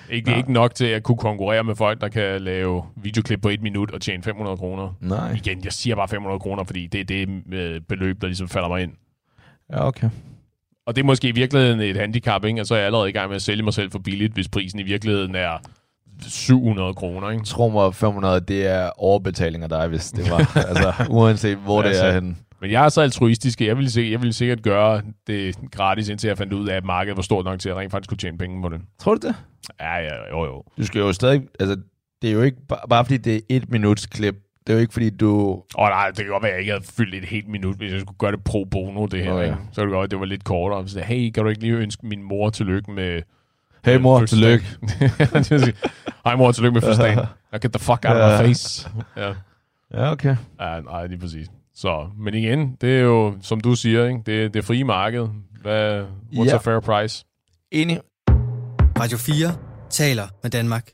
Ikke, 0.10 0.30
Nej. 0.30 0.38
ikke 0.38 0.54
nok 0.54 0.76
til 0.76 0.86
at 0.86 1.04
kunne 1.04 1.18
konkurrere 1.18 1.64
med 1.64 1.76
folk, 1.76 2.02
der 2.02 2.08
kan 2.08 2.42
lave 2.42 2.84
videoklip 2.96 3.42
på 3.42 3.50
et 3.50 3.62
minut 3.62 3.92
og 3.92 4.02
tjene 4.02 4.24
500 4.24 4.58
kroner. 4.58 4.94
Nej. 5.02 5.32
Igen, 5.32 5.64
jeg 5.64 5.74
siger 5.74 5.96
bare 5.96 6.08
500 6.08 6.40
kroner, 6.40 6.64
fordi 6.64 6.88
det 6.88 7.00
er 7.00 7.06
det 7.06 7.44
øh, 7.54 7.82
beløb, 7.82 8.22
der 8.22 8.28
ligesom 8.28 8.48
falder 8.48 8.68
mig 8.68 8.84
ind. 8.84 8.92
Ja, 9.72 9.88
okay. 9.88 10.10
Og 10.86 10.96
det 10.96 11.02
er 11.02 11.06
måske 11.06 11.28
i 11.28 11.32
virkeligheden 11.32 11.80
et 11.80 11.98
handicap, 11.98 12.46
ikke? 12.46 12.62
Og 12.62 12.68
så 12.68 12.74
er 12.74 12.78
jeg 12.78 12.86
allerede 12.86 13.10
i 13.10 13.12
gang 13.12 13.28
med 13.30 13.36
at 13.36 13.42
sælge 13.42 13.64
mig 13.64 13.74
selv 13.74 13.92
for 13.92 14.00
billigt, 14.00 14.34
hvis 14.34 14.48
prisen 14.48 14.80
i 14.80 14.84
virkeligheden 14.84 15.36
er 15.36 15.58
700 16.22 16.94
kroner, 16.94 17.30
ikke? 17.30 17.44
Tro 17.46 17.70
mig, 17.70 17.96
500, 17.96 18.40
det 18.40 18.68
er 18.68 18.90
overbetaling 18.98 19.64
af 19.64 19.70
dig, 19.70 19.88
hvis 19.88 20.12
det 20.12 20.32
var. 20.32 20.38
altså, 20.70 20.94
uanset 21.10 21.58
hvor 21.58 21.82
det 21.82 21.90
Altså, 21.90 22.06
er 22.06 22.14
henne. 22.14 22.36
Men 22.62 22.72
jeg 22.72 22.86
er 22.86 22.90
så 22.90 23.02
altruistisk, 23.02 23.62
at 23.62 23.68
jeg 23.68 23.78
ville, 23.78 23.92
se, 23.92 24.08
jeg 24.12 24.22
ville 24.22 24.34
sikkert 24.34 24.62
gøre 24.62 25.02
det 25.28 25.56
gratis, 25.72 26.10
indtil 26.10 26.28
jeg 26.28 26.38
fandt 26.38 26.54
ud 26.54 26.68
af, 26.68 26.76
at 26.76 26.86
markedet 26.86 27.18
var 27.18 27.24
stort 27.24 27.46
nok 27.46 27.60
til, 27.60 27.70
at 27.70 27.76
jeg 27.76 27.82
rent 27.82 27.92
faktisk 27.92 28.10
kunne 28.10 28.18
tjene 28.18 28.38
penge 28.38 28.62
på 28.62 28.70
det. 28.70 28.82
Tror 29.00 29.16
du 29.16 29.28
det? 29.28 29.36
Ja, 29.80 29.96
ja, 29.96 30.30
jo, 30.32 30.46
jo. 30.46 30.64
Du 30.78 30.86
skal 30.86 31.00
jo 31.00 31.14
stadig... 31.14 31.42
Altså, 31.60 31.78
det 32.22 32.30
er 32.30 32.34
jo 32.34 32.42
ikke 32.42 32.58
bare, 32.68 32.80
bare 32.90 33.06
fordi 33.06 33.18
det 33.18 33.36
er 33.36 33.40
et 33.50 33.70
minuts 33.70 34.06
klip. 34.06 34.36
Det 34.68 34.74
er 34.74 34.78
jo 34.78 34.82
ikke 34.82 34.94
fordi 34.94 35.10
du... 35.10 35.52
Og 35.76 35.90
nej, 35.90 36.08
det 36.08 36.18
kan 36.18 36.28
godt 36.28 36.44
være, 36.44 36.52
at 36.52 36.54
jeg 36.54 36.60
ikke 36.60 36.72
havde 36.72 36.84
fyldt 36.84 37.16
et 37.16 37.26
helt 37.26 37.48
minut, 37.48 37.76
hvis 37.76 37.92
jeg 37.92 38.02
skulle 38.02 38.18
gøre 38.18 38.32
det 38.32 38.44
pro 38.44 38.64
bono, 38.64 39.06
det 39.06 39.24
her. 39.24 39.34
Oh, 39.34 39.42
ja. 39.42 39.48
ja. 39.48 39.56
Så 39.72 39.82
kunne 39.82 39.86
det 39.86 39.92
godt 39.92 39.92
være, 39.92 40.04
at 40.04 40.12
det 40.12 40.20
var 40.20 40.26
lidt 40.26 40.44
kortere. 40.44 40.88
Så 40.88 41.00
hey, 41.00 41.32
kan 41.32 41.44
du 41.44 41.50
ikke 41.50 41.62
lige 41.62 41.74
ønske 41.74 42.08
min 42.08 42.24
mor 42.24 42.50
tillykke 42.50 42.92
med... 42.92 43.22
Hey 43.86 43.98
mor, 43.98 44.20
fødselsdag?" 44.20 44.60
tillykke. 45.44 45.78
Hej 46.26 46.36
mor, 46.36 46.52
tillykke 46.52 46.74
med 46.74 46.82
fødselsdagen. 46.82 47.18
Now 47.52 47.60
get 47.62 47.72
the 47.74 47.80
fuck 47.80 48.06
out 48.08 48.18
of 48.18 48.42
my 48.42 48.48
face. 48.48 48.90
Ja. 49.18 49.34
Ja, 49.94 50.12
okay. 50.12 50.36
Ja, 50.60 50.80
nej, 50.82 51.08
lige 51.08 51.20
præcis. 51.20 51.48
Så, 51.76 52.10
men 52.18 52.34
igen, 52.34 52.76
det 52.82 52.98
er 52.98 53.02
jo, 53.02 53.38
som 53.42 53.60
du 53.62 53.76
siger, 53.76 54.06
ikke? 54.06 54.22
Det, 54.26 54.54
det 54.54 54.66
frie 54.66 54.84
marked. 54.84 55.28
Hvad, 55.62 56.06
what's 56.34 56.50
Ja. 56.50 56.56
a 56.56 56.58
fair 56.58 56.80
price? 56.80 57.26
Enig. 57.72 58.00
Radio 59.00 59.18
4 59.18 59.48
taler 59.90 60.24
med 60.44 60.52
Danmark. 60.52 60.90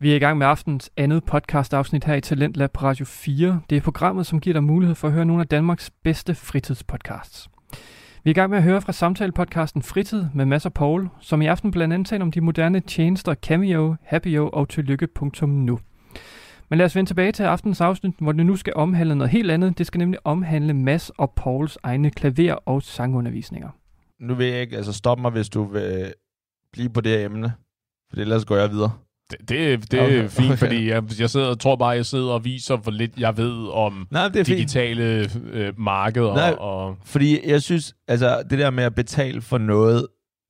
Vi 0.00 0.12
er 0.12 0.16
i 0.16 0.18
gang 0.18 0.38
med 0.38 0.46
aftens 0.46 0.90
andet 0.96 1.24
podcast-afsnit 1.24 2.04
her 2.04 2.14
i 2.14 2.20
Talentlab 2.20 2.70
på 2.72 2.84
Radio 2.84 3.04
4. 3.04 3.60
Det 3.70 3.76
er 3.76 3.80
programmet, 3.80 4.26
som 4.26 4.40
giver 4.40 4.54
dig 4.54 4.64
mulighed 4.64 4.94
for 4.94 5.08
at 5.08 5.14
høre 5.14 5.24
nogle 5.24 5.42
af 5.42 5.48
Danmarks 5.48 5.90
bedste 6.04 6.34
fritidspodcasts. 6.34 7.48
Vi 8.24 8.30
er 8.30 8.32
i 8.32 8.34
gang 8.34 8.50
med 8.50 8.58
at 8.58 8.64
høre 8.64 8.80
fra 8.82 8.92
samtalepodcasten 8.92 9.82
Fritid 9.82 10.24
med 10.34 10.44
Mads 10.44 10.66
og 10.66 10.72
Paul, 10.72 11.08
som 11.20 11.42
i 11.42 11.46
aften 11.46 11.70
blandt 11.70 11.94
andet 11.94 12.08
taler 12.08 12.24
om 12.24 12.32
de 12.32 12.40
moderne 12.40 12.80
tjenester 12.80 13.34
Cameo, 13.34 13.96
Happyo 14.04 14.50
og 14.52 14.68
Tillykke.nu. 14.68 15.78
Men 16.72 16.78
lad 16.78 16.86
os 16.86 16.96
vende 16.96 17.10
tilbage 17.10 17.32
til 17.32 17.42
aftens 17.42 17.80
afsnit, 17.80 18.14
hvor 18.20 18.32
det 18.32 18.46
nu 18.46 18.56
skal 18.56 18.72
omhandle 18.76 19.14
noget 19.14 19.30
helt 19.30 19.50
andet. 19.50 19.78
Det 19.78 19.86
skal 19.86 19.98
nemlig 19.98 20.20
omhandle 20.26 20.74
Mads 20.74 21.10
og 21.10 21.32
Pauls 21.36 21.78
egne 21.82 22.10
klaver- 22.10 22.54
og 22.66 22.82
sangundervisninger. 22.82 23.68
Nu 24.20 24.34
vil 24.34 24.46
jeg 24.46 24.60
ikke... 24.60 24.76
Altså, 24.76 24.92
stop 24.92 25.18
mig, 25.18 25.30
hvis 25.30 25.48
du 25.48 25.64
vil 25.64 26.12
blive 26.72 26.88
på 26.90 27.00
det 27.00 27.12
her 27.18 27.24
emne. 27.26 27.52
For 28.10 28.20
ellers 28.20 28.44
går 28.44 28.56
jeg 28.56 28.70
videre. 28.70 28.92
Det, 29.30 29.48
det, 29.48 29.92
det 29.92 30.00
Okay, 30.00 30.24
er 30.24 30.28
fint, 30.28 30.46
okay. 30.46 30.58
fordi 30.58 30.88
jeg, 30.88 31.02
jeg 31.20 31.30
sidder, 31.30 31.54
tror 31.54 31.76
bare, 31.76 31.88
jeg 31.88 32.06
sidder 32.06 32.30
og 32.32 32.44
viser, 32.44 32.76
hvor 32.76 32.92
lidt 32.92 33.18
jeg 33.18 33.36
ved 33.36 33.68
om 33.68 34.06
Nej, 34.10 34.28
det 34.28 34.40
er 34.40 34.44
fint. 34.44 34.58
digitale 34.58 35.28
øh, 35.52 35.80
markeder. 35.80 36.34
Nej. 36.34 36.50
Og, 36.58 36.96
Fordi 37.04 37.50
jeg 37.50 37.62
synes, 37.62 37.94
altså 38.08 38.42
det 38.50 38.58
der 38.58 38.70
med 38.70 38.84
at 38.84 38.94
betale 38.94 39.40
for 39.40 39.58
noget, 39.58 40.06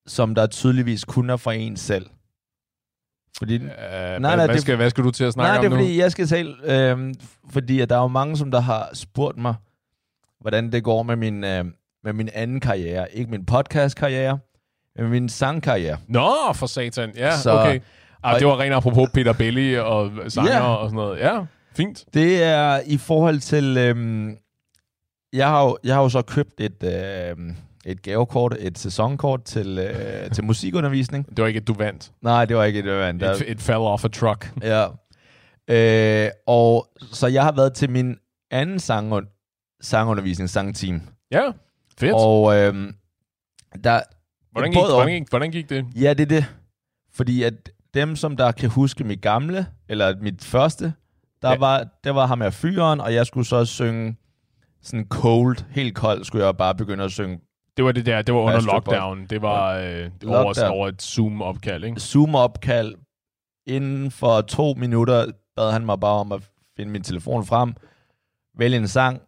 som 0.06 0.34
der 0.34 0.46
tydeligvis 0.46 1.04
kun 1.04 1.30
er 1.30 1.36
fra 1.36 1.52
en 1.52 1.76
selv. 1.76 2.06
Fordi, 3.42 3.54
øh, 3.54 3.60
nej, 4.20 4.36
hvad, 4.36 4.48
det- 4.48 4.60
skal, 4.60 4.76
hvad 4.76 4.90
skal 4.90 5.04
du 5.04 5.10
til 5.10 5.24
at 5.24 5.32
snakke 5.32 5.48
nej, 5.48 5.56
det 5.60 5.66
er 5.66 5.70
om 5.70 5.76
nu? 5.78 5.82
fordi, 5.84 5.98
jeg 5.98 6.12
skal 6.12 6.26
tale, 6.26 6.54
øhm, 6.64 7.14
fordi 7.50 7.80
at 7.80 7.90
der 7.90 7.96
er 7.96 8.00
jo 8.02 8.08
mange, 8.08 8.36
som 8.36 8.50
der 8.50 8.60
har 8.60 8.90
spurgt 8.94 9.38
mig, 9.38 9.54
hvordan 10.40 10.72
det 10.72 10.84
går 10.84 11.02
med 11.02 11.16
min, 11.16 11.44
øh, 11.44 11.64
med 12.04 12.12
min 12.12 12.28
anden 12.34 12.60
karriere. 12.60 13.06
Ikke 13.16 13.30
min 13.30 13.46
podcast-karriere, 13.46 14.38
men 14.96 15.10
min 15.10 15.28
sangkarriere. 15.28 15.96
Nå, 16.08 16.30
for 16.54 16.66
satan. 16.66 17.12
Ja, 17.16 17.36
Så- 17.36 17.52
okay. 17.52 17.80
Ah, 18.22 18.34
og- 18.34 18.40
det 18.40 18.48
var 18.48 18.60
rent 18.60 18.74
apropos 18.74 19.10
Peter 19.14 19.32
Belli 19.32 19.78
og 19.78 20.10
sanger 20.28 20.52
Ja. 20.52 20.74
og 20.74 20.86
sådan 20.90 20.96
noget. 20.96 21.18
Ja, 21.20 21.40
fint. 21.76 22.04
Det 22.14 22.42
er 22.42 22.80
i 22.86 22.98
forhold 22.98 23.38
til... 23.40 23.76
Øhm, 23.78 24.36
jeg, 25.32 25.48
har 25.48 25.64
jo, 25.64 25.78
jeg 25.84 25.94
har 25.94 26.02
jo 26.02 26.08
så 26.08 26.22
købt 26.22 26.60
et, 26.60 26.82
øhm, 26.82 27.56
et 27.84 28.02
gavekort, 28.02 28.56
et 28.60 28.78
sæsonkort 28.78 29.44
til, 29.44 29.78
øh, 29.78 30.30
til 30.30 30.44
musikundervisning. 30.44 31.28
Det 31.28 31.42
var 31.42 31.46
ikke, 31.46 31.60
at 31.60 31.66
du 31.66 31.74
vandt. 31.74 32.12
Nej, 32.22 32.44
det 32.44 32.56
var 32.56 32.64
ikke 32.64 32.78
et, 32.78 32.84
det 32.84 33.10
en, 33.10 33.20
der, 33.20 33.34
It, 33.34 33.48
it 33.48 33.60
fell 33.60 33.78
off 33.78 34.04
a 34.04 34.08
truck. 34.08 34.52
Ja. 34.62 34.86
Øh, 35.68 36.30
og 36.46 36.88
så 37.12 37.26
jeg 37.26 37.42
har 37.42 37.52
været 37.52 37.74
til 37.74 37.90
min 37.90 38.16
anden 38.50 38.78
sang 38.78 39.12
sangundervisning, 39.80 40.50
sangteam. 40.50 41.02
Ja, 41.30 41.42
fedt. 41.98 42.12
Og 42.14 42.56
øhm, 42.56 42.94
der... 43.84 44.00
hvordan, 44.52 44.70
gik, 44.70 44.82
og. 44.82 44.94
hvordan, 44.94 45.12
gik, 45.12 45.28
hvordan 45.30 45.50
gik 45.50 45.70
det? 45.70 45.86
Ja, 45.96 46.14
det 46.14 46.20
er 46.20 46.26
det. 46.26 46.44
Fordi 47.14 47.42
at 47.42 47.70
dem, 47.94 48.16
som 48.16 48.36
der 48.36 48.52
kan 48.52 48.70
huske 48.70 49.04
mit 49.04 49.22
gamle, 49.22 49.66
eller 49.88 50.14
mit 50.20 50.44
første, 50.44 50.92
der 51.42 51.50
Ja. 51.50 51.56
var, 51.56 51.86
der 52.04 52.10
var 52.10 52.26
ham 52.26 52.42
af 52.42 52.52
fyren, 52.52 53.00
og 53.00 53.14
jeg 53.14 53.26
skulle 53.26 53.46
så 53.46 53.64
synge 53.64 54.16
sådan 54.82 55.06
cold, 55.08 55.56
helt 55.70 55.94
kold, 55.94 56.24
skulle 56.24 56.46
jeg 56.46 56.56
bare 56.56 56.74
begynde 56.74 57.04
at 57.04 57.10
synge 57.10 57.40
Det 57.76 57.84
var 57.84 57.92
det 57.92 58.06
der, 58.06 58.22
det 58.22 58.34
var 58.34 58.40
under 58.40 58.60
lockdown. 58.60 59.26
Det 59.26 59.42
var 59.42 59.74
øh, 59.76 60.10
over, 60.26 60.68
over 60.70 60.88
et 60.88 61.02
Zoom-opkald, 61.02 61.84
ikke? 61.84 62.00
Zoom-opkald. 62.00 62.94
Inden 63.66 64.10
for 64.10 64.40
to 64.40 64.74
minutter 64.74 65.26
bad 65.56 65.72
han 65.72 65.84
mig 65.86 66.00
bare 66.00 66.20
om 66.20 66.32
at 66.32 66.42
finde 66.76 66.92
min 66.92 67.02
telefon 67.02 67.46
frem, 67.46 67.74
vælge 68.58 68.76
en 68.76 68.88
sang, 68.88 69.20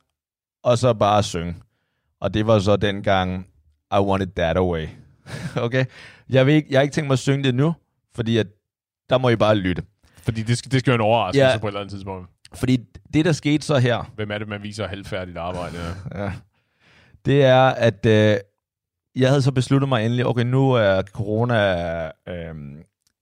og 0.65 0.79
så 0.79 0.95
bare 0.95 1.23
synge. 1.23 1.55
Og 2.21 2.35
det 2.35 2.47
var 2.47 2.59
så 2.59 2.77
dengang 2.77 3.47
I 3.93 3.99
Want 3.99 4.23
It 4.23 4.33
That 4.37 4.57
Away. 4.57 4.87
okay? 5.65 5.85
Jeg, 6.31 6.47
vil 6.47 6.55
ikke, 6.55 6.69
jeg 6.71 6.79
har 6.79 6.83
ikke 6.83 6.95
tænkt 6.95 7.07
mig 7.09 7.13
at 7.13 7.19
synge 7.19 7.45
det 7.45 7.55
nu, 7.55 7.75
fordi 8.15 8.37
at, 8.39 8.47
der 9.11 9.19
må 9.19 9.29
I 9.29 9.37
bare 9.37 9.55
lytte. 9.57 9.83
Fordi 10.23 10.43
det 10.43 10.59
skal, 10.59 10.73
det 10.73 10.81
skal 10.81 10.91
jo 10.91 10.95
en 10.95 11.01
overraskelse 11.01 11.47
Ja. 11.47 11.59
på 11.59 11.67
et 11.67 11.71
eller 11.71 11.81
andet 11.81 11.93
tidspunkt. 11.93 12.31
Fordi 12.55 12.77
det, 13.15 13.25
der 13.25 13.33
skete 13.33 13.67
så 13.67 13.79
her, 13.79 14.11
Hvem 14.15 14.31
er 14.31 14.39
det, 14.39 14.49
man 14.49 14.63
viser 14.63 14.87
halvfærdigt 14.89 15.39
arbejde? 15.39 15.77
ja, 16.15 16.33
det 17.25 17.45
er, 17.45 17.63
at 17.63 18.07
øh, 18.07 18.37
jeg 19.17 19.29
havde 19.29 19.43
så 19.43 19.53
besluttet 19.53 19.89
mig 19.89 20.05
endelig, 20.05 20.27
okay, 20.27 20.45
nu 20.45 20.73
er 20.73 21.03
corona 21.03 22.07
øh, 22.29 22.55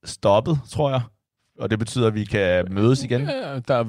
stoppet, 0.04 0.58
tror 0.70 0.90
jeg. 0.90 1.00
Og 1.58 1.70
det 1.70 1.78
betyder, 1.78 2.06
at 2.06 2.14
vi 2.14 2.24
kan 2.24 2.66
mødes 2.70 3.04
igen. 3.04 3.20
Ja, 3.20 3.58
der, 3.68 3.84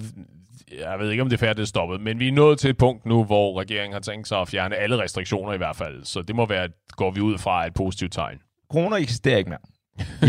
jeg 0.79 0.99
ved 0.99 1.11
ikke, 1.11 1.23
om 1.23 1.29
det 1.29 1.35
er 1.35 1.45
færdigt 1.45 1.67
stoppet, 1.67 2.01
men 2.01 2.19
vi 2.19 2.27
er 2.27 2.31
nået 2.31 2.59
til 2.59 2.69
et 2.69 2.77
punkt 2.77 3.05
nu, 3.05 3.23
hvor 3.23 3.59
regeringen 3.59 3.93
har 3.93 3.99
tænkt 3.99 4.27
sig 4.27 4.39
at 4.39 4.47
fjerne 4.47 4.75
alle 4.75 5.03
restriktioner 5.03 5.53
i 5.53 5.57
hvert 5.57 5.75
fald. 5.75 6.03
Så 6.03 6.21
det 6.21 6.35
må 6.35 6.45
være, 6.45 6.69
går 6.89 7.11
vi 7.11 7.21
ud 7.21 7.37
fra 7.37 7.67
et 7.67 7.73
positivt 7.73 8.13
tegn. 8.13 8.37
Corona 8.71 8.95
eksisterer 8.95 9.37
ikke 9.37 9.49
mere. 9.49 9.59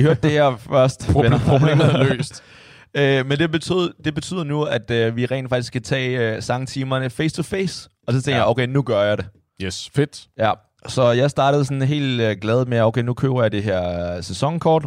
I 0.01 0.03
hørte 0.03 0.23
det 0.23 0.31
her 0.31 0.57
først. 0.57 1.09
Problemet 1.13 1.87
er 1.87 2.05
løst. 2.05 2.45
øh, 2.99 3.27
men 3.27 3.39
det 3.39 3.51
betyder, 3.51 3.89
det 4.05 4.15
betyder 4.15 4.45
nu, 4.45 4.63
at 4.63 4.91
øh, 4.91 5.17
vi 5.17 5.27
rent 5.27 5.49
faktisk 5.49 5.67
skal 5.67 5.83
tage 5.83 6.37
øh, 6.37 6.43
sangtimerne 6.43 7.11
face 7.11 7.37
to 7.37 7.43
face. 7.43 7.91
Og 8.07 8.13
så 8.13 8.23
tænker 8.23 8.37
ja. 8.37 8.43
jeg, 8.43 8.51
okay, 8.51 8.67
nu 8.67 8.83
gør 8.83 9.03
jeg 9.03 9.19
det. 9.19 9.27
Yes, 9.63 9.91
fedt. 9.91 10.29
Ja, 10.39 10.53
så 10.87 11.11
jeg 11.11 11.31
startede 11.31 11.65
sådan 11.65 11.83
helt 11.83 12.21
øh, 12.21 12.37
glad 12.41 12.67
med, 12.67 12.81
okay, 12.81 13.03
nu 13.03 13.15
køber 13.15 13.43
jeg 13.43 13.53
det 13.53 13.63
her 13.63 14.17
øh, 14.17 14.23
sæsonkort. 14.23 14.85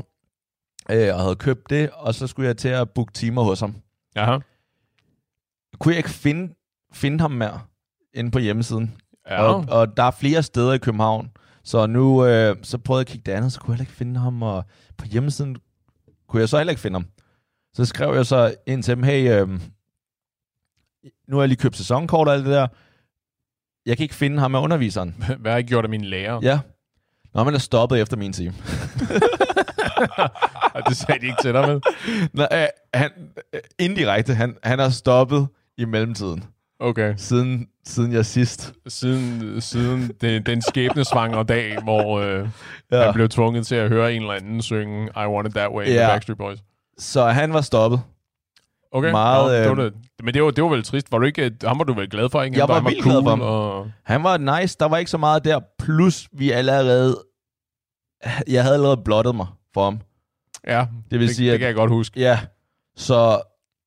Øh, 0.92 1.16
og 1.16 1.22
havde 1.22 1.36
købt 1.36 1.70
det, 1.70 1.90
og 1.94 2.16
så 2.16 2.28
skulle 2.28 2.48
jeg 2.48 2.58
til 2.58 2.70
at 2.70 2.90
booke 2.90 3.14
timer 3.14 3.44
hos 3.44 3.60
ham. 3.60 3.76
Aha. 4.16 4.38
Kunne 5.80 5.92
jeg 5.92 5.98
ikke 5.98 6.10
finde, 6.10 6.54
finde 6.94 7.22
ham 7.22 7.32
mere 7.32 7.62
inde 8.14 8.32
på 8.32 8.40
hjemmesiden. 8.40 8.96
Ja. 9.30 9.42
Og, 9.42 9.66
og 9.70 9.98
der 9.98 10.04
er 10.04 10.12
flere 10.12 10.44
steder 10.44 10.74
i 10.74 10.78
København. 10.78 11.32
Så 11.64 11.86
nu 11.86 12.26
øh, 12.26 12.56
så 12.64 12.78
prøvede 12.78 13.00
jeg 13.00 13.08
at 13.08 13.12
kigge 13.12 13.32
det 13.32 13.38
andet, 13.38 13.54
så 13.54 13.60
kunne 13.60 13.72
jeg 13.72 13.78
heller 13.78 13.90
ikke 13.90 13.98
finde 13.98 14.20
ham. 14.20 14.42
Og 14.42 14.64
på 14.98 15.06
hjemmesiden 15.06 15.58
kunne 16.28 16.40
jeg 16.40 16.50
så 16.50 16.58
heller 16.58 16.72
ikke 16.72 16.82
finde 16.82 16.96
ham. 16.96 17.06
Så 17.74 17.86
skrev 17.86 18.16
jeg 18.16 18.26
så 18.26 18.56
ind 18.68 18.84
til 18.84 18.96
dem, 18.96 19.04
hey, 19.04 19.42
øh, 19.42 19.50
nu 21.28 21.36
har 21.36 21.42
jeg 21.42 21.48
lige 21.48 21.58
købt 21.58 21.76
sæsonkort 21.78 22.28
og 22.28 22.34
alt 22.34 22.46
det 22.46 22.54
der. 22.54 22.68
Jeg 23.88 23.98
kan 23.98 24.04
ikke 24.04 24.16
finde 24.16 24.40
ham 24.40 24.52
med 24.52 24.60
underviseren. 24.60 25.24
Hvad 25.40 25.52
har 25.52 25.58
jeg 25.58 25.66
gjort 25.68 25.84
af 25.84 25.90
mine 25.90 26.06
lærer? 26.06 26.40
Ja. 26.44 26.60
Nå, 27.34 27.44
men 27.44 27.54
er 27.54 27.58
stoppet 27.58 28.02
efter 28.02 28.18
min 28.18 28.34
time. 28.34 28.54
Og 30.76 30.82
det 30.90 30.98
sagde 30.98 31.22
de 31.22 31.26
ikke 31.26 31.38
til 31.42 31.54
dig 31.54 31.68
med. 31.68 31.82
Nå, 32.34 32.44
øh, 32.52 32.66
han, 32.94 33.10
øh, 33.54 33.60
indirekte, 33.80 34.34
han, 34.34 34.56
han 34.64 34.80
er 34.80 34.90
stoppet 34.90 35.48
i 35.78 35.86
mellemtiden. 35.86 36.44
Okay. 36.80 37.14
Siden, 37.18 37.68
siden 37.86 38.14
jeg 38.14 38.26
sidst. 38.26 38.74
Siden, 38.88 39.62
siden 39.62 40.12
den, 40.22 40.44
den 40.46 40.62
skæbnesvangre 40.62 41.44
dag, 41.44 41.78
hvor 41.84 42.20
øh, 42.20 42.48
Ja. 42.92 43.04
han 43.06 43.14
blev 43.14 43.30
tvunget 43.30 43.68
til 43.68 43.76
at 43.76 43.90
høre 43.90 44.14
en 44.14 44.22
eller 44.22 44.34
anden 44.34 44.62
synge 44.62 45.06
I 45.16 45.28
Want 45.28 45.48
It 45.48 45.54
That 45.56 45.72
Way 45.72 45.86
Ja. 45.88 45.92
med 45.94 46.08
Backstreet 46.08 46.38
Boys. 46.38 46.60
Så 46.98 47.26
han 47.26 47.54
var 47.54 47.62
stoppet. 47.62 48.02
Okay, 48.92 49.12
Meget, 49.12 49.46
Nå, 49.68 49.70
det 49.70 49.78
var 49.78 49.86
øh, 49.86 49.92
det. 49.92 49.94
Men 50.24 50.34
det 50.34 50.44
var, 50.44 50.52
det 50.52 50.64
var 50.64 50.70
vel 50.70 50.84
trist. 50.84 51.12
Var 51.12 51.18
du 51.18 51.26
ikke, 51.26 51.52
ham 51.64 51.78
var 51.80 51.84
du 51.84 51.94
vel 51.94 52.10
glad 52.10 52.30
for, 52.30 52.44
ikke? 52.44 52.58
Jeg 52.58 52.64
Han 52.64 52.70
var 52.70 52.76
han 52.82 52.86
vildt 52.86 53.04
glad 53.04 53.24
for 53.24 53.30
ham. 53.30 53.42
Og... 53.42 53.92
Han 54.04 54.24
var 54.24 54.60
nice, 54.62 54.78
der 54.80 54.86
var 54.86 54.98
ikke 54.98 55.12
så 55.12 55.18
meget 55.18 55.46
der. 55.46 55.60
Plus, 55.80 56.28
vi 56.34 56.52
allerede... 56.52 57.24
Jeg 58.48 58.64
havde 58.64 58.76
allerede 58.76 58.98
blottet 59.06 59.36
mig 59.36 59.48
for 59.74 59.84
ham. 59.84 60.00
Ja, 60.68 60.86
Det 61.12 61.20
vil 61.20 61.28
det, 61.28 61.36
sige, 61.36 61.48
det 61.48 61.54
at... 61.54 61.60
kan 61.60 61.68
jeg 61.68 61.76
godt 61.76 61.90
huske. 61.92 62.20
Ja, 62.20 62.40
så... 62.98 63.42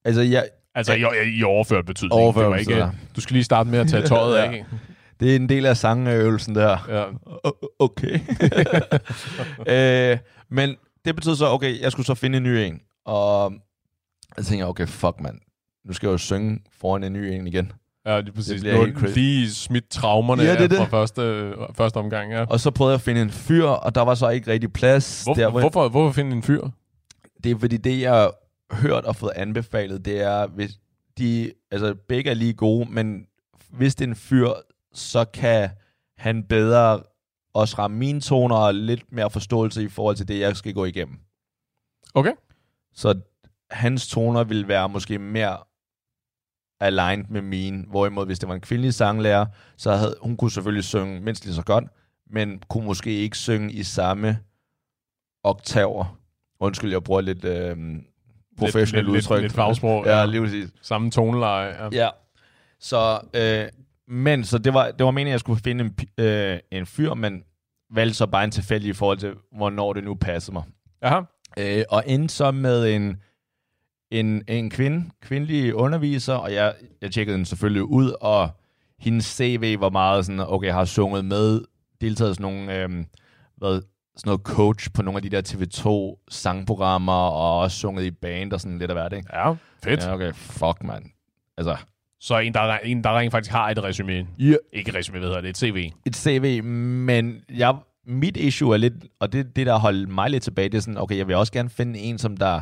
Altså, 0.04 0.22
jeg, 0.22 0.48
Altså, 0.74 0.92
i, 0.92 1.38
i 1.38 1.42
overført 1.42 1.86
betydning. 1.86 2.12
Overført 2.12 2.42
det 2.42 2.50
var 2.50 2.56
ikke, 2.56 2.72
betydning. 2.74 3.00
du 3.16 3.20
skal 3.20 3.34
lige 3.34 3.44
starte 3.44 3.70
med 3.70 3.78
at 3.78 3.88
tage 3.88 4.06
tøjet 4.06 4.36
Ja. 4.38 4.44
af. 4.44 4.64
det 5.20 5.32
er 5.32 5.36
en 5.36 5.48
del 5.48 5.66
af 5.66 5.76
sangøvelsen 5.76 6.54
der. 6.54 6.78
Ja. 6.88 7.04
O- 7.48 7.76
Okay. 7.78 8.20
øh, 10.12 10.18
men 10.50 10.76
det 11.04 11.14
betød 11.16 11.36
så, 11.36 11.46
okay, 11.46 11.80
jeg 11.80 11.92
skulle 11.92 12.06
så 12.06 12.14
finde 12.14 12.36
en 12.36 12.42
ny 12.42 12.48
en. 12.56 12.80
Og 13.06 13.52
jeg 14.36 14.44
tænkte, 14.46 14.64
okay, 14.64 14.86
fuck 14.86 15.20
mand. 15.20 15.40
Nu 15.84 15.92
skal 15.92 16.06
jeg 16.06 16.12
jo 16.12 16.18
synge 16.18 16.60
foran 16.72 17.04
en 17.04 17.12
ny 17.12 17.18
en 17.18 17.46
igen. 17.46 17.72
Ja, 18.06 18.16
det 18.20 18.28
er 18.28 18.32
præcis. 18.32 18.60
bliver 18.60 18.76
Nu 18.76 18.84
helt 18.84 19.14
lige 19.14 19.50
smidt 19.50 19.90
traumerne 19.90 20.42
Ja, 20.42 20.56
det 20.56 20.62
af 20.62 20.76
fra 20.76 20.84
det. 20.84 20.90
første, 20.90 21.52
første 21.74 21.96
omgang. 21.96 22.32
Ja. 22.32 22.44
Og 22.44 22.60
så 22.60 22.70
prøvede 22.70 22.92
jeg 22.92 22.94
at 22.94 23.00
finde 23.00 23.22
en 23.22 23.30
fyr, 23.30 23.64
og 23.66 23.94
der 23.94 24.00
var 24.00 24.14
så 24.14 24.28
ikke 24.28 24.50
rigtig 24.50 24.72
plads. 24.72 25.22
Hvor, 25.24 25.34
der, 25.34 25.50
hvor 25.50 25.60
hvorfor, 25.60 25.88
hvorfor 25.88 26.12
finde 26.12 26.36
en 26.36 26.42
fyr? 26.42 26.68
Det 27.44 27.50
er 27.50 27.58
fordi, 27.58 27.76
det 27.76 28.00
jeg 28.00 28.12
har 28.12 28.34
hørt 28.72 29.04
og 29.04 29.16
fået 29.16 29.32
anbefalet, 29.36 30.04
det 30.04 30.20
er, 30.20 30.46
hvis 30.46 30.70
de, 31.18 31.52
altså 31.70 31.94
begge 32.08 32.30
er 32.30 32.34
lige 32.34 32.54
gode, 32.54 32.90
men 32.90 33.26
hvis 33.70 33.94
det 33.94 34.04
er 34.04 34.08
en 34.08 34.16
fyr, 34.16 34.48
så 34.94 35.24
kan 35.24 35.70
han 36.18 36.44
bedre 36.44 37.02
også 37.54 37.74
ramme 37.78 37.96
mine 37.96 38.20
toner 38.20 38.56
og 38.56 38.74
lidt 38.74 39.12
mere 39.12 39.30
forståelse 39.30 39.82
i 39.82 39.88
forhold 39.88 40.16
til 40.16 40.28
det, 40.28 40.40
jeg 40.40 40.56
skal 40.56 40.74
gå 40.74 40.84
igennem. 40.84 41.18
Okay. 42.14 42.32
Så 42.94 43.20
hans 43.70 44.08
toner 44.08 44.44
vil 44.44 44.68
være 44.68 44.88
måske 44.88 45.18
mere 45.18 45.56
aligned 46.80 47.26
med 47.28 47.42
mine, 47.42 47.84
hvorimod 47.88 48.26
hvis 48.26 48.38
det 48.38 48.48
var 48.48 48.54
en 48.54 48.60
kvindelig 48.60 48.94
sanglærer, 48.94 49.46
så 49.76 49.96
havde 49.96 50.16
hun 50.20 50.36
kunne 50.36 50.50
selvfølgelig 50.50 50.84
synge 50.84 51.20
mindst 51.20 51.44
lige 51.44 51.54
så 51.54 51.62
godt, 51.62 51.84
men 52.30 52.62
kunne 52.68 52.86
måske 52.86 53.10
ikke 53.10 53.36
synge 53.36 53.72
i 53.72 53.82
samme 53.82 54.38
oktaver. 55.44 56.18
Undskyld, 56.60 56.90
jeg 56.90 57.04
bruger 57.04 57.20
lidt 57.20 57.44
øh, 57.44 57.76
professionelt 58.58 59.06
lidt, 59.06 59.16
udtryk. 59.16 59.36
Lidt, 59.36 59.42
lidt 59.42 59.52
fagsprog. 59.52 60.06
Ja, 60.06 60.26
lige 60.26 60.42
præcis. 60.42 60.70
Samme 60.82 61.10
toneleje. 61.10 61.74
Ja. 61.82 61.88
Ja. 61.92 62.08
Så, 62.80 63.20
øh, 63.34 63.68
men, 64.08 64.44
så 64.44 64.58
det 64.58 64.74
var, 64.74 64.90
det 64.90 65.04
var 65.04 65.10
meningen, 65.10 65.30
at 65.30 65.32
jeg 65.32 65.40
skulle 65.40 65.60
finde 65.64 65.84
en, 65.84 66.24
øh, 66.24 66.58
en 66.70 66.86
fyr, 66.86 67.14
men 67.14 67.42
valgte 67.94 68.14
så 68.14 68.26
bare 68.26 68.44
en 68.44 68.50
tilfældig 68.50 68.90
i 68.90 68.92
forhold 68.92 69.18
til, 69.18 69.34
hvornår 69.56 69.92
det 69.92 70.04
nu 70.04 70.14
passede 70.14 70.52
mig. 70.52 70.62
Aha. 71.02 71.20
Øh, 71.58 71.84
og 71.90 72.04
endte 72.06 72.34
så 72.34 72.50
med 72.50 72.94
en, 72.94 73.16
en, 74.10 74.42
en 74.48 74.70
kvinde, 74.70 75.10
kvindelig 75.22 75.74
underviser, 75.74 76.34
og 76.34 76.52
jeg, 76.54 76.74
jeg 77.02 77.12
tjekkede 77.12 77.36
den 77.36 77.44
selvfølgelig 77.44 77.82
ud, 77.82 78.12
og 78.20 78.48
hendes 78.98 79.24
CV 79.24 79.76
var 79.80 79.90
meget 79.90 80.26
sådan, 80.26 80.40
okay, 80.40 80.66
jeg 80.66 80.74
har 80.74 80.84
sunget 80.84 81.24
med, 81.24 81.60
deltaget 82.00 82.36
sådan 82.36 82.52
nogle, 82.54 82.76
øh, 82.82 82.88
hvad, 83.56 83.82
sådan 84.16 84.28
noget 84.28 84.40
coach 84.40 84.92
på 84.94 85.02
nogle 85.02 85.18
af 85.18 85.22
de 85.22 85.28
der 85.30 85.42
TV2 85.48 86.24
sangprogrammer, 86.30 87.12
og 87.12 87.58
også 87.58 87.78
sunget 87.78 88.04
i 88.04 88.10
band 88.10 88.52
og 88.52 88.60
sådan 88.60 88.78
lidt 88.78 88.90
af 88.90 88.94
hvert, 88.96 89.12
ikke? 89.12 89.28
Ja, 89.32 89.50
fedt. 89.84 90.00
Ja. 90.06 90.14
Okay, 90.14 90.32
fuck, 90.34 90.84
mand. 90.84 91.04
Altså, 91.58 91.76
Så 92.20 92.38
en 92.38 92.54
der, 92.54 92.78
en, 92.78 93.04
der 93.04 93.18
rent 93.18 93.30
faktisk 93.32 93.52
har 93.52 93.70
et 93.70 93.84
resume. 93.84 94.26
ja, 94.38 94.54
Ikke 94.72 94.98
resume, 94.98 95.18
hvad 95.18 95.28
hedder 95.28 95.40
det? 95.42 95.48
Et 95.48 95.58
CV. 95.58 95.90
et 96.06 96.16
CV, 96.16 96.64
men 96.64 97.40
jeg, 97.54 97.76
mit 98.06 98.36
issue 98.36 98.74
er 98.74 98.78
lidt, 98.78 98.94
og 99.20 99.32
det, 99.32 99.56
det 99.56 99.66
der 99.66 99.78
holdt 99.78 100.08
mig 100.08 100.30
lidt 100.30 100.42
tilbage, 100.42 100.68
det 100.68 100.76
er 100.76 100.82
sådan, 100.82 100.98
okay, 100.98 101.16
jeg 101.16 101.28
vil 101.28 101.36
også 101.36 101.52
gerne 101.52 101.70
finde 101.70 101.98
en, 101.98 102.18
som 102.18 102.36
der 102.36 102.60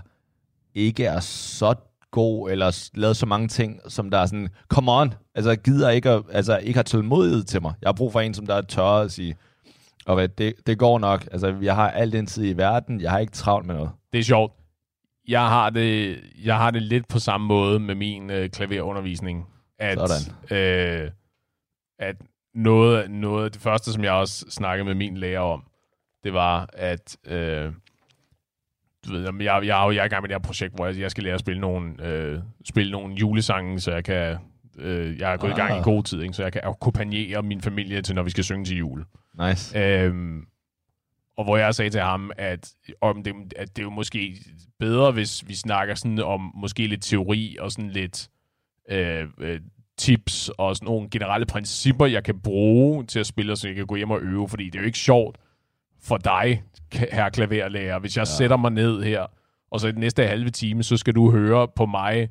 ikke 0.78 1.04
er 1.04 1.20
så 1.20 1.74
god, 2.10 2.50
eller 2.50 2.90
lavet 2.94 3.16
så 3.16 3.26
mange 3.26 3.48
ting, 3.48 3.80
som 3.88 4.10
der 4.10 4.18
er 4.18 4.26
sådan, 4.26 4.48
come 4.68 4.92
on, 4.92 5.14
altså 5.34 5.56
gider 5.56 5.90
ikke, 5.90 6.10
at, 6.10 6.22
altså 6.32 6.56
ikke 6.58 6.76
har 6.78 6.82
tålmodighed 6.82 7.44
til 7.44 7.62
mig. 7.62 7.74
Jeg 7.82 7.88
har 7.88 7.92
brug 7.92 8.12
for 8.12 8.20
en, 8.20 8.34
som 8.34 8.46
der 8.46 8.54
er 8.54 8.60
tør 8.60 8.82
at 8.82 9.12
sige, 9.12 9.36
okay, 10.06 10.28
det, 10.38 10.54
det 10.66 10.78
går 10.78 10.98
nok, 10.98 11.28
altså 11.32 11.56
jeg 11.62 11.74
har 11.74 11.90
al 11.90 12.12
den 12.12 12.26
tid 12.26 12.44
i 12.44 12.56
verden, 12.56 13.00
jeg 13.00 13.10
har 13.10 13.18
ikke 13.18 13.32
travlt 13.32 13.66
med 13.66 13.74
noget. 13.74 13.90
Det 14.12 14.18
er 14.18 14.24
sjovt. 14.24 14.52
Jeg 15.28 15.48
har 15.48 15.70
det, 15.70 16.20
jeg 16.44 16.56
har 16.56 16.70
det 16.70 16.82
lidt 16.82 17.08
på 17.08 17.18
samme 17.18 17.46
måde 17.46 17.80
med 17.80 17.94
min 17.94 18.30
øh, 18.30 18.50
klaverundervisning. 18.50 19.46
At, 19.78 19.98
Sådan. 19.98 20.56
Øh, 20.58 21.10
at 21.98 22.16
noget, 22.54 23.10
noget 23.10 23.44
af 23.44 23.52
det 23.52 23.60
første, 23.60 23.92
som 23.92 24.04
jeg 24.04 24.12
også 24.12 24.46
snakkede 24.50 24.84
med 24.84 24.94
min 24.94 25.16
lærer 25.16 25.40
om, 25.40 25.64
det 26.24 26.32
var, 26.32 26.68
at 26.72 27.16
øh, 27.26 27.72
du 29.08 29.12
ved, 29.12 29.22
jeg, 29.22 29.34
jeg, 29.64 29.82
jo- 29.86 29.90
jeg 29.90 30.00
er 30.00 30.04
i 30.04 30.08
gang 30.08 30.22
med 30.22 30.28
det 30.28 30.34
her 30.34 30.42
projekt, 30.42 30.74
hvor 30.74 30.86
jeg, 30.86 30.98
jeg 30.98 31.10
skal 31.10 31.24
lære 31.24 31.34
at 31.34 31.40
spille 31.40 31.60
nogle, 31.60 32.06
øh, 32.06 32.38
spille 32.64 32.92
nogle 32.92 33.14
julesange, 33.14 33.80
så 33.80 33.92
jeg 33.92 34.04
kan... 34.04 34.36
Øh, 34.78 35.18
jeg 35.18 35.32
er 35.32 35.36
gået 35.36 35.50
ah. 35.50 35.56
i 35.56 35.60
gang 35.60 35.74
i 35.74 35.78
Ah. 35.78 35.84
god 35.84 36.02
tid, 36.02 36.22
ikke? 36.22 36.34
så 36.34 36.42
jeg 36.42 36.52
kan 36.52 36.60
akkompagnere 36.64 37.42
min 37.42 37.60
familie 37.60 38.02
til, 38.02 38.14
når 38.14 38.22
vi 38.22 38.30
skal 38.30 38.44
synge 38.44 38.64
til 38.64 38.76
jul. 38.76 39.04
Nice. 39.48 39.78
Øhm, 39.78 40.42
og 41.36 41.44
hvor 41.44 41.56
jeg 41.56 41.74
sagde 41.74 41.90
til 41.90 42.00
ham, 42.00 42.30
at, 42.36 42.72
om 43.00 43.22
det, 43.22 43.34
at 43.56 43.76
det 43.76 43.82
er 43.82 43.86
jo 43.86 43.90
måske 43.90 44.36
bedre, 44.78 45.12
hvis 45.12 45.48
vi 45.48 45.54
snakker 45.54 45.94
sådan 45.94 46.18
om 46.18 46.52
måske 46.54 46.86
lidt 46.86 47.02
teori 47.02 47.56
og 47.60 47.72
sådan 47.72 47.90
lidt 47.90 48.28
øh, 48.90 49.26
øh, 49.38 49.60
tips 49.98 50.50
og 50.58 50.76
sådan 50.76 50.86
nogle 50.86 51.08
generelle 51.10 51.46
principper, 51.46 52.06
jeg 52.06 52.24
kan 52.24 52.40
bruge 52.40 53.04
til 53.04 53.18
at 53.20 53.26
spille, 53.26 53.56
så 53.56 53.68
jeg 53.68 53.76
kan 53.76 53.86
gå 53.86 53.96
hjem 53.96 54.10
og 54.10 54.20
øve, 54.22 54.48
fordi 54.48 54.64
det 54.64 54.74
er 54.74 54.80
jo 54.80 54.86
ikke 54.86 54.98
sjovt 54.98 55.36
for 56.02 56.16
dig, 56.16 56.62
her 56.92 57.28
klaverlærer, 57.28 57.98
hvis 57.98 58.16
jeg 58.16 58.26
ja. 58.26 58.36
sætter 58.36 58.56
mig 58.56 58.72
ned 58.72 59.02
her, 59.02 59.26
og 59.70 59.80
så 59.80 59.88
i 59.88 59.92
den 59.92 60.00
næste 60.00 60.26
halve 60.26 60.50
time, 60.50 60.82
så 60.82 60.96
skal 60.96 61.14
du 61.14 61.30
høre 61.30 61.68
på 61.76 61.86
mig 61.86 62.28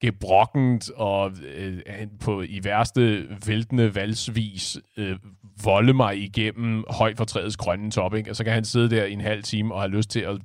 gebrokkent 0.00 0.90
og 0.90 1.32
øh, 1.56 1.78
på 2.20 2.42
i 2.42 2.60
værste 2.64 3.26
væltende 3.46 3.94
valsvis 3.94 4.78
øh, 4.96 5.16
volde 5.64 5.92
mig 5.92 6.18
igennem 6.18 6.84
højt 6.90 7.16
for 7.16 7.24
træets 7.24 7.56
grønne 7.56 7.90
top, 7.90 8.14
ikke? 8.14 8.30
Og 8.30 8.36
så 8.36 8.44
kan 8.44 8.52
han 8.52 8.64
sidde 8.64 8.90
der 8.90 9.04
i 9.04 9.12
en 9.12 9.20
halv 9.20 9.42
time 9.42 9.74
og 9.74 9.80
have 9.80 9.90
lyst 9.90 10.10
til 10.10 10.20
at 10.20 10.38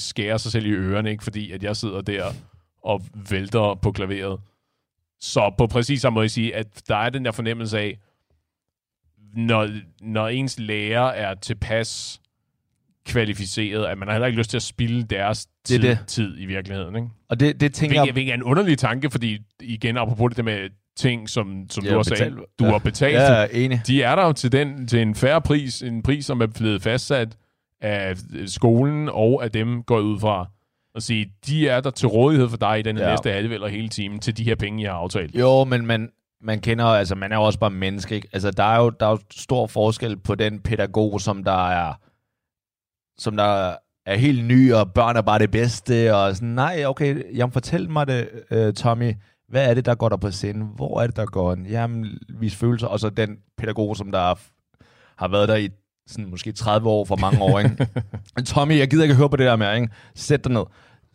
skære 0.00 0.38
sig 0.38 0.52
selv 0.52 0.66
i 0.66 0.70
ørerne, 0.70 1.10
ikke? 1.10 1.24
Fordi 1.24 1.52
at 1.52 1.62
jeg 1.62 1.76
sidder 1.76 2.00
der 2.00 2.24
og 2.84 3.02
vælter 3.30 3.78
på 3.82 3.92
klaveret. 3.92 4.40
Så 5.20 5.54
på 5.58 5.66
præcis 5.66 6.00
samme 6.00 6.14
måde 6.14 6.28
sige, 6.28 6.56
at 6.56 6.82
der 6.88 6.96
er 6.96 7.10
den 7.10 7.24
der 7.24 7.32
fornemmelse 7.32 7.78
af, 7.78 7.98
når, 9.34 9.68
når 10.00 10.28
ens 10.28 10.58
lærer 10.58 11.02
er 11.02 11.34
tilpas 11.34 12.20
kvalificeret, 13.06 13.84
at 13.86 13.98
man 13.98 14.08
har 14.08 14.12
heller 14.14 14.26
ikke 14.26 14.38
lyst 14.38 14.50
til 14.50 14.56
at 14.58 14.62
spilde 14.62 15.02
deres 15.02 15.46
Det 15.68 15.76
er 15.76 15.80
tid, 15.80 15.88
det. 15.88 15.98
tid 16.06 16.34
i 16.40 16.46
virkeligheden, 16.46 16.96
ikke? 16.96 17.08
Og 17.28 17.40
det, 17.40 17.60
det 17.60 17.74
tænker 17.74 17.92
Hvilket, 17.92 18.06
jeg... 18.06 18.12
hvilket 18.12 18.30
er 18.30 18.34
en 18.34 18.42
underlig 18.42 18.78
tanke, 18.78 19.10
fordi 19.10 19.38
igen, 19.60 19.96
apropos 19.96 20.34
det 20.36 20.44
med 20.44 20.70
ting, 20.96 21.28
som, 21.28 21.66
som 21.70 21.84
Ja, 21.84 21.90
du 21.90 21.96
har 21.96 22.02
betalt. 22.02 22.34
du 22.58 22.64
Ja. 22.64 22.70
har 22.70 22.78
betalt, 22.78 23.14
Ja, 23.14 23.46
enig. 23.52 23.80
de 23.86 24.02
er 24.02 24.14
der 24.16 24.26
jo 24.26 24.32
til, 24.32 24.52
den, 24.52 24.86
til 24.86 25.02
en 25.02 25.14
færre 25.14 25.40
pris, 25.42 25.82
en 25.82 26.02
pris, 26.02 26.26
som 26.26 26.40
er 26.40 26.46
blevet 26.46 26.82
fastsat 26.82 27.36
af 27.80 28.16
skolen 28.46 29.08
og 29.12 29.44
af 29.44 29.50
dem, 29.52 29.82
går 29.82 29.98
ud 30.00 30.20
fra. 30.20 30.50
Og 30.94 31.02
sige, 31.02 31.32
de 31.46 31.68
er 31.68 31.80
der 31.80 31.90
til 31.90 32.08
rådighed 32.08 32.48
for 32.48 32.56
dig 32.56 32.78
i 32.78 32.82
den 32.82 32.98
Ja. 32.98 33.10
næste 33.10 33.30
halve 33.30 33.54
eller 33.54 33.68
hele 33.68 33.88
time 33.88 34.18
til 34.18 34.36
de 34.36 34.44
her 34.44 34.54
penge, 34.54 34.82
jeg 34.82 34.92
har 34.92 34.98
aftalt. 34.98 35.34
Jo, 35.34 35.64
men 35.64 35.86
man, 35.86 36.08
man 36.42 36.60
kender, 36.60 36.84
altså 36.84 37.14
man 37.14 37.32
er 37.32 37.36
jo 37.36 37.42
også 37.42 37.58
bare 37.58 37.70
menneske, 37.70 38.14
ikke? 38.14 38.28
Altså 38.32 38.50
der 38.50 38.64
er 38.64 38.80
jo, 38.80 38.90
der 38.90 39.06
er 39.06 39.10
jo 39.10 39.18
stor 39.30 39.66
forskel 39.66 40.16
på 40.16 40.34
den 40.34 40.60
pædagog, 40.60 41.20
som 41.20 41.44
der 41.44 41.68
er, 41.68 41.94
som 43.18 43.36
der 43.36 43.74
er 44.06 44.16
helt 44.16 44.44
ny, 44.44 44.72
og 44.72 44.92
børn 44.92 45.16
er 45.16 45.22
bare 45.22 45.38
det 45.38 45.50
bedste, 45.50 46.16
og 46.16 46.36
sådan, 46.36 46.48
nej, 46.48 46.82
okay, 46.86 47.36
jamen 47.36 47.52
fortæl 47.52 47.90
mig 47.90 48.06
det, 48.06 48.28
uh, 48.50 48.72
Tommy, 48.74 49.12
hvad 49.48 49.70
er 49.70 49.74
det, 49.74 49.84
der 49.84 49.94
går 49.94 50.08
der 50.08 50.16
på 50.16 50.30
scenen? 50.30 50.68
Hvor 50.76 51.00
er 51.00 51.06
det, 51.06 51.16
der 51.16 51.26
går 51.26 51.54
den? 51.54 51.66
Jamen, 51.66 52.06
vis 52.28 52.56
følelser, 52.56 52.86
og 52.86 53.00
så 53.00 53.10
den 53.10 53.36
pædagog, 53.58 53.96
som 53.96 54.12
der 54.12 54.18
er, 54.18 54.34
har 55.18 55.28
været 55.28 55.48
der 55.48 55.56
i 55.56 55.68
sådan 56.06 56.30
måske 56.30 56.52
30 56.52 56.88
år 56.88 57.04
for 57.04 57.16
mange 57.16 57.42
år, 57.42 57.58
ikke? 57.58 57.86
Tommy, 58.46 58.78
jeg 58.78 58.90
gider 58.90 59.02
ikke 59.02 59.14
høre 59.14 59.30
på 59.30 59.36
det 59.36 59.46
der 59.46 59.56
mere, 59.56 59.76
ikke? 59.76 59.92
Sæt 60.14 60.44
dig 60.44 60.52
ned. 60.52 60.64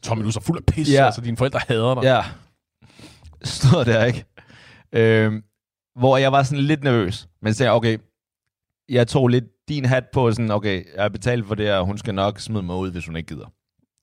Tommy, 0.04 0.22
du 0.24 0.28
er 0.28 0.32
så 0.32 0.42
fuld 0.42 0.58
af 0.68 0.74
pis, 0.74 0.92
Ja. 0.94 1.06
altså 1.06 1.22
dine 1.22 1.38
forældre 1.38 1.60
hader 1.68 1.94
dig. 1.96 2.04
Ja. 2.04 2.24
Stod 3.44 3.86
der, 3.86 4.06
ikke? 4.06 4.26
Øhm, 4.94 5.44
hvor 5.96 6.18
jeg 6.18 6.32
var 6.32 6.44
sådan 6.44 6.64
lidt 6.64 6.84
nervøs. 6.84 7.28
Men 7.42 7.54
sagde 7.54 7.72
okay, 7.72 7.98
jeg 8.90 9.08
tog 9.08 9.28
lidt 9.28 9.46
din 9.70 9.86
hat 9.86 10.04
på, 10.14 10.32
sådan, 10.32 10.52
okay, 10.52 10.86
jeg 10.96 11.02
har 11.04 11.10
betalt 11.10 11.48
for 11.48 11.56
det 11.56 11.74
og 11.74 11.86
hun 11.86 11.98
skal 11.98 12.16
nok 12.16 12.40
smide 12.40 12.64
mig 12.64 12.76
ud, 12.76 12.92
hvis 12.92 13.06
hun 13.06 13.16
ikke 13.16 13.28
gider. 13.28 13.54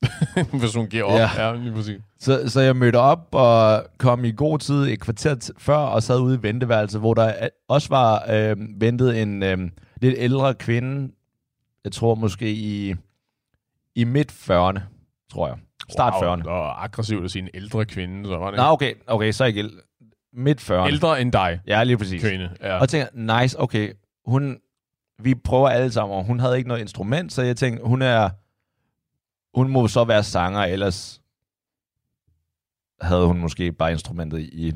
Hvis 0.61 0.75
hun 0.75 0.87
giver 0.87 1.05
op. 1.05 1.19
Ja. 1.19 1.47
Ja, 1.47 1.57
lige 1.57 1.73
præcis. 1.73 2.01
Så, 2.19 2.49
så 2.49 2.61
jeg 2.61 2.77
mødte 2.77 2.97
op 2.97 3.29
og 3.33 3.87
kom 3.99 4.25
i 4.25 4.33
god 4.33 4.59
tid 4.59 4.75
et 4.75 5.01
kvarter 5.01 5.53
før 5.59 5.77
og 5.77 6.03
sad 6.03 6.21
ude 6.21 6.35
i 6.35 6.43
venteværelset, 6.43 7.01
hvor 7.01 7.15
der 7.15 7.27
øh, 7.43 7.49
også 7.69 7.89
var 7.89 8.25
øh, 8.31 8.57
ventet 8.81 9.23
en 9.23 9.43
øh, 9.43 9.59
lidt 10.01 10.15
ældre 10.19 10.55
kvinde, 10.55 11.13
jeg 11.85 11.93
tror 11.93 12.15
måske 12.15 12.51
i, 12.51 12.95
i 13.95 14.05
midt 14.05 14.33
40'erne, 14.33 14.81
tror 15.33 15.47
jeg. 15.47 15.57
Start 15.89 16.13
wow, 16.23 16.35
40'erne. 16.35 16.39
Det 16.39 16.51
var 16.51 16.83
aggressivt 16.83 17.25
at 17.25 17.31
sige 17.31 17.43
en 17.43 17.49
ældre 17.55 17.85
kvinde, 17.85 18.29
så 18.29 18.37
var 18.37 18.51
det 18.51 18.57
Nå, 18.57 18.65
okay, 18.65 18.95
okay, 19.07 19.33
så 19.33 19.45
ikke. 19.45 19.71
Midt 20.33 20.71
40'erne. 20.71 20.87
ældre 20.87 21.21
end 21.21 21.33
dig, 21.33 21.61
Ja, 21.67 21.83
lige 21.85 21.99
præcis. 21.99 22.23
kvinde. 22.23 22.51
Ja. 22.61 22.79
Og 22.79 22.89
tænker, 22.89 23.41
nice, 23.43 23.61
okay, 23.61 23.93
hun, 24.27 24.59
vi 25.23 25.35
prøver 25.35 25.69
alle 25.69 25.93
sammen, 25.93 26.17
og 26.19 26.25
hun 26.25 26.41
havde 26.41 26.57
ikke 26.57 26.69
noget 26.69 26.81
instrument, 26.81 27.33
så 27.33 27.43
jeg 27.43 27.57
tænkte, 27.57 27.85
hun 27.87 28.03
er, 28.03 28.29
hun 29.59 29.69
må 29.71 29.89
så 29.89 30.05
være 30.05 30.23
sanger, 30.23 30.61
ellers 30.61 31.21
havde 33.01 33.27
hun 33.27 33.39
måske 33.39 33.73
bare 33.73 33.93
instrumentet 33.93 34.41
i 34.41 34.73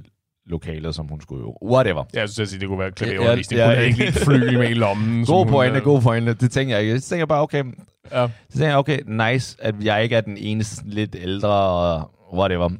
lokalet, 0.47 0.95
som 0.95 1.07
hun 1.07 1.21
skulle 1.21 1.43
øve. 1.43 1.55
Whatever. 1.63 2.05
Ja, 2.15 2.21
jeg 2.21 2.29
synes, 2.29 2.55
at 2.55 2.61
det 2.61 2.69
kunne 2.69 2.79
være 2.79 2.93
klaverundervisning. 2.93 3.59
Ja, 3.59 3.65
Ja, 3.65 3.71
ja, 3.73 3.81
ja. 3.81 3.87
ikke 3.87 3.99
lige 3.99 4.09
et 4.09 4.15
fly 4.15 4.55
med 4.57 4.71
i 4.71 4.75
lommen. 4.85 5.25
God 5.27 5.45
hun, 5.45 5.53
pointe, 5.53 5.79
øh, 5.79 5.85
god 5.85 6.03
pointe. 6.03 6.35
Det 6.35 6.51
tænker 6.51 6.75
jeg 6.77 6.85
ikke. 6.85 7.01
Så 7.01 7.09
tænker 7.09 7.21
jeg 7.21 7.29
bare, 7.29 7.41
okay, 7.43 7.65
Ja. 8.13 8.29
så 8.51 8.53
tænker 8.59 8.67
jeg, 8.69 8.77
okay, 8.79 8.99
nice, 9.07 9.57
at 9.61 9.75
jeg 9.85 10.03
ikke 10.03 10.17
er 10.17 10.21
den 10.21 10.37
eneste 10.37 10.83
lidt 10.87 11.17
ældre 11.19 11.49
og 11.51 12.11
whatever. 12.33 12.71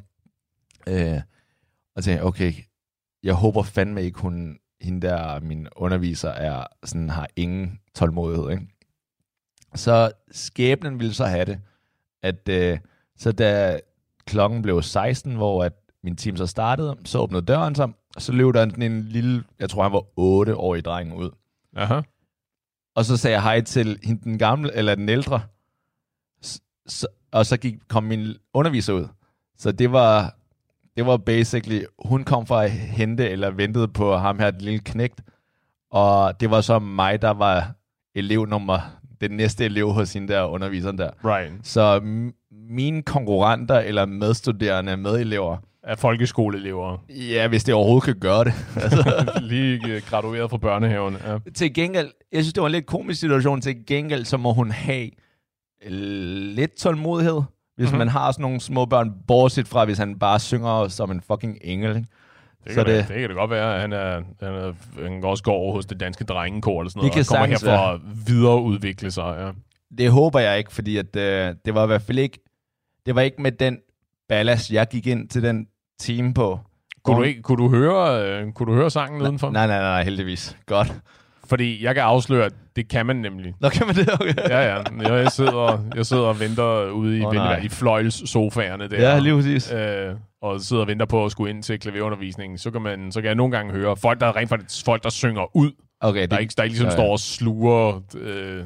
Øh, 0.87 1.19
og 1.95 2.07
jeg, 2.07 2.23
okay, 2.23 2.53
jeg 3.23 3.33
håber 3.33 3.63
fandme 3.63 4.03
ikke, 4.03 4.19
hun, 4.19 4.59
hende 4.81 5.07
der, 5.07 5.39
min 5.39 5.67
underviser, 5.75 6.29
er, 6.29 6.67
sådan, 6.83 7.09
har 7.09 7.27
ingen 7.35 7.79
tålmodighed. 7.95 8.49
Ikke? 8.49 8.67
Så 9.75 10.11
skæbnen 10.31 10.99
ville 10.99 11.13
så 11.13 11.25
have 11.25 11.45
det, 11.45 11.59
at 12.21 12.49
øh, 12.49 12.79
så 13.17 13.31
da 13.31 13.79
klokken 14.25 14.61
blev 14.61 14.81
16, 14.81 15.35
hvor 15.35 15.63
at 15.63 15.73
min 16.03 16.15
team 16.15 16.37
så 16.37 16.47
startede, 16.47 16.97
så 17.05 17.19
åbnede 17.19 17.45
døren 17.45 17.75
sig, 17.75 17.87
og 18.15 18.21
så 18.21 18.31
løb 18.31 18.53
der 18.53 18.69
sådan 18.69 18.91
en 18.91 19.01
lille, 19.01 19.43
jeg 19.59 19.69
tror 19.69 19.83
han 19.83 19.91
var 19.91 20.01
8-årig 20.01 20.85
dreng 20.85 21.17
ud. 21.17 21.31
Aha. 21.75 22.01
Og 22.95 23.05
så 23.05 23.17
sagde 23.17 23.33
jeg 23.33 23.43
hej 23.43 23.61
til 23.61 23.99
hende, 24.03 24.23
den 24.23 24.37
gamle, 24.37 24.73
eller 24.73 24.95
den 24.95 25.09
ældre. 25.09 25.41
Så, 26.87 27.07
og 27.31 27.45
så 27.45 27.57
gik, 27.57 27.75
kom 27.87 28.03
min 28.03 28.35
underviser 28.53 28.93
ud. 28.93 29.07
Så 29.57 29.71
det 29.71 29.91
var, 29.91 30.35
det 30.97 31.05
var 31.05 31.17
basically, 31.17 31.81
hun 32.05 32.23
kom 32.23 32.45
for 32.45 32.55
at 32.57 32.71
hente 32.71 33.29
eller 33.29 33.51
ventede 33.51 33.87
på 33.87 34.15
ham 34.17 34.39
her, 34.39 34.51
den 34.51 34.61
lille 34.61 34.79
knægt. 34.79 35.21
Og 35.91 36.39
det 36.39 36.51
var 36.51 36.61
så 36.61 36.79
mig, 36.79 37.21
der 37.21 37.29
var 37.31 37.71
elev 38.15 38.45
nummer, 38.45 38.79
den 39.21 39.31
næste 39.31 39.65
elev 39.65 39.91
hos 39.91 40.13
hende 40.13 40.33
der 40.33 40.43
underviseren 40.43 40.97
der. 40.97 41.09
Right. 41.25 41.53
Så 41.63 41.99
m- 41.99 42.55
mine 42.69 43.01
konkurrenter 43.03 43.79
eller 43.79 44.05
medstuderende 44.05 44.97
medelever, 44.97 45.57
Af 45.83 45.97
folkeskoleelever. 45.99 46.97
ja, 47.09 47.47
hvis 47.47 47.63
det 47.63 47.73
overhovedet 47.75 48.03
kan 48.03 48.19
gøre 48.19 48.43
det. 48.43 48.53
lige 49.51 49.87
øh, 49.87 50.01
gradueret 50.09 50.49
fra 50.49 50.57
børnehaven. 50.57 51.17
Ja. 51.25 51.37
til 51.55 51.73
gengæld, 51.73 52.07
jeg 52.31 52.43
synes, 52.43 52.53
det 52.53 52.61
var 52.61 52.67
en 52.67 52.71
lidt 52.71 52.85
komisk 52.85 53.19
situation. 53.19 53.61
Til 53.61 53.85
gengæld, 53.85 54.25
så 54.25 54.37
må 54.37 54.53
hun 54.53 54.71
have 54.71 55.09
lidt 56.55 56.71
tålmodighed, 56.77 57.41
hvis 57.75 57.83
Mhm. 57.83 57.85
mm-hmm. 57.87 57.97
man 57.97 58.07
har 58.07 58.31
sådan 58.31 58.43
nogle 58.43 58.59
små 58.59 58.85
børn, 58.85 59.13
bortset 59.27 59.67
fra, 59.67 59.85
hvis 59.85 59.97
han 59.97 60.19
bare 60.19 60.39
synger 60.39 60.87
som 60.87 61.11
en 61.11 61.21
fucking 61.21 61.57
engel. 61.61 61.95
Ikke? 61.95 62.07
Det, 62.63 62.73
Så 62.73 62.83
kan 62.83 62.85
det, 62.85 62.99
det- 62.99 63.07
det 63.07 63.19
kan 63.19 63.29
det 63.29 63.37
godt 63.37 63.51
være. 63.51 63.79
Han, 63.79 63.93
er, 63.93 64.13
han, 64.41 64.53
er, 64.53 64.73
han 65.03 65.23
også 65.23 65.43
gå 65.43 65.51
over 65.51 65.73
hos 65.73 65.85
det 65.85 65.99
danske 65.99 66.23
drengekor 66.23 66.81
eller 66.81 66.89
sådan 66.89 67.03
Det 67.03 67.13
noget. 67.15 67.27
kan 67.27 67.35
og 67.35 67.39
kommer 67.39 67.75
her 67.75 67.77
for 67.77 67.93
at 67.93 68.27
videreudvikle 68.27 69.11
sig. 69.11 69.35
Ja. 69.39 69.51
Det 69.97 70.11
håber 70.11 70.39
jeg 70.39 70.57
ikke, 70.57 70.73
fordi 70.73 70.97
at, 70.97 71.15
øh, 71.15 71.55
det 71.65 71.75
var 71.75 71.83
i 71.83 71.87
hvert 71.87 72.01
fald 72.01 72.19
ikke, 72.19 72.39
det 73.05 73.15
var 73.15 73.21
ikke 73.21 73.41
med 73.41 73.51
den 73.51 73.77
ballast, 74.29 74.71
jeg 74.71 74.87
gik 74.87 75.07
ind 75.07 75.29
til 75.29 75.43
den 75.43 75.67
team 75.99 76.33
på. 76.33 76.59
Kunne, 77.03 77.17
du 77.17 77.23
ikke, 77.23 77.41
kunne, 77.41 77.57
du 77.63 77.69
høre, 77.69 78.23
øh, 78.29 78.51
kunne 78.53 78.71
du 78.71 78.77
høre 78.77 78.89
sangen 78.89 79.21
udenfor? 79.21 79.49
Nej, 79.51 79.67
nej, 79.67 79.79
nej, 79.79 80.03
heldigvis. 80.03 80.57
Godt. 80.65 80.93
Fordi 81.49 81.83
jeg 81.83 81.95
kan 81.95 82.03
afsløre, 82.03 82.45
at 82.45 82.53
det 82.75 82.87
kan 82.89 83.05
man 83.05 83.15
nemlig. 83.15 83.53
Nå, 83.59 83.69
kan 83.69 83.87
man 83.87 83.95
det? 83.95 84.13
Okay. 84.13 84.33
Ja, 84.49 84.59
ja. 84.59 84.75
Jeg, 85.01 85.23
jeg, 85.23 85.31
sidder, 85.31 85.79
jeg 85.95 86.05
sidder 86.05 86.23
og 86.23 86.39
venter 86.39 86.89
ude 86.91 87.19
i, 87.19 87.21
oh, 87.25 87.33
nej. 87.33 87.59
i 87.63 87.69
fløjls 87.69 88.29
sofaerne 88.29 88.89
der. 88.89 89.01
ja 89.01 89.19
lige 89.19 89.35
præcis. 89.35 89.71
øh, 89.71 90.15
og 90.41 90.61
sidder 90.61 90.81
og 90.81 90.87
venter 90.87 91.05
på 91.05 91.25
at 91.25 91.31
skulle 91.31 91.49
ind 91.49 91.63
til 91.63 91.79
klaverundervisningen, 91.79 92.57
så 92.57 92.71
kan, 92.71 92.81
man, 92.81 93.11
så 93.11 93.21
kan 93.21 93.27
jeg 93.27 93.35
nogle 93.35 93.57
gange 93.57 93.71
høre 93.73 93.97
folk, 93.97 94.19
der 94.19 94.27
er 94.27 94.35
rent 94.35 94.49
faktisk 94.49 94.85
folk, 94.85 95.03
der 95.03 95.09
synger 95.09 95.55
ud. 95.55 95.71
Okay, 95.99 96.27
Der 96.27 96.35
er 96.35 96.39
ikke, 96.39 96.53
der 96.57 96.63
ikke 96.63 96.73
ligesom 96.73 96.85
ja, 96.85 96.91
ja. 96.91 96.95
står 96.97 97.11
og 97.11 97.19
sluger, 97.19 98.01
øh, 98.17 98.63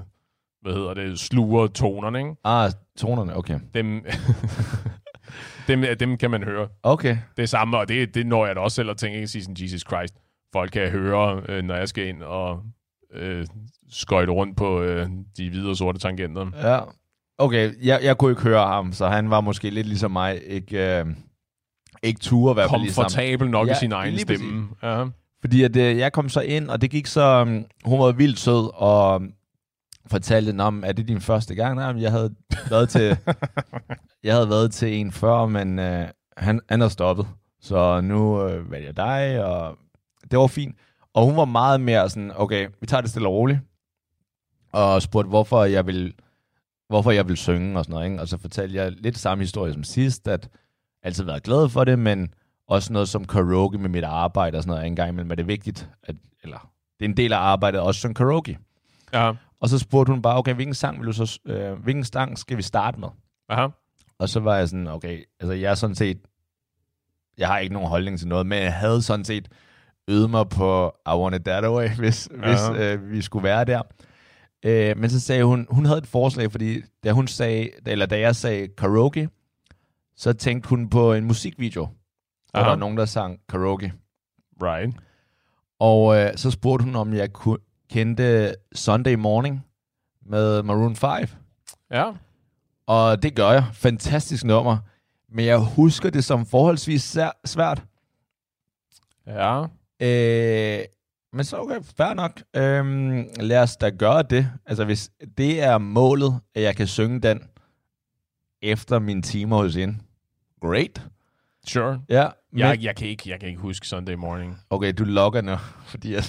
hvad 0.61 0.73
hedder 0.73 0.93
det, 0.93 1.19
sluger 1.19 1.67
tonerne, 1.67 2.19
ikke? 2.19 2.31
Ah, 2.43 2.71
tonerne, 2.97 3.37
okay. 3.37 3.59
Dem, 3.73 4.05
dem, 5.67 5.83
dem 5.99 6.17
kan 6.17 6.31
man 6.31 6.43
høre. 6.43 6.67
Okay. 6.83 7.17
Det 7.37 7.43
er 7.43 7.47
samme, 7.47 7.77
og 7.77 7.89
det, 7.89 8.15
det 8.15 8.27
når 8.27 8.45
jeg 8.45 8.55
da 8.55 8.61
også 8.61 8.75
selv 8.75 8.89
at 8.89 8.97
tænke, 8.97 9.15
ikke 9.15 9.27
sige 9.27 9.41
sådan, 9.43 9.55
Jesus 9.59 9.81
Christ. 9.81 10.13
Folk 10.53 10.71
kan 10.71 10.89
høre, 10.89 11.41
øh, 11.49 11.63
når 11.63 11.75
jeg 11.75 11.89
skal 11.89 12.07
ind 12.07 12.23
og 12.23 12.61
øh, 13.13 13.47
skøjte 13.89 14.31
rundt 14.31 14.57
på 14.57 14.81
øh, 14.81 15.07
de 15.37 15.49
hvide 15.49 15.69
og 15.69 15.77
sorte 15.77 15.99
tangenter. 15.99 16.69
Ja. 16.69 16.79
Okay, 17.37 17.71
jeg, 17.83 17.99
jeg 18.03 18.17
kunne 18.17 18.31
ikke 18.31 18.41
høre 18.41 18.67
ham, 18.67 18.93
så 18.93 19.07
han 19.07 19.29
var 19.29 19.41
måske 19.41 19.69
lidt 19.69 19.87
ligesom 19.87 20.11
mig, 20.11 20.41
ikke, 20.47 20.99
øh, 20.99 21.05
ikke 22.03 22.19
ture 22.19 22.55
fald 22.55 22.81
ligesom. 22.81 23.03
Komfortabel 23.03 23.49
nok 23.49 23.67
ja, 23.67 23.73
i 23.73 23.75
sin 23.75 23.91
egen 23.91 24.19
stemme. 24.19 24.67
Ja. 24.83 25.05
Fordi 25.41 25.63
at, 25.63 25.75
øh, 25.75 25.97
jeg 25.97 26.13
kom 26.13 26.29
så 26.29 26.41
ind, 26.41 26.69
og 26.69 26.81
det 26.81 26.91
gik 26.91 27.07
så... 27.07 27.41
Um, 27.41 27.65
hun 27.85 27.99
var 27.99 28.11
vildt 28.11 28.39
sød, 28.39 28.71
og 28.73 29.15
um, 29.15 29.33
fortalte 30.07 30.61
om, 30.61 30.83
er 30.85 30.91
det 30.91 31.07
din 31.07 31.21
første 31.21 31.55
gang? 31.55 31.75
Nej, 31.75 32.01
jeg 32.01 32.11
havde 32.11 32.35
været 32.69 32.89
til, 32.89 33.17
jeg 34.23 34.33
havde 34.33 34.49
været 34.49 34.71
til 34.71 34.93
en 34.93 35.11
før, 35.11 35.45
men 35.45 35.79
øh, 35.79 36.07
han, 36.37 36.61
han 36.69 36.81
er 36.81 36.87
stoppet. 36.87 37.27
Så 37.61 38.01
nu 38.01 38.43
øh, 38.43 38.71
vælger 38.71 38.87
jeg 38.87 38.97
dig, 38.97 39.45
og 39.45 39.77
det 40.31 40.39
var 40.39 40.47
fint. 40.47 40.75
Og 41.13 41.25
hun 41.25 41.37
var 41.37 41.45
meget 41.45 41.81
mere 41.81 42.09
sådan, 42.09 42.31
okay, 42.35 42.69
vi 42.81 42.87
tager 42.87 43.01
det 43.01 43.09
stille 43.09 43.27
og 43.27 43.33
roligt. 43.33 43.59
Og 44.71 45.01
spurgte, 45.01 45.29
hvorfor 45.29 45.63
jeg 45.63 45.87
vil, 45.87 46.13
hvorfor 46.87 47.11
jeg 47.11 47.27
vil 47.27 47.37
synge 47.37 47.77
og 47.79 47.85
sådan 47.85 47.93
noget. 47.93 48.11
Ikke? 48.11 48.21
Og 48.21 48.27
så 48.27 48.37
fortalte 48.37 48.75
jeg 48.75 48.91
lidt 48.91 49.17
samme 49.17 49.43
historie 49.43 49.73
som 49.73 49.83
sidst, 49.83 50.27
at 50.27 50.49
jeg 50.51 51.07
altid 51.07 51.23
været 51.23 51.43
glad 51.43 51.69
for 51.69 51.83
det, 51.83 51.99
men 51.99 52.33
også 52.67 52.93
noget 52.93 53.09
som 53.09 53.25
karaoke 53.25 53.77
med 53.77 53.89
mit 53.89 54.03
arbejde 54.03 54.57
og 54.57 54.63
sådan 54.63 54.71
noget. 54.71 54.87
En 54.87 54.95
gang 54.95 55.09
imellem 55.09 55.31
er 55.31 55.35
det 55.35 55.47
vigtigt, 55.47 55.89
at, 56.03 56.15
eller 56.43 56.71
det 56.99 57.05
er 57.05 57.09
en 57.09 57.17
del 57.17 57.33
af 57.33 57.37
arbejdet 57.37 57.81
også 57.81 58.01
som 58.01 58.13
karaoke. 58.13 58.57
ja. 59.13 59.33
Og 59.61 59.69
så 59.69 59.79
spurgte 59.79 60.11
hun 60.11 60.21
bare, 60.21 60.37
okay, 60.37 60.53
hvilken 60.53 60.73
sang, 60.73 60.99
vil 60.99 61.07
du 61.07 61.13
så, 61.13 61.39
øh, 61.45 61.71
hvilken 61.73 62.03
sang 62.03 62.37
skal 62.37 62.57
vi 62.57 62.61
starte 62.61 62.99
med? 62.99 63.07
Aha. 63.49 63.67
Og 64.19 64.29
så 64.29 64.39
var 64.39 64.55
jeg 64.55 64.69
sådan, 64.69 64.87
okay, 64.87 65.23
altså 65.39 65.53
jeg 65.53 65.71
er 65.71 65.75
sådan 65.75 65.95
set, 65.95 66.17
jeg 67.37 67.47
har 67.47 67.57
ikke 67.57 67.73
nogen 67.73 67.89
holdning 67.89 68.19
til 68.19 68.27
noget, 68.27 68.47
men 68.47 68.63
jeg 68.63 68.73
havde 68.73 69.01
sådan 69.01 69.25
set 69.25 69.47
øvet 70.09 70.29
mig 70.29 70.49
på 70.49 70.91
I 71.07 71.09
Want 71.09 71.35
It 71.35 71.43
That 71.45 71.63
Way, 71.71 71.89
hvis, 71.89 72.29
Ja. 72.43 72.47
hvis 72.47 72.81
øh, 72.81 73.11
vi 73.11 73.21
skulle 73.21 73.43
være 73.43 73.65
der. 73.65 73.81
Øh, 74.65 74.97
men 74.97 75.09
så 75.09 75.19
sagde 75.19 75.43
hun, 75.43 75.67
hun 75.69 75.85
havde 75.85 75.97
et 75.97 76.07
forslag, 76.07 76.51
fordi 76.51 76.81
da 77.03 77.11
hun 77.11 77.27
sagde, 77.27 77.69
eller 77.85 78.05
da 78.05 78.19
jeg 78.19 78.35
sagde 78.35 78.67
karaoke, 78.67 79.29
så 80.15 80.33
tænkte 80.33 80.69
hun 80.69 80.89
på 80.89 81.13
en 81.13 81.25
musikvideo, 81.25 81.85
hvor 81.85 82.59
Aha. 82.59 82.63
der 82.63 82.69
var 82.69 82.75
nogen, 82.75 82.97
der 82.97 83.05
sang 83.05 83.39
karaoke. 83.49 83.93
Right. 84.63 84.95
Og 85.79 86.17
øh, 86.17 86.37
så 86.37 86.51
spurgte 86.51 86.83
hun, 86.85 86.95
om 86.95 87.13
jeg 87.13 87.33
kunne, 87.33 87.57
kendte 87.89 88.55
Sunday 88.75 89.13
Morning 89.13 89.65
med 90.25 90.63
Maroon 90.63 90.95
5. 90.95 91.09
Ja. 91.91 92.11
Og 92.87 93.23
det 93.23 93.35
gør 93.35 93.51
jeg. 93.51 93.63
Fantastisk 93.73 94.43
nummer. 94.43 94.77
Men 95.31 95.45
jeg 95.45 95.57
husker 95.57 96.09
det 96.09 96.23
som 96.23 96.45
forholdsvis 96.45 97.17
svært. 97.45 97.83
Ja. 99.27 99.65
Øh, 100.01 100.79
men 101.33 101.45
så 101.45 101.57
okay, 101.57 101.79
fair 101.97 102.13
nok. 102.13 102.41
Øhm, 102.55 103.25
lad 103.39 103.57
os 103.59 103.77
da 103.77 103.89
gøre 103.89 104.23
det. 104.29 104.51
Altså 104.65 104.85
hvis 104.85 105.09
det 105.37 105.61
er 105.61 105.77
målet, 105.77 106.39
at 106.55 106.61
jeg 106.63 106.75
kan 106.75 106.87
synge 106.87 107.19
den 107.21 107.41
efter 108.61 108.99
mine 108.99 109.21
timer 109.21 109.57
hos 109.57 109.75
hende. 109.75 109.97
Great. 110.61 111.01
Sure. 111.67 112.01
Ja, 112.09 112.27
men, 112.51 112.59
Jeg, 112.59 112.83
jeg, 112.83 112.95
kan 112.95 113.07
ikke, 113.07 113.29
jeg 113.29 113.39
kan 113.39 113.49
ikke 113.49 113.61
huske 113.61 113.87
Sunday 113.87 114.13
Morning. 114.13 114.57
okay, 114.69 114.93
du 114.97 115.03
logger 115.03 115.41
nu, 115.41 115.55
fordi 115.91 116.13
jeg, 116.13 116.23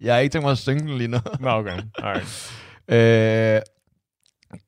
jeg 0.00 0.14
har 0.14 0.20
ikke 0.20 0.32
tænkt 0.32 0.44
mig 0.44 0.52
at 0.52 0.58
synge 0.58 0.80
den 0.80 0.98
lige 0.98 1.08
nu. 1.08 1.18
Nå, 1.40 1.50
okay. 1.50 1.78
Alright. 1.98 2.52
Øh, 2.88 3.60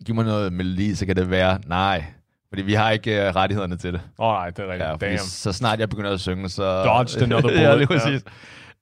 giv 0.04 0.14
mig 0.14 0.24
noget 0.24 0.52
melodi, 0.52 0.94
så 0.94 1.06
kan 1.06 1.16
det 1.16 1.30
være, 1.30 1.60
nej. 1.66 2.04
Fordi 2.48 2.62
vi 2.62 2.74
har 2.74 2.90
ikke 2.90 3.10
uh, 3.28 3.36
rettighederne 3.36 3.76
til 3.76 3.92
det. 3.92 4.00
Åh, 4.18 4.26
oh, 4.26 4.32
nej, 4.32 4.50
det 4.50 4.58
er 4.58 4.62
rigtigt. 4.64 4.82
Ja, 4.82 4.90
Ja, 4.90 4.96
Damn. 4.96 5.18
så 5.18 5.52
snart 5.52 5.80
jeg 5.80 5.88
begynder 5.88 6.10
at 6.12 6.20
synge, 6.20 6.48
så... 6.48 6.82
Dodged 6.84 7.22
another 7.22 7.50
ja, 7.62 7.72
bullet, 7.72 7.78
lige 7.78 7.86
præcis. 7.86 8.24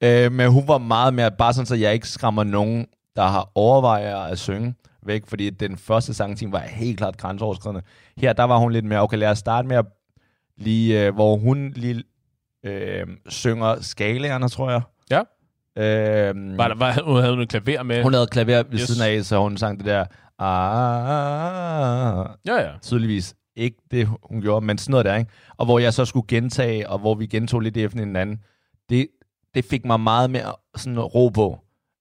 Ja. 0.01 0.25
Øh, 0.25 0.31
men 0.31 0.51
hun 0.51 0.67
var 0.67 0.77
meget 0.77 1.13
mere, 1.13 1.31
bare 1.31 1.53
sådan, 1.53 1.65
så 1.65 1.75
jeg 1.75 1.93
ikke 1.93 2.07
skræmmer 2.07 2.43
nogen, 2.43 2.85
der 3.15 3.23
har 3.23 3.49
overvejer 3.55 4.17
at 4.17 4.39
synge 4.39 4.73
væk, 5.05 5.21
fordi 5.27 5.49
den 5.49 5.77
første 5.77 6.13
sangteam 6.13 6.51
var 6.51 6.59
helt 6.59 6.97
klart 6.97 7.17
grænseoverskridende. 7.17 7.81
Her, 8.17 8.33
der 8.33 8.43
var 8.43 8.57
hun 8.57 8.71
lidt 8.71 8.85
mere, 8.85 8.99
okay, 9.01 9.17
lad 9.17 9.29
os 9.29 9.37
starte 9.37 9.67
med 9.67 9.75
at 9.77 9.85
lige, 10.57 11.05
øh, 11.05 11.13
hvor 11.13 11.35
hun 11.37 11.71
lige 11.75 12.03
øh, 12.65 13.07
synger 13.29 13.81
skalaerne, 13.81 14.49
tror 14.49 14.71
jeg. 14.71 14.81
Ja. 15.11 15.19
Øh, 16.29 16.57
Var 16.57 16.67
der, 16.67 16.75
var, 16.75 17.01
hun 17.05 17.19
havde 17.21 17.33
noget 17.35 17.49
klaver 17.49 17.83
med. 17.83 18.03
hun 18.03 18.11
lavede 18.11 18.27
klaver 18.27 18.63
ved 18.63 18.79
yes. 18.79 18.81
siden 18.81 19.01
af, 19.17 19.25
så 19.25 19.39
hun 19.39 19.57
sang 19.57 19.77
det 19.77 19.85
der, 19.85 20.05
ah, 20.39 22.25
Ja, 22.45 22.61
ja. 22.61 22.71
tydeligvis 22.81 23.35
ikke 23.57 23.77
det, 23.91 24.07
hun 24.23 24.41
gjorde, 24.41 24.65
men 24.65 24.77
sådan 24.77 24.91
noget 24.91 25.05
der, 25.05 25.15
ikke? 25.15 25.31
Og 25.57 25.65
hvor 25.65 25.79
jeg 25.79 25.93
så 25.93 26.05
skulle 26.05 26.27
gentage, 26.27 26.89
og 26.89 26.99
hvor 26.99 27.15
vi 27.15 27.25
gentog 27.25 27.59
lidt 27.59 27.77
efter 27.77 27.99
hinanden, 27.99 28.39
det, 28.89 29.07
det 29.55 29.65
fik 29.65 29.85
mig 29.85 29.99
meget 29.99 30.29
mere 30.29 30.55
sådan 30.75 30.99
ro 30.99 31.29
på. 31.29 31.59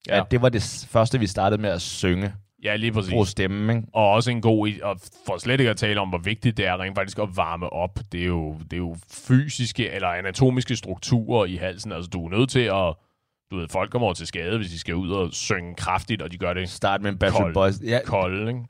Ja. 0.09 0.15
Ja. 0.15 0.21
At 0.21 0.31
det 0.31 0.43
var 0.43 0.49
det 0.49 0.87
første, 0.91 1.19
vi 1.19 1.27
startede 1.27 1.63
med 1.63 1.71
at 1.71 1.83
synge, 1.83 2.33
Ja, 2.63 2.77
lige 2.77 2.93
præcis. 2.93 3.13
bruge 3.13 3.27
stemmen, 3.27 3.77
ikke? 3.77 3.89
Og 3.93 4.11
også 4.11 4.31
en 4.31 4.41
god, 4.41 4.81
og 4.83 5.01
for 5.27 5.39
slet 5.39 5.61
ikke 5.61 5.71
at 5.71 5.77
tale 5.77 6.01
om, 6.01 6.09
hvor 6.09 6.19
vigtigt 6.19 6.57
det 6.57 6.67
er 6.67 6.81
rent 6.81 6.97
faktisk 6.97 7.19
at 7.19 7.29
varme 7.35 7.73
op. 7.73 7.99
Det 8.13 8.21
er 8.21 8.27
jo, 8.27 8.57
det 8.59 8.73
er 8.73 8.77
jo 8.77 8.97
fysiske 9.11 9.91
eller 9.91 10.09
anatomiske 10.09 10.77
strukturer 10.77 11.45
i 11.45 11.57
halsen. 11.57 11.93
Altså, 11.93 12.11
du 12.11 12.27
er 12.27 12.31
nødt 12.31 12.51
til 12.51 12.61
at... 12.61 12.95
Du 13.51 13.57
ved, 13.57 13.69
folk 13.69 13.91
kommer 13.91 14.07
over 14.07 14.15
til 14.15 14.27
skade, 14.27 14.57
hvis 14.57 14.71
de 14.71 14.79
skal 14.79 14.95
ud 14.95 15.11
og 15.11 15.33
synge 15.33 15.75
kraftigt, 15.75 16.23
og 16.23 16.33
de 16.33 16.39
gør 16.39 16.55
det 16.55 16.69
Start 16.69 17.03
med 17.03 17.11
en 17.11 17.19
Backstreet 17.19 17.55
Kold. 17.55 17.73
Boys. 17.73 17.81
Jeg, 17.91 18.03
kolde, 18.05 18.49
ikke? 18.49 18.61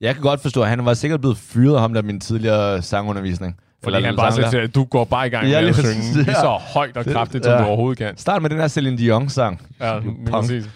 Jeg 0.00 0.14
kan 0.14 0.22
godt 0.22 0.40
forstå, 0.40 0.62
at 0.62 0.68
han 0.68 0.84
var 0.84 0.94
sikkert 0.94 1.20
blevet 1.20 1.38
fyret 1.38 1.74
af 1.74 1.80
ham 1.80 1.94
der 1.94 2.02
min 2.02 2.20
tidligere 2.20 2.82
sangundervisning. 2.82 3.56
Fordi 3.82 3.96
Eller 3.96 4.08
han 4.08 4.16
bare 4.16 4.32
sang 4.32 4.42
der. 4.44 4.50
siger, 4.50 4.62
at 4.62 4.74
du 4.74 4.84
går 4.84 5.04
bare 5.04 5.26
i 5.26 5.30
gang 5.30 5.48
Ja, 5.48 5.60
med 5.60 5.68
at 5.68 5.74
synge 5.74 6.14
lige 6.24 6.34
så 6.34 6.60
højt 6.74 6.96
og 6.96 7.04
kraftigt, 7.04 7.44
som 7.44 7.52
ja. 7.52 7.58
du 7.58 7.64
overhovedet 7.64 7.98
kan. 7.98 8.16
Start 8.16 8.42
med 8.42 8.50
den 8.50 8.58
her 8.58 8.68
Celine 8.68 8.98
Dion-sang. 8.98 9.62
Ja, 9.80 10.00
præcis. 10.30 10.70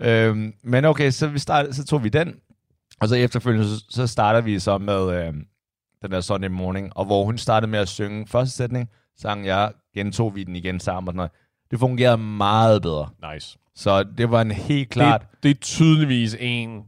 Øhm, 0.00 0.52
men 0.64 0.84
okay, 0.84 1.10
så, 1.10 1.26
vi 1.26 1.38
start, 1.38 1.66
så 1.74 1.84
tog 1.84 2.04
vi 2.04 2.08
den, 2.08 2.34
og 3.00 3.08
så 3.08 3.14
efterfølgende, 3.14 3.68
så, 3.68 3.84
så 3.90 4.06
starter 4.06 4.40
vi 4.40 4.58
så 4.58 4.78
med 4.78 5.26
øhm, 5.26 5.44
den 6.02 6.10
der 6.10 6.20
Sunday 6.20 6.48
Morning, 6.48 6.96
og 6.96 7.04
hvor 7.04 7.24
hun 7.24 7.38
startede 7.38 7.70
med 7.70 7.78
at 7.78 7.88
synge 7.88 8.26
første 8.26 8.56
sætning, 8.56 8.88
sang 9.18 9.46
jeg, 9.46 9.70
gentog 9.94 10.34
vi 10.34 10.44
den 10.44 10.56
igen 10.56 10.80
sammen 10.80 11.08
og 11.08 11.12
sådan 11.12 11.16
noget. 11.16 11.30
Det 11.70 11.78
fungerede 11.78 12.18
meget 12.18 12.82
bedre. 12.82 13.08
Nice. 13.34 13.58
Så 13.76 14.02
det 14.18 14.30
var 14.30 14.40
en 14.40 14.50
helt 14.50 14.90
klart... 14.90 15.20
Det, 15.20 15.42
det 15.42 15.50
er 15.50 15.54
tydeligvis 15.60 16.36
en, 16.40 16.82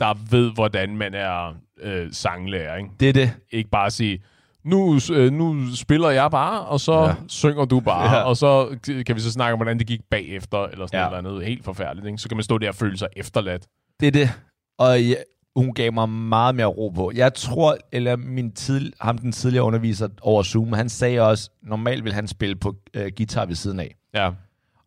der 0.00 0.14
ved, 0.30 0.52
hvordan 0.54 0.96
man 0.96 1.14
er 1.14 1.54
øh, 1.82 2.08
sanglærer. 2.12 2.76
Ikke? 2.76 2.90
Det 3.00 3.08
er 3.08 3.12
det. 3.12 3.32
ikke 3.50 3.70
bare 3.70 3.90
sige, 3.90 4.22
nu, 4.64 4.98
øh, 5.12 5.32
nu 5.32 5.74
spiller 5.74 6.10
jeg 6.10 6.30
bare, 6.30 6.60
og 6.64 6.80
så 6.80 7.00
Ja. 7.02 7.14
synger 7.28 7.64
du 7.64 7.80
bare, 7.80 8.14
Ja. 8.16 8.22
og 8.22 8.36
så 8.36 8.76
kan 9.06 9.16
vi 9.16 9.20
så 9.20 9.32
snakke 9.32 9.52
om, 9.52 9.58
hvordan 9.58 9.78
det 9.78 9.86
gik 9.86 10.00
bagefter, 10.10 10.58
eller 10.64 10.86
sådan 10.86 11.08
Ja. 11.10 11.14
ja. 11.14 11.20
noget 11.20 11.46
helt 11.46 11.64
forfærdeligt. 11.64 12.06
Ikke? 12.06 12.18
Så 12.18 12.28
kan 12.28 12.36
man 12.36 12.44
stå 12.44 12.58
der 12.58 12.68
og 12.68 12.74
føle 12.74 12.98
sig 12.98 13.08
efterladt. 13.16 13.66
Det 14.00 14.06
er 14.06 14.12
det. 14.12 14.30
Og 14.78 15.02
ja, 15.02 15.14
hun 15.56 15.74
gav 15.74 15.92
mig 15.92 16.08
meget 16.08 16.54
mere 16.54 16.66
ro 16.66 16.88
på. 16.88 17.12
Jeg 17.14 17.34
tror, 17.34 17.76
eller 17.92 18.16
min 18.16 18.52
tid, 18.52 18.92
ham 19.00 19.18
den 19.18 19.32
tidligere 19.32 19.64
underviser 19.64 20.08
over 20.22 20.42
Zoom, 20.42 20.72
han 20.72 20.88
sagde 20.88 21.20
også, 21.20 21.50
normalt 21.62 22.04
vil 22.04 22.12
han 22.12 22.28
spille 22.28 22.56
på 22.56 22.74
øh, 22.94 23.12
guitar 23.16 23.46
ved 23.46 23.54
siden 23.54 23.80
af. 23.80 23.94
Ja. 24.14 24.30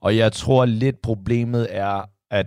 Og 0.01 0.17
jeg 0.17 0.31
tror 0.33 0.65
lidt 0.65 1.01
problemet 1.01 1.67
er, 1.69 2.09
at 2.31 2.45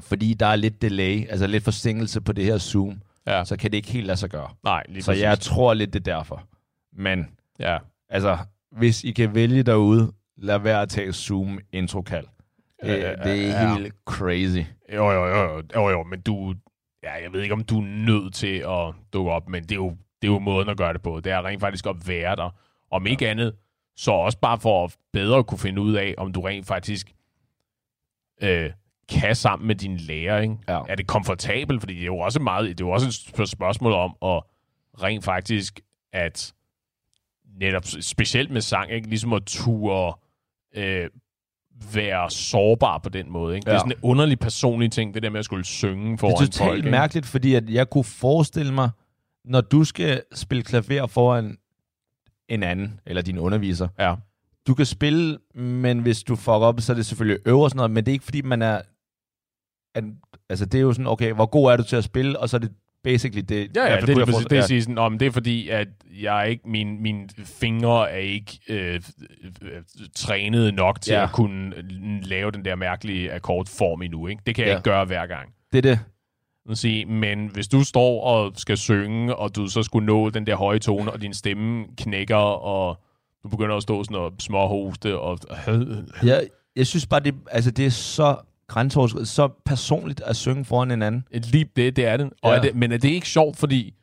fordi 0.00 0.34
der 0.34 0.46
er 0.46 0.56
lidt 0.56 0.82
delay, 0.82 1.28
altså 1.28 1.46
lidt 1.46 1.64
forsinkelse 1.64 2.20
på 2.20 2.32
det 2.32 2.44
her 2.44 2.58
Zoom, 2.58 3.00
Ja. 3.26 3.44
så 3.44 3.56
kan 3.56 3.70
det 3.70 3.76
ikke 3.76 3.90
helt 3.92 4.06
lade 4.06 4.16
sig 4.16 4.30
gøre. 4.30 4.48
Nej, 4.64 4.82
lige 4.88 5.02
Så 5.02 5.10
præcis. 5.10 5.22
jeg 5.22 5.38
tror 5.40 5.74
lidt, 5.74 5.92
det 5.92 6.08
er 6.08 6.14
derfor. 6.16 6.42
Men 6.92 7.28
Ja. 7.60 7.78
altså, 8.08 8.38
hvis 8.72 9.04
I 9.04 9.10
kan 9.12 9.34
vælge 9.34 9.62
derude, 9.62 10.12
lad 10.36 10.58
være 10.58 10.82
at 10.82 10.88
tage 10.88 11.12
Zoom 11.12 11.58
introkald. 11.72 12.26
Det, 12.82 12.88
Ja, 12.88 13.14
det 13.14 13.26
er 13.44 13.62
ja. 13.62 13.74
helt 13.74 13.94
crazy. 14.06 14.58
Jo, 14.94 15.10
jo, 15.10 15.26
jo, 15.26 15.36
jo, 15.42 15.62
jo, 15.74 15.90
jo, 15.90 16.02
men 16.02 16.20
du, 16.20 16.54
ja, 17.02 17.12
jeg 17.22 17.32
ved 17.32 17.42
ikke, 17.42 17.52
om 17.54 17.64
du 17.64 17.78
er 17.80 17.84
nødt 17.86 18.34
til 18.34 18.56
at 18.56 18.94
dukke 19.12 19.30
op, 19.30 19.48
men 19.48 19.62
det 19.62 19.72
er 19.72 19.76
jo, 19.76 19.90
det 20.22 20.28
er 20.28 20.32
jo 20.32 20.38
måden 20.38 20.68
at 20.68 20.76
gøre 20.76 20.92
det 20.92 21.02
på. 21.02 21.20
Det 21.20 21.32
er 21.32 21.44
rent 21.44 21.60
faktisk 21.60 21.86
at 21.86 21.96
være 22.08 22.36
der. 22.36 22.50
Om 22.90 23.06
ikke 23.06 23.28
andet, 23.28 23.54
så 23.96 24.10
også 24.12 24.38
bare 24.38 24.58
for 24.60 24.84
at 24.84 24.96
bedre 25.12 25.44
kunne 25.44 25.58
finde 25.58 25.80
ud 25.82 25.94
af, 25.94 26.14
om 26.18 26.32
du 26.32 26.40
rent 26.40 26.66
faktisk 26.66 27.14
øh, 28.42 28.70
kan 29.08 29.36
sammen 29.36 29.66
med 29.66 29.74
din 29.74 29.96
lærer. 29.96 30.40
Ikke? 30.40 30.56
Ja. 30.68 30.80
Er 30.88 30.94
det 30.94 31.06
komfortabelt? 31.06 31.80
Fordi 31.80 31.94
det 31.94 32.00
er 32.02 32.06
jo 32.06 32.18
også 32.18 32.40
meget, 32.40 32.68
det 32.78 32.84
er 32.84 32.86
jo 32.86 32.90
også 32.92 33.06
et 33.06 33.12
sp- 33.40 33.46
spørgsmål 33.46 33.92
om 33.92 34.16
at 34.22 34.42
rent 35.02 35.24
faktisk 35.24 35.80
at 36.12 36.52
netop 37.60 37.82
specielt 38.00 38.50
med 38.50 38.60
sang, 38.60 38.90
ikke? 38.92 39.08
ligesom 39.08 39.32
at 39.32 39.42
ture 39.46 40.14
øh, 40.76 41.10
være 41.94 42.30
sårbar 42.30 42.98
på 42.98 43.08
den 43.08 43.30
måde. 43.32 43.54
Ikke? 43.56 43.70
Ja. 43.70 43.70
Det 43.72 43.76
er 43.76 43.80
sådan 43.80 43.92
en 43.92 44.10
underlig 44.10 44.38
personlig 44.38 44.92
ting, 44.92 45.14
det 45.14 45.22
der 45.22 45.30
med 45.30 45.38
at 45.38 45.44
skulle 45.44 45.64
synge 45.64 46.18
foran 46.18 46.32
Det 46.34 46.40
er 46.40 46.46
totalt 46.46 46.70
folk. 46.70 46.84
mærkeligt, 46.84 47.26
fordi 47.26 47.54
at 47.54 47.70
jeg 47.70 47.90
kunne 47.90 48.04
forestille 48.04 48.74
mig, 48.74 48.90
når 49.44 49.60
du 49.60 49.84
skal 49.84 50.22
spille 50.34 50.62
klaver 50.64 51.06
foran 51.06 51.58
en 52.48 52.62
anden, 52.62 53.00
eller 53.06 53.22
din 53.22 53.38
underviser, 53.38 53.88
Ja. 53.98 54.14
du 54.66 54.74
kan 54.74 54.86
spille, 54.86 55.38
men 55.54 55.98
hvis 55.98 56.22
du 56.22 56.36
fucker 56.36 56.52
op, 56.52 56.80
så 56.80 56.92
er 56.92 56.96
det 56.96 57.06
selvfølgelig 57.06 57.38
øver 57.46 57.64
og 57.64 57.70
sådan 57.70 57.76
noget, 57.76 57.90
men 57.90 58.04
det 58.06 58.10
er 58.10 58.14
ikke 58.14 58.24
fordi, 58.24 58.42
man 58.42 58.62
er... 58.62 58.80
At, 59.94 60.04
altså, 60.48 60.66
det 60.66 60.78
er 60.78 60.82
jo 60.82 60.92
sådan, 60.92 61.06
okay, 61.06 61.32
hvor 61.32 61.46
god 61.46 61.72
er 61.72 61.76
du 61.76 61.82
til 61.82 61.96
at 61.96 62.04
spille, 62.04 62.38
og 62.40 62.48
så 62.48 62.56
er 62.56 62.58
det 62.58 62.72
basically 63.04 63.44
det... 63.48 63.76
Ja, 63.76 63.86
ja, 63.94 64.00
det, 64.00 64.08
det, 64.08 64.16
det, 64.26 64.50
det, 64.50 64.68
det, 64.68 64.82
sådan, 64.82 64.98
om 64.98 65.18
det 65.18 65.26
er 65.26 65.30
fordi, 65.30 65.68
at 65.68 65.88
jeg 66.22 66.46
ikke, 66.50 66.68
min, 66.68 67.02
mine 67.02 67.28
fingre 67.44 68.10
er 68.10 68.16
ikke 68.16 68.58
øh, 68.68 69.00
øh, 69.62 69.82
trænet 70.16 70.74
nok 70.74 71.00
til 71.00 71.12
Ja. 71.12 71.22
at 71.22 71.32
kunne 71.32 71.72
lave 72.22 72.50
den 72.50 72.64
der 72.64 72.74
mærkelige 72.74 73.32
akkordform 73.32 74.02
endnu. 74.02 74.26
Ikke? 74.26 74.42
Det 74.46 74.54
kan 74.54 74.64
jeg 74.64 74.70
Ja. 74.70 74.76
ikke 74.76 74.90
gøre 74.90 75.04
hver 75.04 75.26
gang. 75.26 75.48
Det 75.72 75.78
er 75.78 75.82
det. 75.82 75.98
Sige, 76.78 77.04
men 77.06 77.46
hvis 77.46 77.68
du 77.68 77.84
står 77.84 78.24
og 78.24 78.52
skal 78.56 78.76
synge, 78.76 79.36
og 79.36 79.56
du 79.56 79.66
så 79.66 79.82
skulle 79.82 80.06
nå 80.06 80.30
den 80.30 80.46
der 80.46 80.56
høje 80.56 80.78
tone, 80.78 81.12
og 81.12 81.20
din 81.22 81.34
stemme 81.34 81.84
knækker, 81.98 82.36
og 82.36 82.98
du 83.42 83.48
begynder 83.48 83.76
at 83.76 83.82
stå 83.82 84.04
sådan 84.04 84.16
og 84.16 84.32
småhoste, 84.38 85.18
og 85.18 85.38
Jeg, 86.22 86.46
jeg 86.76 86.86
synes 86.86 87.06
bare, 87.06 87.20
det, 87.20 87.34
altså, 87.50 87.70
det 87.70 87.86
er 87.86 87.90
så 87.90 88.36
grænseoverskridende, 88.66 89.26
så 89.30 89.48
personligt 89.64 90.20
at 90.20 90.36
synge 90.36 90.64
foran 90.64 90.90
en 90.90 91.02
anden. 91.02 91.24
lige 91.32 91.64
det, 91.76 91.96
det 91.96 92.06
er 92.06 92.16
det. 92.16 92.30
Og 92.42 92.50
Ja. 92.52 92.56
er 92.58 92.62
det. 92.62 92.74
Men 92.74 92.92
er 92.92 92.96
det 92.98 93.08
ikke 93.08 93.28
sjovt, 93.28 93.56
fordi 93.56 93.94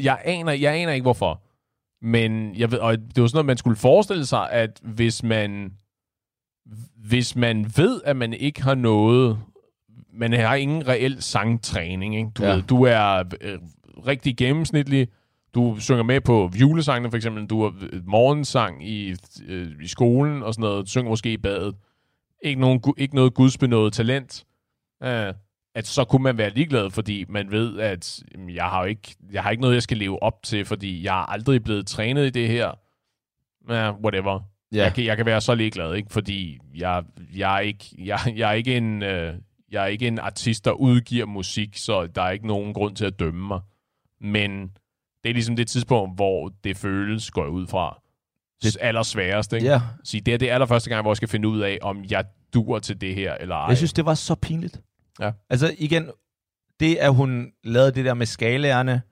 jeg 0.00 0.18
aner, 0.24 0.52
jeg 0.52 0.74
aner 0.76 0.92
ikke 0.92 1.02
hvorfor. 1.04 1.42
Men 2.02 2.56
jeg 2.56 2.70
ved, 2.70 2.78
og 2.78 2.98
det 2.98 3.22
var 3.22 3.26
sådan 3.28 3.36
noget, 3.36 3.46
man 3.46 3.56
skulle 3.56 3.76
forestille 3.76 4.26
sig, 4.26 4.50
at 4.50 4.80
hvis 4.82 5.22
man, 5.22 5.72
hvis 6.96 7.36
man 7.36 7.72
ved, 7.76 8.00
at 8.04 8.16
man 8.16 8.32
ikke 8.32 8.62
har 8.62 8.74
noget, 8.74 9.38
man 10.14 10.32
har 10.32 10.54
ingen 10.54 10.88
reel 10.88 11.22
sangtræning, 11.22 12.16
ikke? 12.16 12.30
Du, 12.34 12.42
Ja. 12.44 12.54
ved, 12.54 12.62
du 12.62 12.82
er 12.82 13.22
øh, 13.40 13.58
rigtig 14.06 14.36
gennemsnitlig, 14.36 15.08
du 15.54 15.76
synger 15.80 16.02
med 16.02 16.20
på 16.20 16.50
julesangene 16.60 17.10
for 17.10 17.16
eksempel, 17.16 17.46
du 17.46 17.62
har 17.62 17.74
øh, 17.92 18.06
morgensang 18.06 18.88
i, 18.88 19.14
øh, 19.46 19.68
i 19.82 19.86
skolen 19.88 20.42
og 20.42 20.54
sådan 20.54 20.62
noget, 20.68 20.84
du 20.86 20.90
synger 20.90 21.08
måske 21.10 21.32
i 21.32 21.36
badet. 21.36 21.74
Ikke, 22.42 22.60
nogen, 22.60 22.80
ikke 22.96 23.14
noget 23.14 23.34
gudsbenået 23.34 23.92
talent. 23.92 24.46
Øh, 25.02 25.34
at 25.74 25.86
så 25.86 26.04
kunne 26.04 26.22
man 26.22 26.38
være 26.38 26.50
ligeglad, 26.50 26.90
fordi 26.90 27.24
man 27.28 27.50
ved, 27.50 27.78
at 27.78 28.22
jamen, 28.34 28.54
jeg 28.54 28.64
har 28.64 28.84
ikke, 28.84 29.16
jeg 29.32 29.42
har 29.42 29.50
ikke 29.50 29.60
noget, 29.60 29.74
jeg 29.74 29.82
skal 29.82 29.96
leve 29.96 30.22
op 30.22 30.42
til, 30.42 30.64
fordi 30.64 31.04
jeg 31.04 31.20
er 31.20 31.26
aldrig 31.32 31.64
blevet 31.64 31.86
trænet 31.86 32.26
i 32.26 32.30
det 32.30 32.48
her. 32.48 32.72
Ja, 33.68 33.92
whatever. 33.92 34.40
Ja. 34.72 34.82
Jeg, 34.82 34.94
kan, 34.94 35.04
jeg 35.04 35.16
kan 35.16 35.26
være 35.26 35.40
så 35.40 35.54
ligeglad, 35.54 35.94
ikke? 35.94 36.12
fordi 36.12 36.58
jeg, 36.74 37.04
jeg, 37.34 37.56
er 37.56 37.60
ikke, 37.60 37.84
jeg, 37.98 38.18
jeg, 38.36 38.48
er 38.50 38.52
ikke 38.52 38.76
en, 38.76 39.02
øh, 39.02 39.34
jeg 39.70 39.82
er 39.82 39.86
ikke 39.86 40.06
en 40.06 40.18
artist, 40.18 40.64
der 40.64 40.72
udgiver 40.72 41.26
musik, 41.26 41.76
så 41.76 42.06
der 42.06 42.22
er 42.22 42.30
ikke 42.30 42.46
nogen 42.46 42.74
grund 42.74 42.96
til 42.96 43.04
at 43.04 43.18
dømme 43.18 43.46
mig. 43.46 43.60
Men 44.20 44.70
det 45.24 45.30
er 45.30 45.34
ligesom 45.34 45.56
det 45.56 45.68
tidspunkt, 45.68 46.16
hvor 46.16 46.52
det 46.64 46.76
føles, 46.76 47.30
går 47.30 47.42
jeg 47.42 47.50
ud 47.50 47.66
fra, 47.66 48.02
det 48.62 48.76
allersværest. 48.80 49.52
Ikke? 49.52 49.66
Ja, 49.66 49.80
Sige, 50.04 50.20
det 50.20 50.34
er 50.34 50.38
det 50.38 50.48
allerførste 50.50 50.90
gang, 50.90 51.02
hvor 51.02 51.10
jeg 51.10 51.16
skal 51.16 51.28
finde 51.28 51.48
ud 51.48 51.60
af, 51.60 51.78
om 51.82 52.04
jeg 52.10 52.24
dur 52.54 52.78
til 52.78 53.00
det 53.00 53.14
her, 53.14 53.34
eller 53.34 53.54
ej. 53.56 53.66
jeg 53.68 53.76
synes, 53.76 53.92
det 53.92 54.04
var 54.06 54.14
så 54.14 54.34
pinligt. 54.34 54.80
Ja. 55.20 55.30
Altså 55.50 55.74
igen, 55.78 56.10
det 56.80 56.96
at 56.96 57.14
hun 57.14 57.52
lavede 57.64 57.90
det 57.92 58.04
der 58.04 58.14
med 58.14 58.26
skalaerne, 58.26 59.02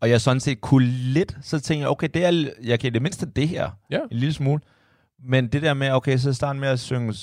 og 0.00 0.10
jeg 0.10 0.20
sådan 0.20 0.40
set 0.40 0.60
kunne 0.60 0.86
lidt, 0.86 1.36
så 1.42 1.60
tænkte 1.60 1.80
jeg, 1.82 1.88
okay, 1.90 2.08
det 2.14 2.24
er, 2.24 2.50
jeg 2.62 2.80
kan 2.80 2.88
i 2.88 2.90
det 2.90 3.02
mindste 3.02 3.26
det 3.26 3.48
her, 3.48 3.70
Ja. 3.90 3.98
en 4.10 4.16
lille 4.18 4.32
smule. 4.32 4.60
Men 5.24 5.46
det 5.48 5.62
der 5.62 5.74
med, 5.74 5.90
okay, 5.90 6.16
så 6.18 6.32
starten 6.32 6.60
med 6.60 6.68
at 6.68 6.80
synge 6.80 7.14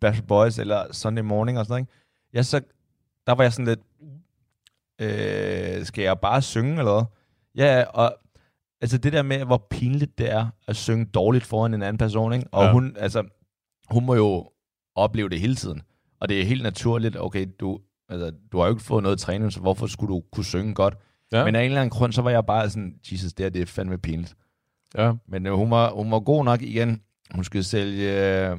Bachelor 0.00 0.26
Boys 0.26 0.58
eller 0.58 0.92
Sunday 0.92 1.22
Morning 1.22 1.58
og 1.58 1.64
sådan 1.66 1.72
noget, 1.72 1.82
ikke? 1.82 1.92
Jeg 2.32 2.44
så, 2.46 2.60
der 3.26 3.32
var 3.34 3.42
jeg 3.44 3.52
sådan 3.52 3.66
lidt, 3.66 3.80
øh, 5.00 5.84
skal 5.84 6.02
jeg 6.02 6.18
bare 6.18 6.42
synge 6.42 6.78
eller 6.78 6.92
hvad? 6.92 7.04
Ja, 7.64 7.84
og 7.84 8.16
altså 8.80 8.98
det 8.98 9.12
der 9.12 9.22
med, 9.22 9.44
hvor 9.44 9.66
pinligt 9.70 10.18
det 10.18 10.32
er 10.32 10.46
at 10.68 10.76
synge 10.76 11.04
dårligt 11.04 11.44
foran 11.44 11.74
en 11.74 11.82
anden 11.82 11.98
person, 11.98 12.32
ikke? 12.32 12.46
Og 12.52 12.64
Ja. 12.64 12.72
hun, 12.72 12.96
altså, 12.98 13.24
hun 13.90 14.06
må 14.06 14.14
jo 14.14 14.50
opleve 14.94 15.28
det 15.28 15.40
hele 15.40 15.54
tiden. 15.54 15.82
Og 16.20 16.28
det 16.28 16.40
er 16.40 16.44
helt 16.44 16.62
naturligt, 16.62 17.16
okay, 17.20 17.46
du, 17.60 17.78
altså, 18.08 18.32
du 18.52 18.58
har 18.58 18.64
jo 18.66 18.70
ikke 18.72 18.82
fået 18.84 19.02
noget 19.02 19.18
træning, 19.18 19.52
så 19.52 19.60
hvorfor 19.60 19.86
skulle 19.86 20.14
du 20.14 20.22
kunne 20.32 20.44
synge 20.44 20.74
godt? 20.74 20.94
Ja. 21.32 21.44
Men 21.44 21.54
af 21.54 21.60
en 21.60 21.64
eller 21.66 21.80
anden 21.80 21.90
grund, 21.90 22.12
så 22.12 22.22
var 22.22 22.30
jeg 22.30 22.46
bare 22.46 22.70
sådan, 22.70 22.94
Jesus, 23.12 23.32
det 23.32 23.44
her, 23.44 23.50
det 23.50 23.62
er 23.62 23.66
fandme 23.66 23.98
pinligt. 23.98 24.34
Ja. 24.98 25.12
Men 25.28 25.46
øh, 25.46 25.52
hun, 25.52 25.70
var, 25.70 25.90
hun 25.90 26.10
var 26.10 26.20
god 26.20 26.44
nok 26.44 26.62
igen. 26.62 27.02
Hun 27.34 27.44
skulle 27.44 27.64
sælge, 27.64 28.48
øh, 28.50 28.56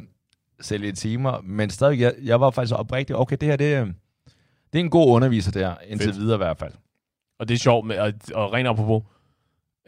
sælge 0.62 0.92
timer, 0.92 1.42
men 1.42 1.70
stadig, 1.70 2.00
jeg, 2.00 2.14
jeg 2.24 2.42
var 2.42 2.50
faktisk 2.52 2.76
oprigtig, 2.80 3.16
okay, 3.16 3.38
det 3.42 3.50
her, 3.50 3.56
det, 3.56 3.94
det 4.74 4.80
er 4.80 4.84
en 4.84 4.90
god 4.90 5.16
underviser 5.16 5.52
der, 5.52 5.76
indtil 5.88 6.08
Fedt. 6.08 6.20
videre 6.20 6.36
i 6.36 6.38
hvert 6.38 6.58
fald. 6.58 6.74
Og 7.40 7.48
det 7.48 7.54
er 7.54 7.60
sjovt 7.60 7.88
med, 7.88 7.98
og, 8.00 8.14
og 8.34 8.54
rent 8.54 8.68
apropos, 8.68 9.04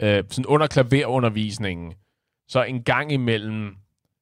øh, 0.01 0.23
sådan 0.29 0.45
under 0.45 0.67
klaverundervisningen, 0.67 1.93
så 2.47 2.63
en 2.63 2.83
gang 2.83 3.11
imellem, 3.11 3.75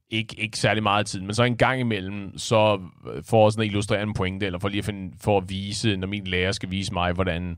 ikke, 0.09 0.35
ikke 0.39 0.57
særlig 0.57 0.83
meget 0.83 1.05
tid, 1.05 1.21
men 1.21 1.33
så 1.33 1.43
en 1.43 1.57
gang 1.57 1.79
imellem, 1.79 2.37
så 2.37 2.79
øh, 3.13 3.23
for 3.23 3.49
sådan 3.49 3.61
at 3.61 3.67
illustrere 3.67 4.03
en 4.03 4.13
pointe, 4.13 4.45
eller 4.45 4.59
for 4.59 4.67
lige 4.67 4.79
at, 4.79 4.85
finde, 4.85 5.13
for 5.21 5.37
at 5.37 5.49
vise, 5.49 5.97
når 5.97 6.07
min 6.07 6.27
lærer 6.27 6.51
skal 6.51 6.71
vise 6.71 6.93
mig, 6.93 7.13
hvordan 7.13 7.57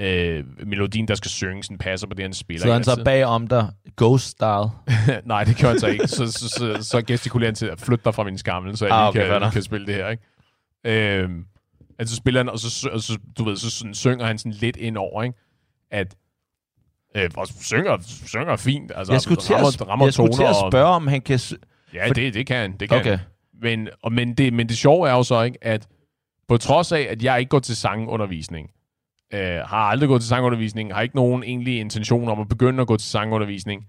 øh, 0.00 0.44
melodien, 0.66 1.08
der 1.08 1.14
skal 1.14 1.30
synges, 1.30 1.68
den 1.68 1.78
passer 1.78 2.06
på 2.06 2.14
det, 2.14 2.24
han 2.24 2.32
spiller. 2.32 2.66
Så 2.66 2.72
han 2.72 2.84
så 2.84 3.02
bag 3.04 3.24
om 3.24 3.46
dig, 3.46 3.68
ghost 3.96 4.28
style. 4.28 4.70
Nej, 5.24 5.44
det 5.44 5.60
gør 5.60 5.68
han 5.68 5.78
så 5.80 5.86
ikke. 5.86 6.08
Så, 6.08 6.32
så, 6.32 6.48
så, 6.48 6.78
så 6.82 7.02
gestikulerer 7.06 7.48
han 7.50 7.54
til 7.54 7.66
at 7.66 7.80
flytte 7.80 8.04
dig 8.04 8.14
fra 8.14 8.24
min 8.24 8.38
skammel, 8.38 8.76
så 8.76 8.86
jeg 8.86 8.94
Ah, 8.94 9.08
okay, 9.08 9.40
kan, 9.40 9.50
kan 9.50 9.62
spille 9.62 9.86
det 9.86 9.94
her. 9.94 10.08
Ikke? 10.08 10.22
Øhm, 10.84 11.44
altså 11.98 12.14
så 12.14 12.16
spiller 12.16 12.40
han, 12.40 12.48
og 12.48 12.58
så, 12.58 12.88
og 12.92 13.00
så 13.00 13.18
du 13.38 13.44
ved, 13.44 13.56
så 13.56 13.70
sådan, 13.70 13.94
synger 13.94 14.26
han 14.26 14.38
sådan 14.38 14.52
lidt 14.52 14.76
ind 14.76 14.96
over, 14.96 15.22
ikke? 15.22 15.38
at 15.90 16.14
øh, 17.14 17.30
og 17.36 17.48
synger, 17.60 17.96
synger 18.26 18.56
fint. 18.56 18.92
Altså, 18.94 19.12
Jeg 19.12 19.20
skulle 19.20 19.40
til 19.40 19.54
rammer, 19.54 19.68
at, 19.68 19.88
rammer 19.88 20.06
jeg 20.06 20.14
skulle 20.14 20.32
til 20.32 20.42
at 20.42 20.46
toner 20.48 20.62
og- 20.64 20.72
spørge, 20.72 20.86
om 20.94 21.06
han 21.06 21.20
kan... 21.22 21.40
Ja, 21.94 22.06
For- 22.08 22.14
det, 22.14 22.34
det 22.34 22.46
kan 22.46 22.56
han. 22.56 22.76
Det 22.80 22.88
kan 22.88 22.98
Okay. 23.00 23.18
Men, 23.62 23.88
og, 24.02 24.12
men, 24.12 24.34
det, 24.34 24.52
men 24.52 24.68
det 24.68 24.78
sjove 24.78 25.08
er 25.08 25.12
jo 25.12 25.22
så, 25.22 25.42
ikke, 25.42 25.58
at 25.64 25.86
på 26.48 26.56
trods 26.56 26.92
af, 26.92 27.06
at 27.10 27.22
jeg 27.22 27.38
ikke 27.38 27.48
går 27.48 27.58
til 27.58 27.76
sangundervisning, 27.76 28.70
øh, 29.34 29.40
har 29.40 29.78
aldrig 29.78 30.08
gået 30.08 30.20
til 30.22 30.28
sangundervisning, 30.28 30.94
har 30.94 31.02
ikke 31.02 31.16
nogen 31.16 31.42
egentlig 31.42 31.78
intention 31.80 32.28
om 32.28 32.40
at 32.40 32.48
begynde 32.48 32.80
at 32.80 32.86
gå 32.86 32.96
til 32.96 33.08
sangundervisning, 33.08 33.86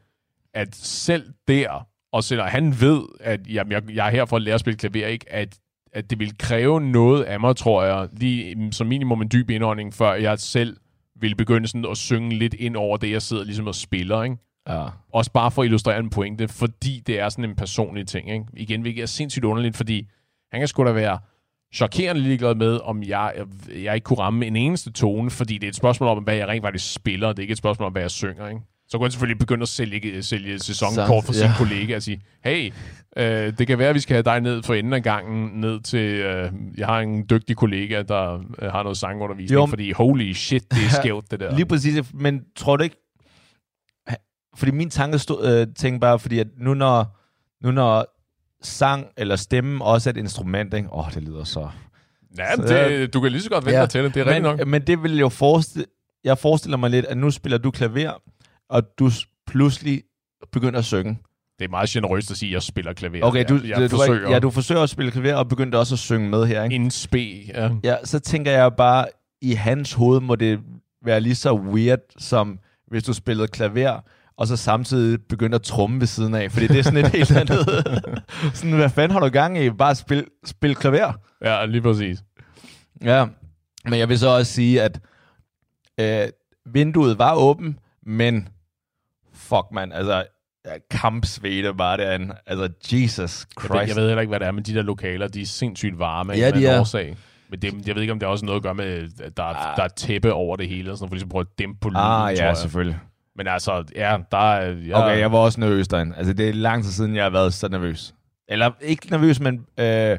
at 0.53 0.75
selv 0.75 1.25
der, 1.47 1.87
og 2.11 2.23
selvom 2.23 2.47
han 2.47 2.81
ved, 2.81 3.01
at 3.19 3.39
jamen, 3.47 3.71
jeg, 3.71 3.81
jeg 3.95 4.07
er 4.07 4.11
her 4.11 4.25
for 4.25 4.35
at 4.35 4.41
lære 4.41 4.53
at 4.53 4.59
spille 4.59 4.77
klaver, 4.77 5.07
ikke, 5.07 5.25
at, 5.33 5.57
at 5.93 6.09
det 6.09 6.19
vil 6.19 6.37
kræve 6.37 6.81
noget 6.81 7.23
af 7.23 7.39
mig, 7.39 7.55
tror 7.55 7.83
jeg, 7.83 8.07
lige 8.13 8.71
som 8.71 8.87
minimum 8.87 9.21
en 9.21 9.29
dyb 9.31 9.49
indånding, 9.49 9.93
før 9.93 10.13
jeg 10.13 10.39
selv 10.39 10.77
vil 11.21 11.35
begynde 11.35 11.67
sådan 11.67 11.85
at 11.91 11.97
synge 11.97 12.37
lidt 12.37 12.53
ind 12.53 12.75
over 12.75 12.97
det, 12.97 13.11
jeg 13.11 13.21
sidder 13.21 13.43
ligesom 13.43 13.67
og 13.67 13.75
spiller, 13.75 14.23
ikke? 14.23 14.37
Ja. 14.69 14.87
Også 15.13 15.31
bare 15.31 15.51
for 15.51 15.61
at 15.61 15.65
illustrere 15.65 15.99
en 15.99 16.09
pointe, 16.09 16.47
fordi 16.47 17.03
det 17.07 17.19
er 17.19 17.29
sådan 17.29 17.45
en 17.45 17.55
personlig 17.55 18.07
ting. 18.07 18.31
Ikke? 18.31 18.45
Igen, 18.53 18.81
hvilket 18.81 19.01
er 19.01 19.05
sindssygt 19.05 19.45
underligt, 19.45 19.77
fordi 19.77 20.07
han 20.51 20.61
kan 20.61 20.67
sgu 20.67 20.85
da 20.85 20.91
være 20.91 21.19
chokerende 21.73 22.21
ligeglad 22.21 22.55
med, 22.55 22.79
om 22.83 23.03
jeg, 23.03 23.33
jeg, 23.37 23.45
jeg 23.83 23.95
ikke 23.95 24.05
kunne 24.05 24.19
ramme 24.19 24.45
en 24.45 24.55
eneste 24.55 24.91
tone, 24.91 25.29
fordi 25.29 25.53
det 25.53 25.63
er 25.63 25.69
et 25.69 25.75
spørgsmål 25.75 26.09
om, 26.09 26.23
hvad 26.23 26.35
jeg 26.35 26.47
rent 26.47 26.63
faktisk 26.63 26.93
spiller, 26.93 27.27
det 27.27 27.39
er 27.39 27.43
ikke 27.43 27.51
et 27.51 27.57
spørgsmål 27.57 27.85
om, 27.85 27.91
hvad 27.91 28.01
jeg 28.01 28.11
synger. 28.11 28.47
Ikke? 28.47 28.61
Så 28.89 28.97
kunne 28.97 29.05
han 29.05 29.11
selvfølgelig 29.11 29.39
begynde 29.39 29.61
at 29.61 29.67
sælge, 29.67 30.23
sælge 30.23 30.59
sæsonkort 30.59 31.23
for 31.23 31.33
sin 31.33 31.45
ja. 31.45 31.53
kollega 31.57 31.95
og 31.95 32.01
sige, 32.03 32.21
hey, 32.43 32.73
øh, 33.17 33.53
det 33.57 33.67
kan 33.67 33.79
være, 33.79 33.89
at 33.89 33.95
vi 33.95 33.99
skal 33.99 34.13
have 34.15 34.23
dig 34.23 34.41
ned 34.41 34.63
for 34.63 34.73
enden 34.73 34.93
af 34.93 35.03
gangen, 35.03 35.61
ned 35.61 35.79
til, 35.81 35.99
øh, 35.99 36.51
jeg 36.77 36.87
har 36.87 36.99
en 36.99 37.25
dygtig 37.29 37.57
kollega, 37.57 38.01
der 38.01 38.43
øh, 38.59 38.71
har 38.71 38.83
noget 38.83 38.97
sangundervisning, 38.97 39.53
Jo. 39.59 39.65
fordi 39.65 39.91
holy 39.91 40.33
shit, 40.33 40.71
det 40.71 40.77
er 40.85 40.89
skævt, 41.01 41.31
det 41.31 41.39
der. 41.39 41.55
Lige 41.55 41.65
præcis, 41.65 42.03
men 42.13 42.41
tror 42.55 42.77
du 42.77 42.83
ikke... 42.83 42.95
Fordi 44.57 44.71
min 44.71 44.89
tanke 44.89 45.19
stod, 45.19 45.47
øh, 45.61 45.67
tænkte 45.75 45.99
bare, 45.99 46.19
fordi 46.19 46.39
at 46.39 46.47
nu 46.57 46.73
når, 46.73 47.19
nu 47.63 47.71
når 47.71 48.05
sang 48.61 49.07
eller 49.17 49.35
stemme 49.35 49.85
også 49.85 50.09
er 50.09 50.13
et 50.13 50.17
instrument, 50.17 50.73
ikke? 50.73 50.89
Åh, 50.93 51.07
oh, 51.07 51.13
det 51.13 51.23
lyder 51.23 51.43
så... 51.43 51.69
Ja, 52.37 52.55
Så- 52.55 52.63
det, 52.63 53.13
du 53.13 53.21
kan 53.21 53.31
lige 53.31 53.41
så 53.41 53.49
godt 53.49 53.65
vente 53.65 53.75
Ja, 53.77 53.81
dig 53.81 53.89
til 53.89 54.03
det, 54.03 54.13
det 54.13 54.21
er 54.21 54.25
rigtigt 54.25 54.43
nok. 54.43 54.67
Men 54.67 54.81
det 54.87 55.03
vil 55.03 55.19
jo 55.19 55.29
forestille... 55.29 55.85
Jeg 56.23 56.37
forestiller 56.37 56.77
mig 56.77 56.89
lidt, 56.89 57.05
at 57.05 57.17
nu 57.17 57.31
spiller 57.31 57.57
du 57.57 57.71
klaver, 57.71 58.11
og 58.69 58.83
du 58.99 59.11
pludselig 59.47 60.03
begynder 60.51 60.79
at 60.79 60.85
synge. 60.85 61.19
Det 61.59 61.65
er 61.65 61.69
meget 61.69 61.89
generøst 61.89 62.31
at 62.31 62.37
sige, 62.37 62.49
at 62.49 62.53
jeg 62.53 62.63
spiller 62.63 62.93
klaver. 62.93 63.25
Okay, 63.25 63.45
du, 63.49 63.55
jeg, 63.55 63.69
jeg 63.69 63.91
du, 63.91 63.97
forsøger 63.97 64.29
ja, 64.29 64.39
du 64.39 64.49
forsøger 64.49 64.83
at 64.83 64.89
spille 64.89 65.11
klaver, 65.11 65.35
og 65.35 65.47
begyndte 65.47 65.77
også 65.77 65.95
at 65.95 65.99
synge 65.99 66.29
med 66.29 66.45
her, 66.45 66.63
ikke? 66.63 66.75
en 66.75 66.91
spe. 66.91 67.45
Ja. 67.47 67.69
Ja, 67.83 67.95
så 68.03 68.19
tænker 68.19 68.51
jeg 68.51 68.75
bare, 68.75 69.05
i 69.41 69.53
hans 69.53 69.93
hoved 69.93 70.21
må 70.21 70.35
det 70.35 70.59
være 71.05 71.21
lige 71.21 71.35
så 71.35 71.53
weird, 71.53 71.99
som 72.17 72.59
hvis 72.87 73.03
du 73.03 73.13
spillede 73.13 73.47
klaver, 73.47 73.99
og 74.37 74.47
så 74.47 74.55
samtidig 74.55 75.19
begyndte 75.29 75.55
at 75.55 75.61
tromme 75.61 75.99
ved 75.99 76.07
siden 76.07 76.35
af, 76.35 76.51
fordi 76.51 76.67
det 76.67 76.79
er 76.79 76.83
sådan 76.83 77.05
et 77.05 77.11
helt 77.11 77.31
andet. 77.31 77.65
sådan, 78.53 78.75
hvad 78.75 78.89
fanden 78.89 79.11
har 79.11 79.19
du 79.19 79.29
gang 79.29 79.57
i? 79.57 79.69
Bare 79.69 79.95
spil, 79.95 80.25
spil 80.45 80.75
klaver. 80.75 81.13
ja, 81.41 81.65
lige 81.65 81.81
præcis. 81.81 82.23
Ja, 83.03 83.25
men 83.85 83.99
jeg 83.99 84.09
vil 84.09 84.19
så 84.19 84.27
også 84.27 84.53
sige, 84.53 84.81
at 84.81 84.99
øh, 85.99 86.27
vinduet 86.73 87.17
var 87.19 87.35
åben, 87.35 87.79
men 88.05 88.47
fuck 89.49 89.65
man, 89.71 89.91
altså 89.91 90.23
kampsvede 90.91 91.73
bare 91.73 91.97
derinde. 91.97 92.35
Altså, 92.45 92.69
Jesus 92.95 93.19
Jeg 93.55 93.63
ved, 93.63 93.77
Christ. 93.79 93.87
jeg 93.87 94.01
ved 94.01 94.07
heller 94.09 94.21
ikke, 94.21 94.29
hvad 94.29 94.39
det 94.39 94.47
er, 94.47 94.51
men 94.51 94.63
de 94.63 94.73
der 94.73 94.81
lokaler, 94.81 95.27
de 95.27 95.41
er 95.41 95.45
sindssygt 95.45 95.99
varme. 95.99 96.33
Ja, 96.33 96.51
de 96.51 96.65
er. 96.65 96.79
Årsag. 96.79 97.17
Men 97.49 97.61
det, 97.61 97.87
jeg 97.87 97.95
ved 97.95 98.01
ikke, 98.01 98.13
om 98.13 98.19
det 98.19 98.25
har 98.27 98.31
også 98.31 98.45
noget 98.45 98.55
at 98.59 98.63
gøre 98.63 98.75
med, 98.75 99.09
at 99.23 99.37
der, 99.37 99.43
er, 99.43 99.47
Ah. 99.55 99.77
der 99.77 99.83
er 99.83 99.87
tæppe 99.87 100.33
over 100.33 100.55
det 100.55 100.69
hele, 100.69 100.91
og 100.91 100.97
sådan 100.97 101.09
for 101.09 101.15
ligesom 101.15 101.27
at 101.27 101.31
prøve 101.31 101.41
at 101.41 101.59
dæmpe 101.59 101.79
på 101.81 101.89
lyden, 101.89 101.97
Ah, 102.01 102.19
tror 102.19 102.29
ja, 102.29 102.45
jeg. 102.47 102.57
selvfølgelig. 102.57 102.99
Men 103.35 103.47
altså, 103.47 103.83
ja, 103.95 104.17
der 104.31 104.37
er... 104.51 104.71
Ja, 104.75 105.03
Okay, 105.03 105.19
jeg 105.19 105.31
var 105.31 105.37
også 105.37 105.59
nervøs 105.59 105.87
derinde. 105.87 106.15
Altså, 106.17 106.33
det 106.33 106.49
er 106.49 106.53
lang 106.53 106.83
tid 106.83 106.91
siden, 106.91 107.15
jeg 107.15 107.23
har 107.23 107.29
været 107.29 107.53
så 107.53 107.67
nervøs. 107.67 108.15
Eller 108.47 108.71
ikke 108.81 109.11
nervøs, 109.11 109.39
men 109.39 109.65
øh, 109.79 110.17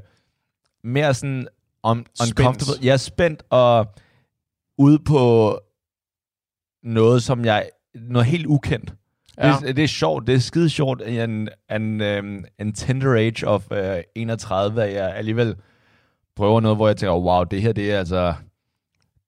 mere 0.85 1.15
sådan 1.15 1.49
un- 1.87 2.05
Spændt. 2.15 2.41
uncomfortable. 2.41 2.87
Jeg 2.87 2.93
er 2.93 2.97
spændt 2.97 3.43
og 3.51 3.87
ude 4.79 4.99
på 4.99 5.59
noget, 6.83 7.23
som 7.23 7.45
jeg... 7.45 7.69
Noget 7.95 8.27
helt 8.27 8.47
ukendt. 8.47 8.95
Ja. 9.43 9.57
Det, 9.67 9.77
det 9.77 9.85
er 9.85 9.89
sjovt. 9.89 10.27
Det 10.27 10.35
er 10.35 10.39
skide 10.39 10.71
sjovt. 10.71 11.03
En, 11.07 11.49
en, 11.71 12.01
um, 12.01 12.45
en 12.59 12.73
tender 12.73 13.15
age 13.15 13.47
of 13.49 13.63
uh, 13.71 13.79
31, 14.15 14.85
at 14.85 14.95
jeg 14.95 15.15
alligevel 15.17 15.55
prøver 16.37 16.61
noget, 16.61 16.77
hvor 16.77 16.87
jeg 16.87 16.97
tænker, 16.97 17.15
wow, 17.17 17.45
det 17.45 17.63
her, 17.63 17.73
det 17.73 17.93
er 17.93 17.99
altså... 17.99 18.27
det, 18.27 18.35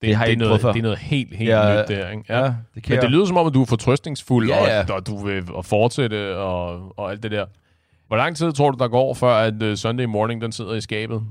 det 0.03 0.17
har 0.17 0.25
det, 0.25 0.33
er 0.33 0.37
noget, 0.37 0.61
det 0.61 0.77
er 0.77 0.83
noget 0.83 0.99
helt, 0.99 1.37
helt 1.37 1.51
Ja, 1.51 1.83
nyt 1.83 1.89
der, 1.89 2.11
ikke? 2.11 2.25
Ja. 2.29 2.45
Ja, 2.45 2.55
det 2.75 2.83
kan 2.83 2.95
Men 2.95 3.03
det 3.03 3.11
lyder 3.11 3.27
som 3.27 3.37
om, 3.37 3.47
at 3.47 3.55
du 3.55 3.63
er 3.63 3.67
fortrøstningsfuld, 3.67 4.49
Ja, 4.49 4.65
ja. 4.65 4.85
Og, 4.89 4.95
og 4.95 5.07
du 5.07 5.25
vil 5.27 5.45
fortsætte 5.63 6.37
og, 6.37 6.93
og 6.99 7.11
alt 7.11 7.23
det 7.23 7.31
der. 7.31 7.47
Hvor 8.07 8.17
lang 8.17 8.37
tid 8.37 8.53
tror 8.53 8.71
du, 8.71 8.79
der 8.79 8.89
går, 8.89 9.15
før 9.15 9.35
at 9.35 9.63
uh, 9.63 9.75
Sunday 9.75 10.05
Morning 10.05 10.43
den 10.43 10.53
sidder 10.53 10.75
i 10.75 10.81
skabet? 10.81 11.23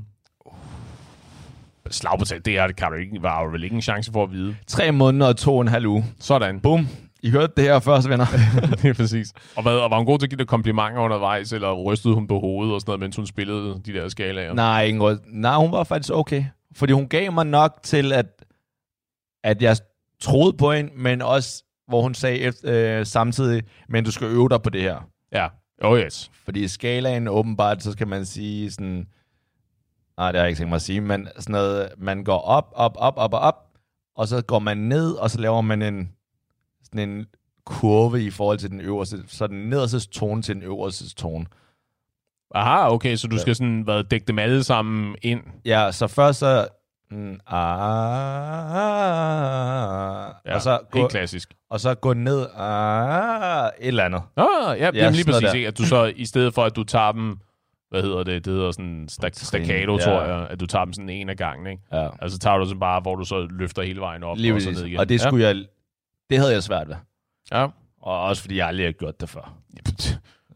Slag 1.89 2.19
på 2.19 2.25
talt, 2.25 2.45
det 2.45 2.57
er, 2.57 2.67
kan 2.67 2.87
du 2.91 2.93
ikke, 2.97 3.21
var 3.21 3.43
jo 3.43 3.49
vel 3.49 3.63
ikke 3.63 3.75
en 3.75 3.81
chance 3.81 4.11
for 4.11 4.23
at 4.23 4.31
vide. 4.31 4.55
Tre 4.67 4.91
måneder 4.91 5.27
og 5.27 5.37
to 5.37 5.55
og 5.55 5.61
en 5.61 5.67
halv 5.67 5.85
uge. 5.85 6.05
Sådan. 6.19 6.59
Bum. 6.59 6.87
I 7.23 7.29
hørte 7.29 7.53
det 7.57 7.63
her 7.63 7.79
først, 7.79 8.09
venner. 8.09 8.25
det 8.81 8.85
er 8.85 8.93
præcis. 8.93 9.33
Og, 9.55 9.63
hvad, 9.63 9.73
og 9.73 9.91
var 9.91 9.97
hun 9.97 10.05
god 10.05 10.19
til 10.19 10.25
at 10.25 10.29
give 10.29 10.37
dig 10.37 10.47
komplimenter 10.47 11.01
undervejs, 11.01 11.53
eller 11.53 11.73
rystede 11.73 12.13
hun 12.13 12.27
på 12.27 12.39
hovedet 12.39 12.73
og 12.73 12.81
sådan 12.81 12.89
noget, 12.89 12.99
mens 12.99 13.15
hun 13.15 13.27
spillede 13.27 13.81
de 13.85 13.93
der 13.93 14.09
skalaer? 14.09 14.53
Nej, 14.53 14.85
ingen 14.85 15.01
råd. 15.01 15.17
Nej, 15.25 15.55
hun 15.55 15.71
var 15.71 15.83
faktisk 15.83 16.13
okay. 16.13 16.45
Fordi 16.75 16.93
hun 16.93 17.07
gav 17.07 17.31
mig 17.31 17.45
nok 17.45 17.79
til, 17.83 18.13
at, 18.13 18.25
at 19.43 19.61
jeg 19.61 19.77
troede 20.19 20.57
på 20.57 20.71
hende, 20.71 20.91
men 20.95 21.21
også, 21.21 21.63
hvor 21.87 22.01
hun 22.01 22.13
sagde 22.13 22.39
efter, 22.39 22.99
øh, 22.99 23.05
samtidig, 23.05 23.63
men 23.89 24.05
du 24.05 24.11
skal 24.11 24.27
øve 24.27 24.49
dig 24.49 24.61
på 24.61 24.69
det 24.69 24.81
her. 24.81 25.09
Ja. 25.31 25.47
Oh 25.81 25.99
yes. 25.99 26.31
Fordi 26.45 26.63
i 26.63 26.67
skalaen 26.67 27.27
åbenbart, 27.27 27.83
så 27.83 27.91
skal 27.91 28.07
man 28.07 28.25
sige 28.25 28.71
sådan, 28.71 29.07
nej, 30.17 30.31
det 30.31 30.39
har 30.39 30.45
jeg 30.45 30.49
ikke 30.49 30.59
tænkt 30.59 30.69
mig 30.69 30.75
at 30.75 30.81
sige, 30.81 31.01
men 31.01 31.27
sådan 31.39 31.53
noget, 31.53 31.89
man 31.97 32.23
går 32.23 32.39
op, 32.39 32.71
op, 32.75 32.95
op, 32.99 33.13
op 33.17 33.33
og 33.33 33.39
op, 33.39 33.55
og 34.15 34.27
så 34.27 34.41
går 34.41 34.59
man 34.59 34.77
ned, 34.77 35.11
og 35.11 35.29
så 35.29 35.41
laver 35.41 35.61
man 35.61 35.81
en, 35.81 36.09
sådan 36.93 37.09
en 37.09 37.25
kurve 37.65 38.23
i 38.23 38.29
forhold 38.29 38.57
til 38.57 38.71
den 38.71 38.81
øverste, 38.81 39.17
så 39.27 39.47
den 39.47 39.69
nederste 39.69 40.09
tone 40.09 40.41
til 40.41 40.55
den 40.55 40.63
øverste 40.63 41.15
tone. 41.15 41.45
Aha, 42.55 42.91
okay, 42.91 43.15
så 43.15 43.27
du 43.27 43.37
skal 43.37 43.55
sådan 43.55 43.81
hvad, 43.81 44.03
dække 44.03 44.25
dem 44.25 44.39
alle 44.39 44.63
sammen 44.63 45.15
ind. 45.21 45.41
Ja, 45.65 45.91
så 45.91 46.07
først 46.07 46.39
så... 46.39 46.67
Mm, 47.11 47.39
ah, 47.47 47.61
Ja, 50.45 50.55
og, 50.55 50.61
så 50.61 50.79
gå, 50.91 50.99
helt 50.99 51.11
klassisk. 51.11 51.53
og 51.69 51.79
så 51.79 51.95
gå 51.95 52.13
ned 52.13 52.47
ah, 52.55 53.69
et 53.79 53.87
eller 53.87 54.03
andet. 54.03 54.21
Ah, 54.37 54.79
ja, 54.79 54.91
ja 54.93 55.09
lige 55.09 55.25
præcis. 55.25 55.53
Ikke? 55.53 55.67
At 55.67 55.77
du 55.77 55.85
så, 55.85 56.13
i 56.15 56.25
stedet 56.25 56.53
for 56.53 56.63
at 56.63 56.75
du 56.75 56.83
tager 56.83 57.11
dem, 57.11 57.39
hvad 57.89 58.01
hedder 58.01 58.23
det, 58.23 58.45
det 58.45 58.53
hedder 58.53 58.71
sådan 58.71 59.05
staccato, 59.09 59.97
ja. 59.97 60.03
tror 60.03 60.21
jeg, 60.23 60.47
at 60.49 60.59
du 60.59 60.65
tager 60.65 60.85
dem 60.85 60.93
sådan 60.93 61.09
en 61.09 61.29
af 61.29 61.37
gangen, 61.37 61.67
ikke? 61.67 61.83
Ja. 61.93 62.09
Altså 62.21 62.39
tager 62.39 62.57
du 62.57 62.65
så 62.65 62.75
bare, 62.75 63.01
hvor 63.01 63.15
du 63.15 63.25
så 63.25 63.47
løfter 63.49 63.81
hele 63.81 63.99
vejen 63.99 64.23
op 64.23 64.37
Lige 64.37 64.53
og 64.53 64.61
så 64.61 64.71
ned 64.71 64.85
igen. 64.85 64.99
Og 64.99 65.09
det 65.09 65.21
skulle 65.21 65.47
jeg... 65.47 65.65
Det 66.31 66.39
havde 66.39 66.53
jeg 66.53 66.63
svært 66.63 66.87
ved. 66.89 66.95
Ja. 67.51 67.67
Og 68.01 68.21
også 68.21 68.41
fordi 68.41 68.57
jeg 68.57 68.67
aldrig 68.67 68.85
har 68.87 68.91
gjort 68.91 69.21
det 69.21 69.29
før. 69.29 69.53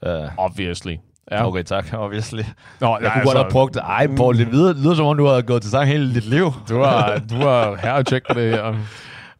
Uh, 0.08 0.38
Obviously. 0.46 0.96
Ja. 1.32 1.48
okay, 1.48 1.64
tak, 1.64 1.94
obviously. 1.94 2.42
Nå, 2.80 2.98
Jeg 3.02 3.12
kunne 3.14 3.24
godt 3.24 3.38
have 3.38 3.52
brugt 3.52 3.74
det. 3.74 3.80
Ej, 3.82 4.08
Paul, 4.18 4.38
det 4.38 4.48
lyder, 4.48 4.74
lyder 4.74 4.96
som 4.96 5.06
om, 5.06 5.18
du 5.18 5.26
har 5.26 5.42
gået 5.42 5.62
til 5.62 5.72
sang 5.72 5.88
hele 5.88 6.14
dit 6.14 6.26
liv. 6.26 6.52
Du 6.70 6.78
har, 6.80 7.18
du 7.30 7.36
har 7.36 7.76
her 7.76 7.92
og 7.94 8.06
tjek 8.06 8.28
på 8.28 8.34
det 8.34 8.52
her. 8.52 8.76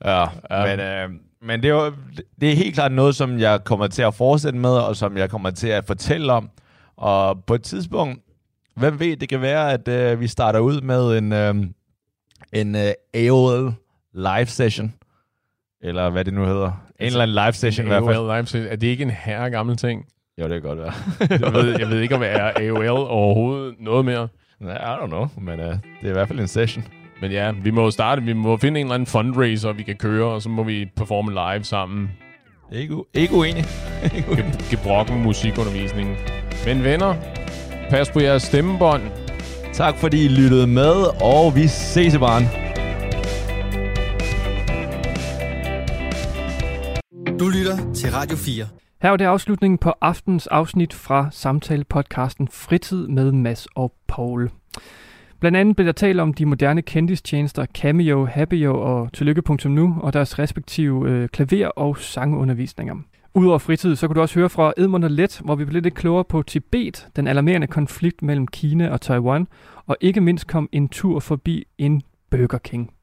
Ja, 0.06 0.26
Ja. 0.50 0.66
men, 0.76 0.80
øh, 0.80 1.10
men 1.42 1.64
det, 1.64 1.70
er 1.70 1.74
jo, 1.74 1.94
det 2.42 2.52
er 2.52 2.56
helt 2.56 2.74
klart 2.76 2.92
noget, 2.92 3.16
som 3.16 3.40
jeg 3.40 3.64
kommer 3.64 3.88
til 3.88 4.02
at 4.02 4.14
fortsætte 4.14 4.60
med, 4.60 4.70
og 4.70 4.96
som 4.96 5.18
jeg 5.18 5.30
kommer 5.30 5.52
til 5.52 5.68
at 5.68 5.86
fortælle 5.86 6.34
om. 6.34 6.50
Og 6.98 7.44
på 7.46 7.54
et 7.56 7.64
tidspunkt, 7.64 8.20
hvem 8.76 9.00
ved, 9.00 9.18
det 9.18 9.30
kan 9.30 9.42
være, 9.42 9.72
at 9.74 9.88
øh, 9.88 10.20
vi 10.20 10.28
starter 10.28 10.60
ud 10.60 10.82
med 10.82 11.18
en, 11.18 11.34
øh, 11.34 11.56
en 12.54 12.76
øh, 12.76 12.92
AOL 13.14 13.74
live 14.14 14.46
session. 14.46 14.94
Eller 15.84 16.10
hvad 16.10 16.26
det 16.26 16.34
nu 16.34 16.46
hedder. 16.46 16.68
En 17.00 17.06
eller 17.06 17.22
anden 17.22 17.36
live 17.36 17.54
session 17.54 17.86
i 17.86 17.90
hvert 17.90 18.04
fald. 18.06 18.16
AOL 18.18 18.36
Live 18.36 18.46
Session. 18.46 18.72
Er 18.72 18.76
det 18.76 18.88
ikke 18.88 19.04
en 19.04 19.10
herre 19.10 19.50
gammel 19.50 19.78
ting? 19.78 20.06
Jo, 20.42 20.44
det 20.44 20.52
kan 20.52 20.62
godt 20.62 20.80
være. 20.80 20.94
Jeg 21.46 21.54
ved, 21.54 21.80
jeg 21.80 21.90
ved 21.90 22.00
ikke, 22.02 22.16
om 22.16 22.22
jeg 22.24 22.54
er 22.56 22.68
AOL 22.70 23.08
overhovedet 23.10 23.76
noget 23.80 24.06
mere. 24.06 24.28
Nej, 24.62 24.76
I 24.76 24.98
don't 25.04 25.08
know, 25.08 25.28
men 25.42 25.60
øh, 25.60 25.66
det 25.68 25.78
er 26.04 26.10
i 26.10 26.12
hvert 26.12 26.28
fald 26.28 26.40
en 26.40 26.48
session. 26.48 26.84
Men 27.22 27.32
ja, 27.32 27.52
vi 27.64 27.72
må 27.72 27.92
starte. 27.92 28.22
Vi 28.24 28.34
må 28.34 28.58
finde 28.58 28.80
en 28.80 28.86
eller 28.86 28.94
anden 28.94 29.08
fundraiser, 29.08 29.72
vi 29.74 29.84
kan 29.84 29.96
køre, 29.96 30.26
og 30.26 30.42
så 30.42 30.50
må 30.50 30.64
vi 30.64 30.86
performe 30.98 31.32
live 31.32 31.64
sammen. 31.64 32.10
Ikke. 32.72 32.96
Ikke 33.14 33.34
uenig. 33.34 33.64
Ge- 34.04 34.70
Gebrokken 34.72 35.24
musikundervisning. 35.24 36.18
Men 36.66 36.84
venner, 36.84 37.16
pas 37.90 38.10
på 38.12 38.20
jeres 38.20 38.44
stemmebånd. 38.44 39.02
tak 39.74 39.98
fordi 39.98 40.26
I 40.26 40.28
lyttede 40.28 40.68
med, 40.68 41.24
og 41.24 41.56
vi 41.56 41.68
ses 41.68 42.14
i 42.14 42.18
barn. 42.18 42.65
Du 47.40 47.50
lytter 47.50 47.94
til 47.94 48.12
Radio 48.12 48.38
4. 48.38 48.66
Her 49.02 49.10
var 49.10 49.18
det 49.18 49.26
afslutningen 49.26 49.78
på 49.78 49.94
aftens 50.02 50.48
afsnit 50.48 50.94
fra 50.94 51.30
samtale-podcasten 51.32 52.48
Fritid 52.52 53.08
med 53.08 53.32
Mads 53.32 53.68
og 53.76 53.94
Paul. 54.08 54.52
Blandt 55.40 55.58
andet 55.58 55.76
blev 55.76 55.86
der 55.86 55.92
talt 55.92 56.20
om 56.20 56.34
de 56.34 56.46
moderne 56.46 56.82
kendistjenester 56.82 57.66
Cameo, 57.66 58.26
Happyo 58.26 58.82
og 58.82 59.14
Tillykke.nu 59.14 59.98
og 60.02 60.14
deres 60.14 60.40
respektive 60.40 61.10
øh, 61.10 61.30
klaver- 61.30 61.68
og 61.68 61.98
sangundervisninger. 61.98 62.96
Udover 63.34 63.58
fritid, 63.58 63.96
så 63.96 64.08
kunne 64.08 64.16
du 64.16 64.22
også 64.22 64.40
høre 64.40 64.50
fra 64.50 64.74
Edmund 64.78 65.04
og 65.04 65.12
Let, 65.12 65.42
hvor 65.44 65.56
vi 65.56 65.66
blev 65.66 65.82
lidt 65.82 65.96
klogere 65.96 66.24
på 66.24 66.42
Tibet, 66.42 67.08
den 67.16 67.28
alarmerende 67.28 67.68
konflikt 67.68 68.22
mellem 68.22 68.48
Kina 68.48 68.90
og 68.90 69.02
Taiwan, 69.02 69.48
og 69.86 69.98
ikke 70.02 70.22
mindst 70.22 70.48
kom 70.48 70.70
en 70.72 70.90
tur 70.90 71.20
forbi 71.20 71.68
en 71.78 72.02
Burger 72.30 72.58
King. 72.58 72.95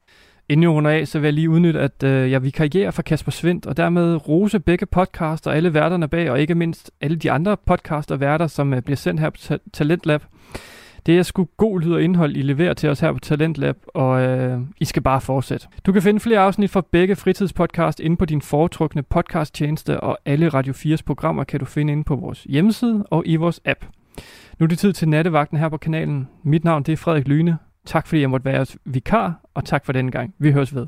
Inden 0.49 0.63
jeg 0.63 0.69
runder 0.71 0.91
af, 0.91 1.07
så 1.07 1.19
vil 1.19 1.27
jeg 1.27 1.33
lige 1.33 1.49
udnytte, 1.49 1.79
at 1.79 2.03
øh, 2.03 2.31
jeg 2.31 2.43
vikarierer 2.43 2.91
for 2.91 3.01
Kasper 3.01 3.31
Svendt, 3.31 3.65
og 3.65 3.77
dermed 3.77 4.27
rose 4.29 4.59
begge 4.59 4.85
podcaster 4.85 5.51
og 5.51 5.57
alle 5.57 5.73
værterne 5.73 6.07
bag, 6.07 6.31
og 6.31 6.41
ikke 6.41 6.55
mindst 6.55 6.91
alle 7.01 7.17
de 7.17 7.31
andre 7.31 7.57
podcaster 7.65 8.15
og 8.15 8.21
værter, 8.21 8.47
som 8.47 8.73
øh, 8.73 8.81
bliver 8.81 8.97
sendt 8.97 9.19
her 9.19 9.29
på 9.29 9.37
Ta- 9.37 9.57
Talentlab. 9.73 10.23
Det 11.05 11.17
er 11.17 11.23
sgu 11.23 11.47
god 11.57 11.79
lyd 11.81 11.91
og 11.91 12.01
indhold, 12.03 12.35
I 12.35 12.41
leverer 12.41 12.73
til 12.73 12.89
os 12.89 12.99
her 12.99 13.11
på 13.13 13.19
Talentlab, 13.19 13.77
og 13.87 14.21
øh, 14.21 14.59
I 14.79 14.85
skal 14.85 15.01
bare 15.01 15.21
fortsætte. 15.21 15.67
Du 15.85 15.91
kan 15.91 16.01
finde 16.01 16.19
flere 16.19 16.39
afsnit 16.39 16.71
fra 16.71 16.83
begge 16.91 17.15
fritidspodcast 17.15 17.99
inde 17.99 18.17
på 18.17 18.25
din 18.25 18.41
foretrukne 18.41 19.03
podcasttjeneste, 19.03 19.99
og 19.99 20.17
alle 20.25 20.49
Radio 20.49 20.73
4's 20.73 21.03
programmer 21.05 21.43
kan 21.43 21.59
du 21.59 21.65
finde 21.65 21.93
inde 21.93 22.03
på 22.03 22.15
vores 22.15 22.43
hjemmeside 22.43 23.05
og 23.11 23.23
i 23.25 23.35
vores 23.35 23.61
app. 23.65 23.85
Nu 24.59 24.63
er 24.63 24.67
det 24.67 24.77
tid 24.79 24.93
til 24.93 25.09
nattevagten 25.09 25.57
her 25.57 25.69
på 25.69 25.77
kanalen. 25.77 26.27
Mit 26.43 26.63
navn 26.63 26.83
det 26.83 26.91
er 26.91 26.97
Frederik 26.97 27.27
Lyne. 27.27 27.57
Tak 27.85 28.07
fordi 28.07 28.21
jeg 28.21 28.29
måtte 28.29 28.45
være 28.45 28.65
vikar, 28.85 29.41
og 29.53 29.65
tak 29.65 29.85
for 29.85 29.93
denne 29.93 30.11
gang. 30.11 30.35
Vi 30.37 30.51
høres 30.51 30.75
ved. 30.75 30.87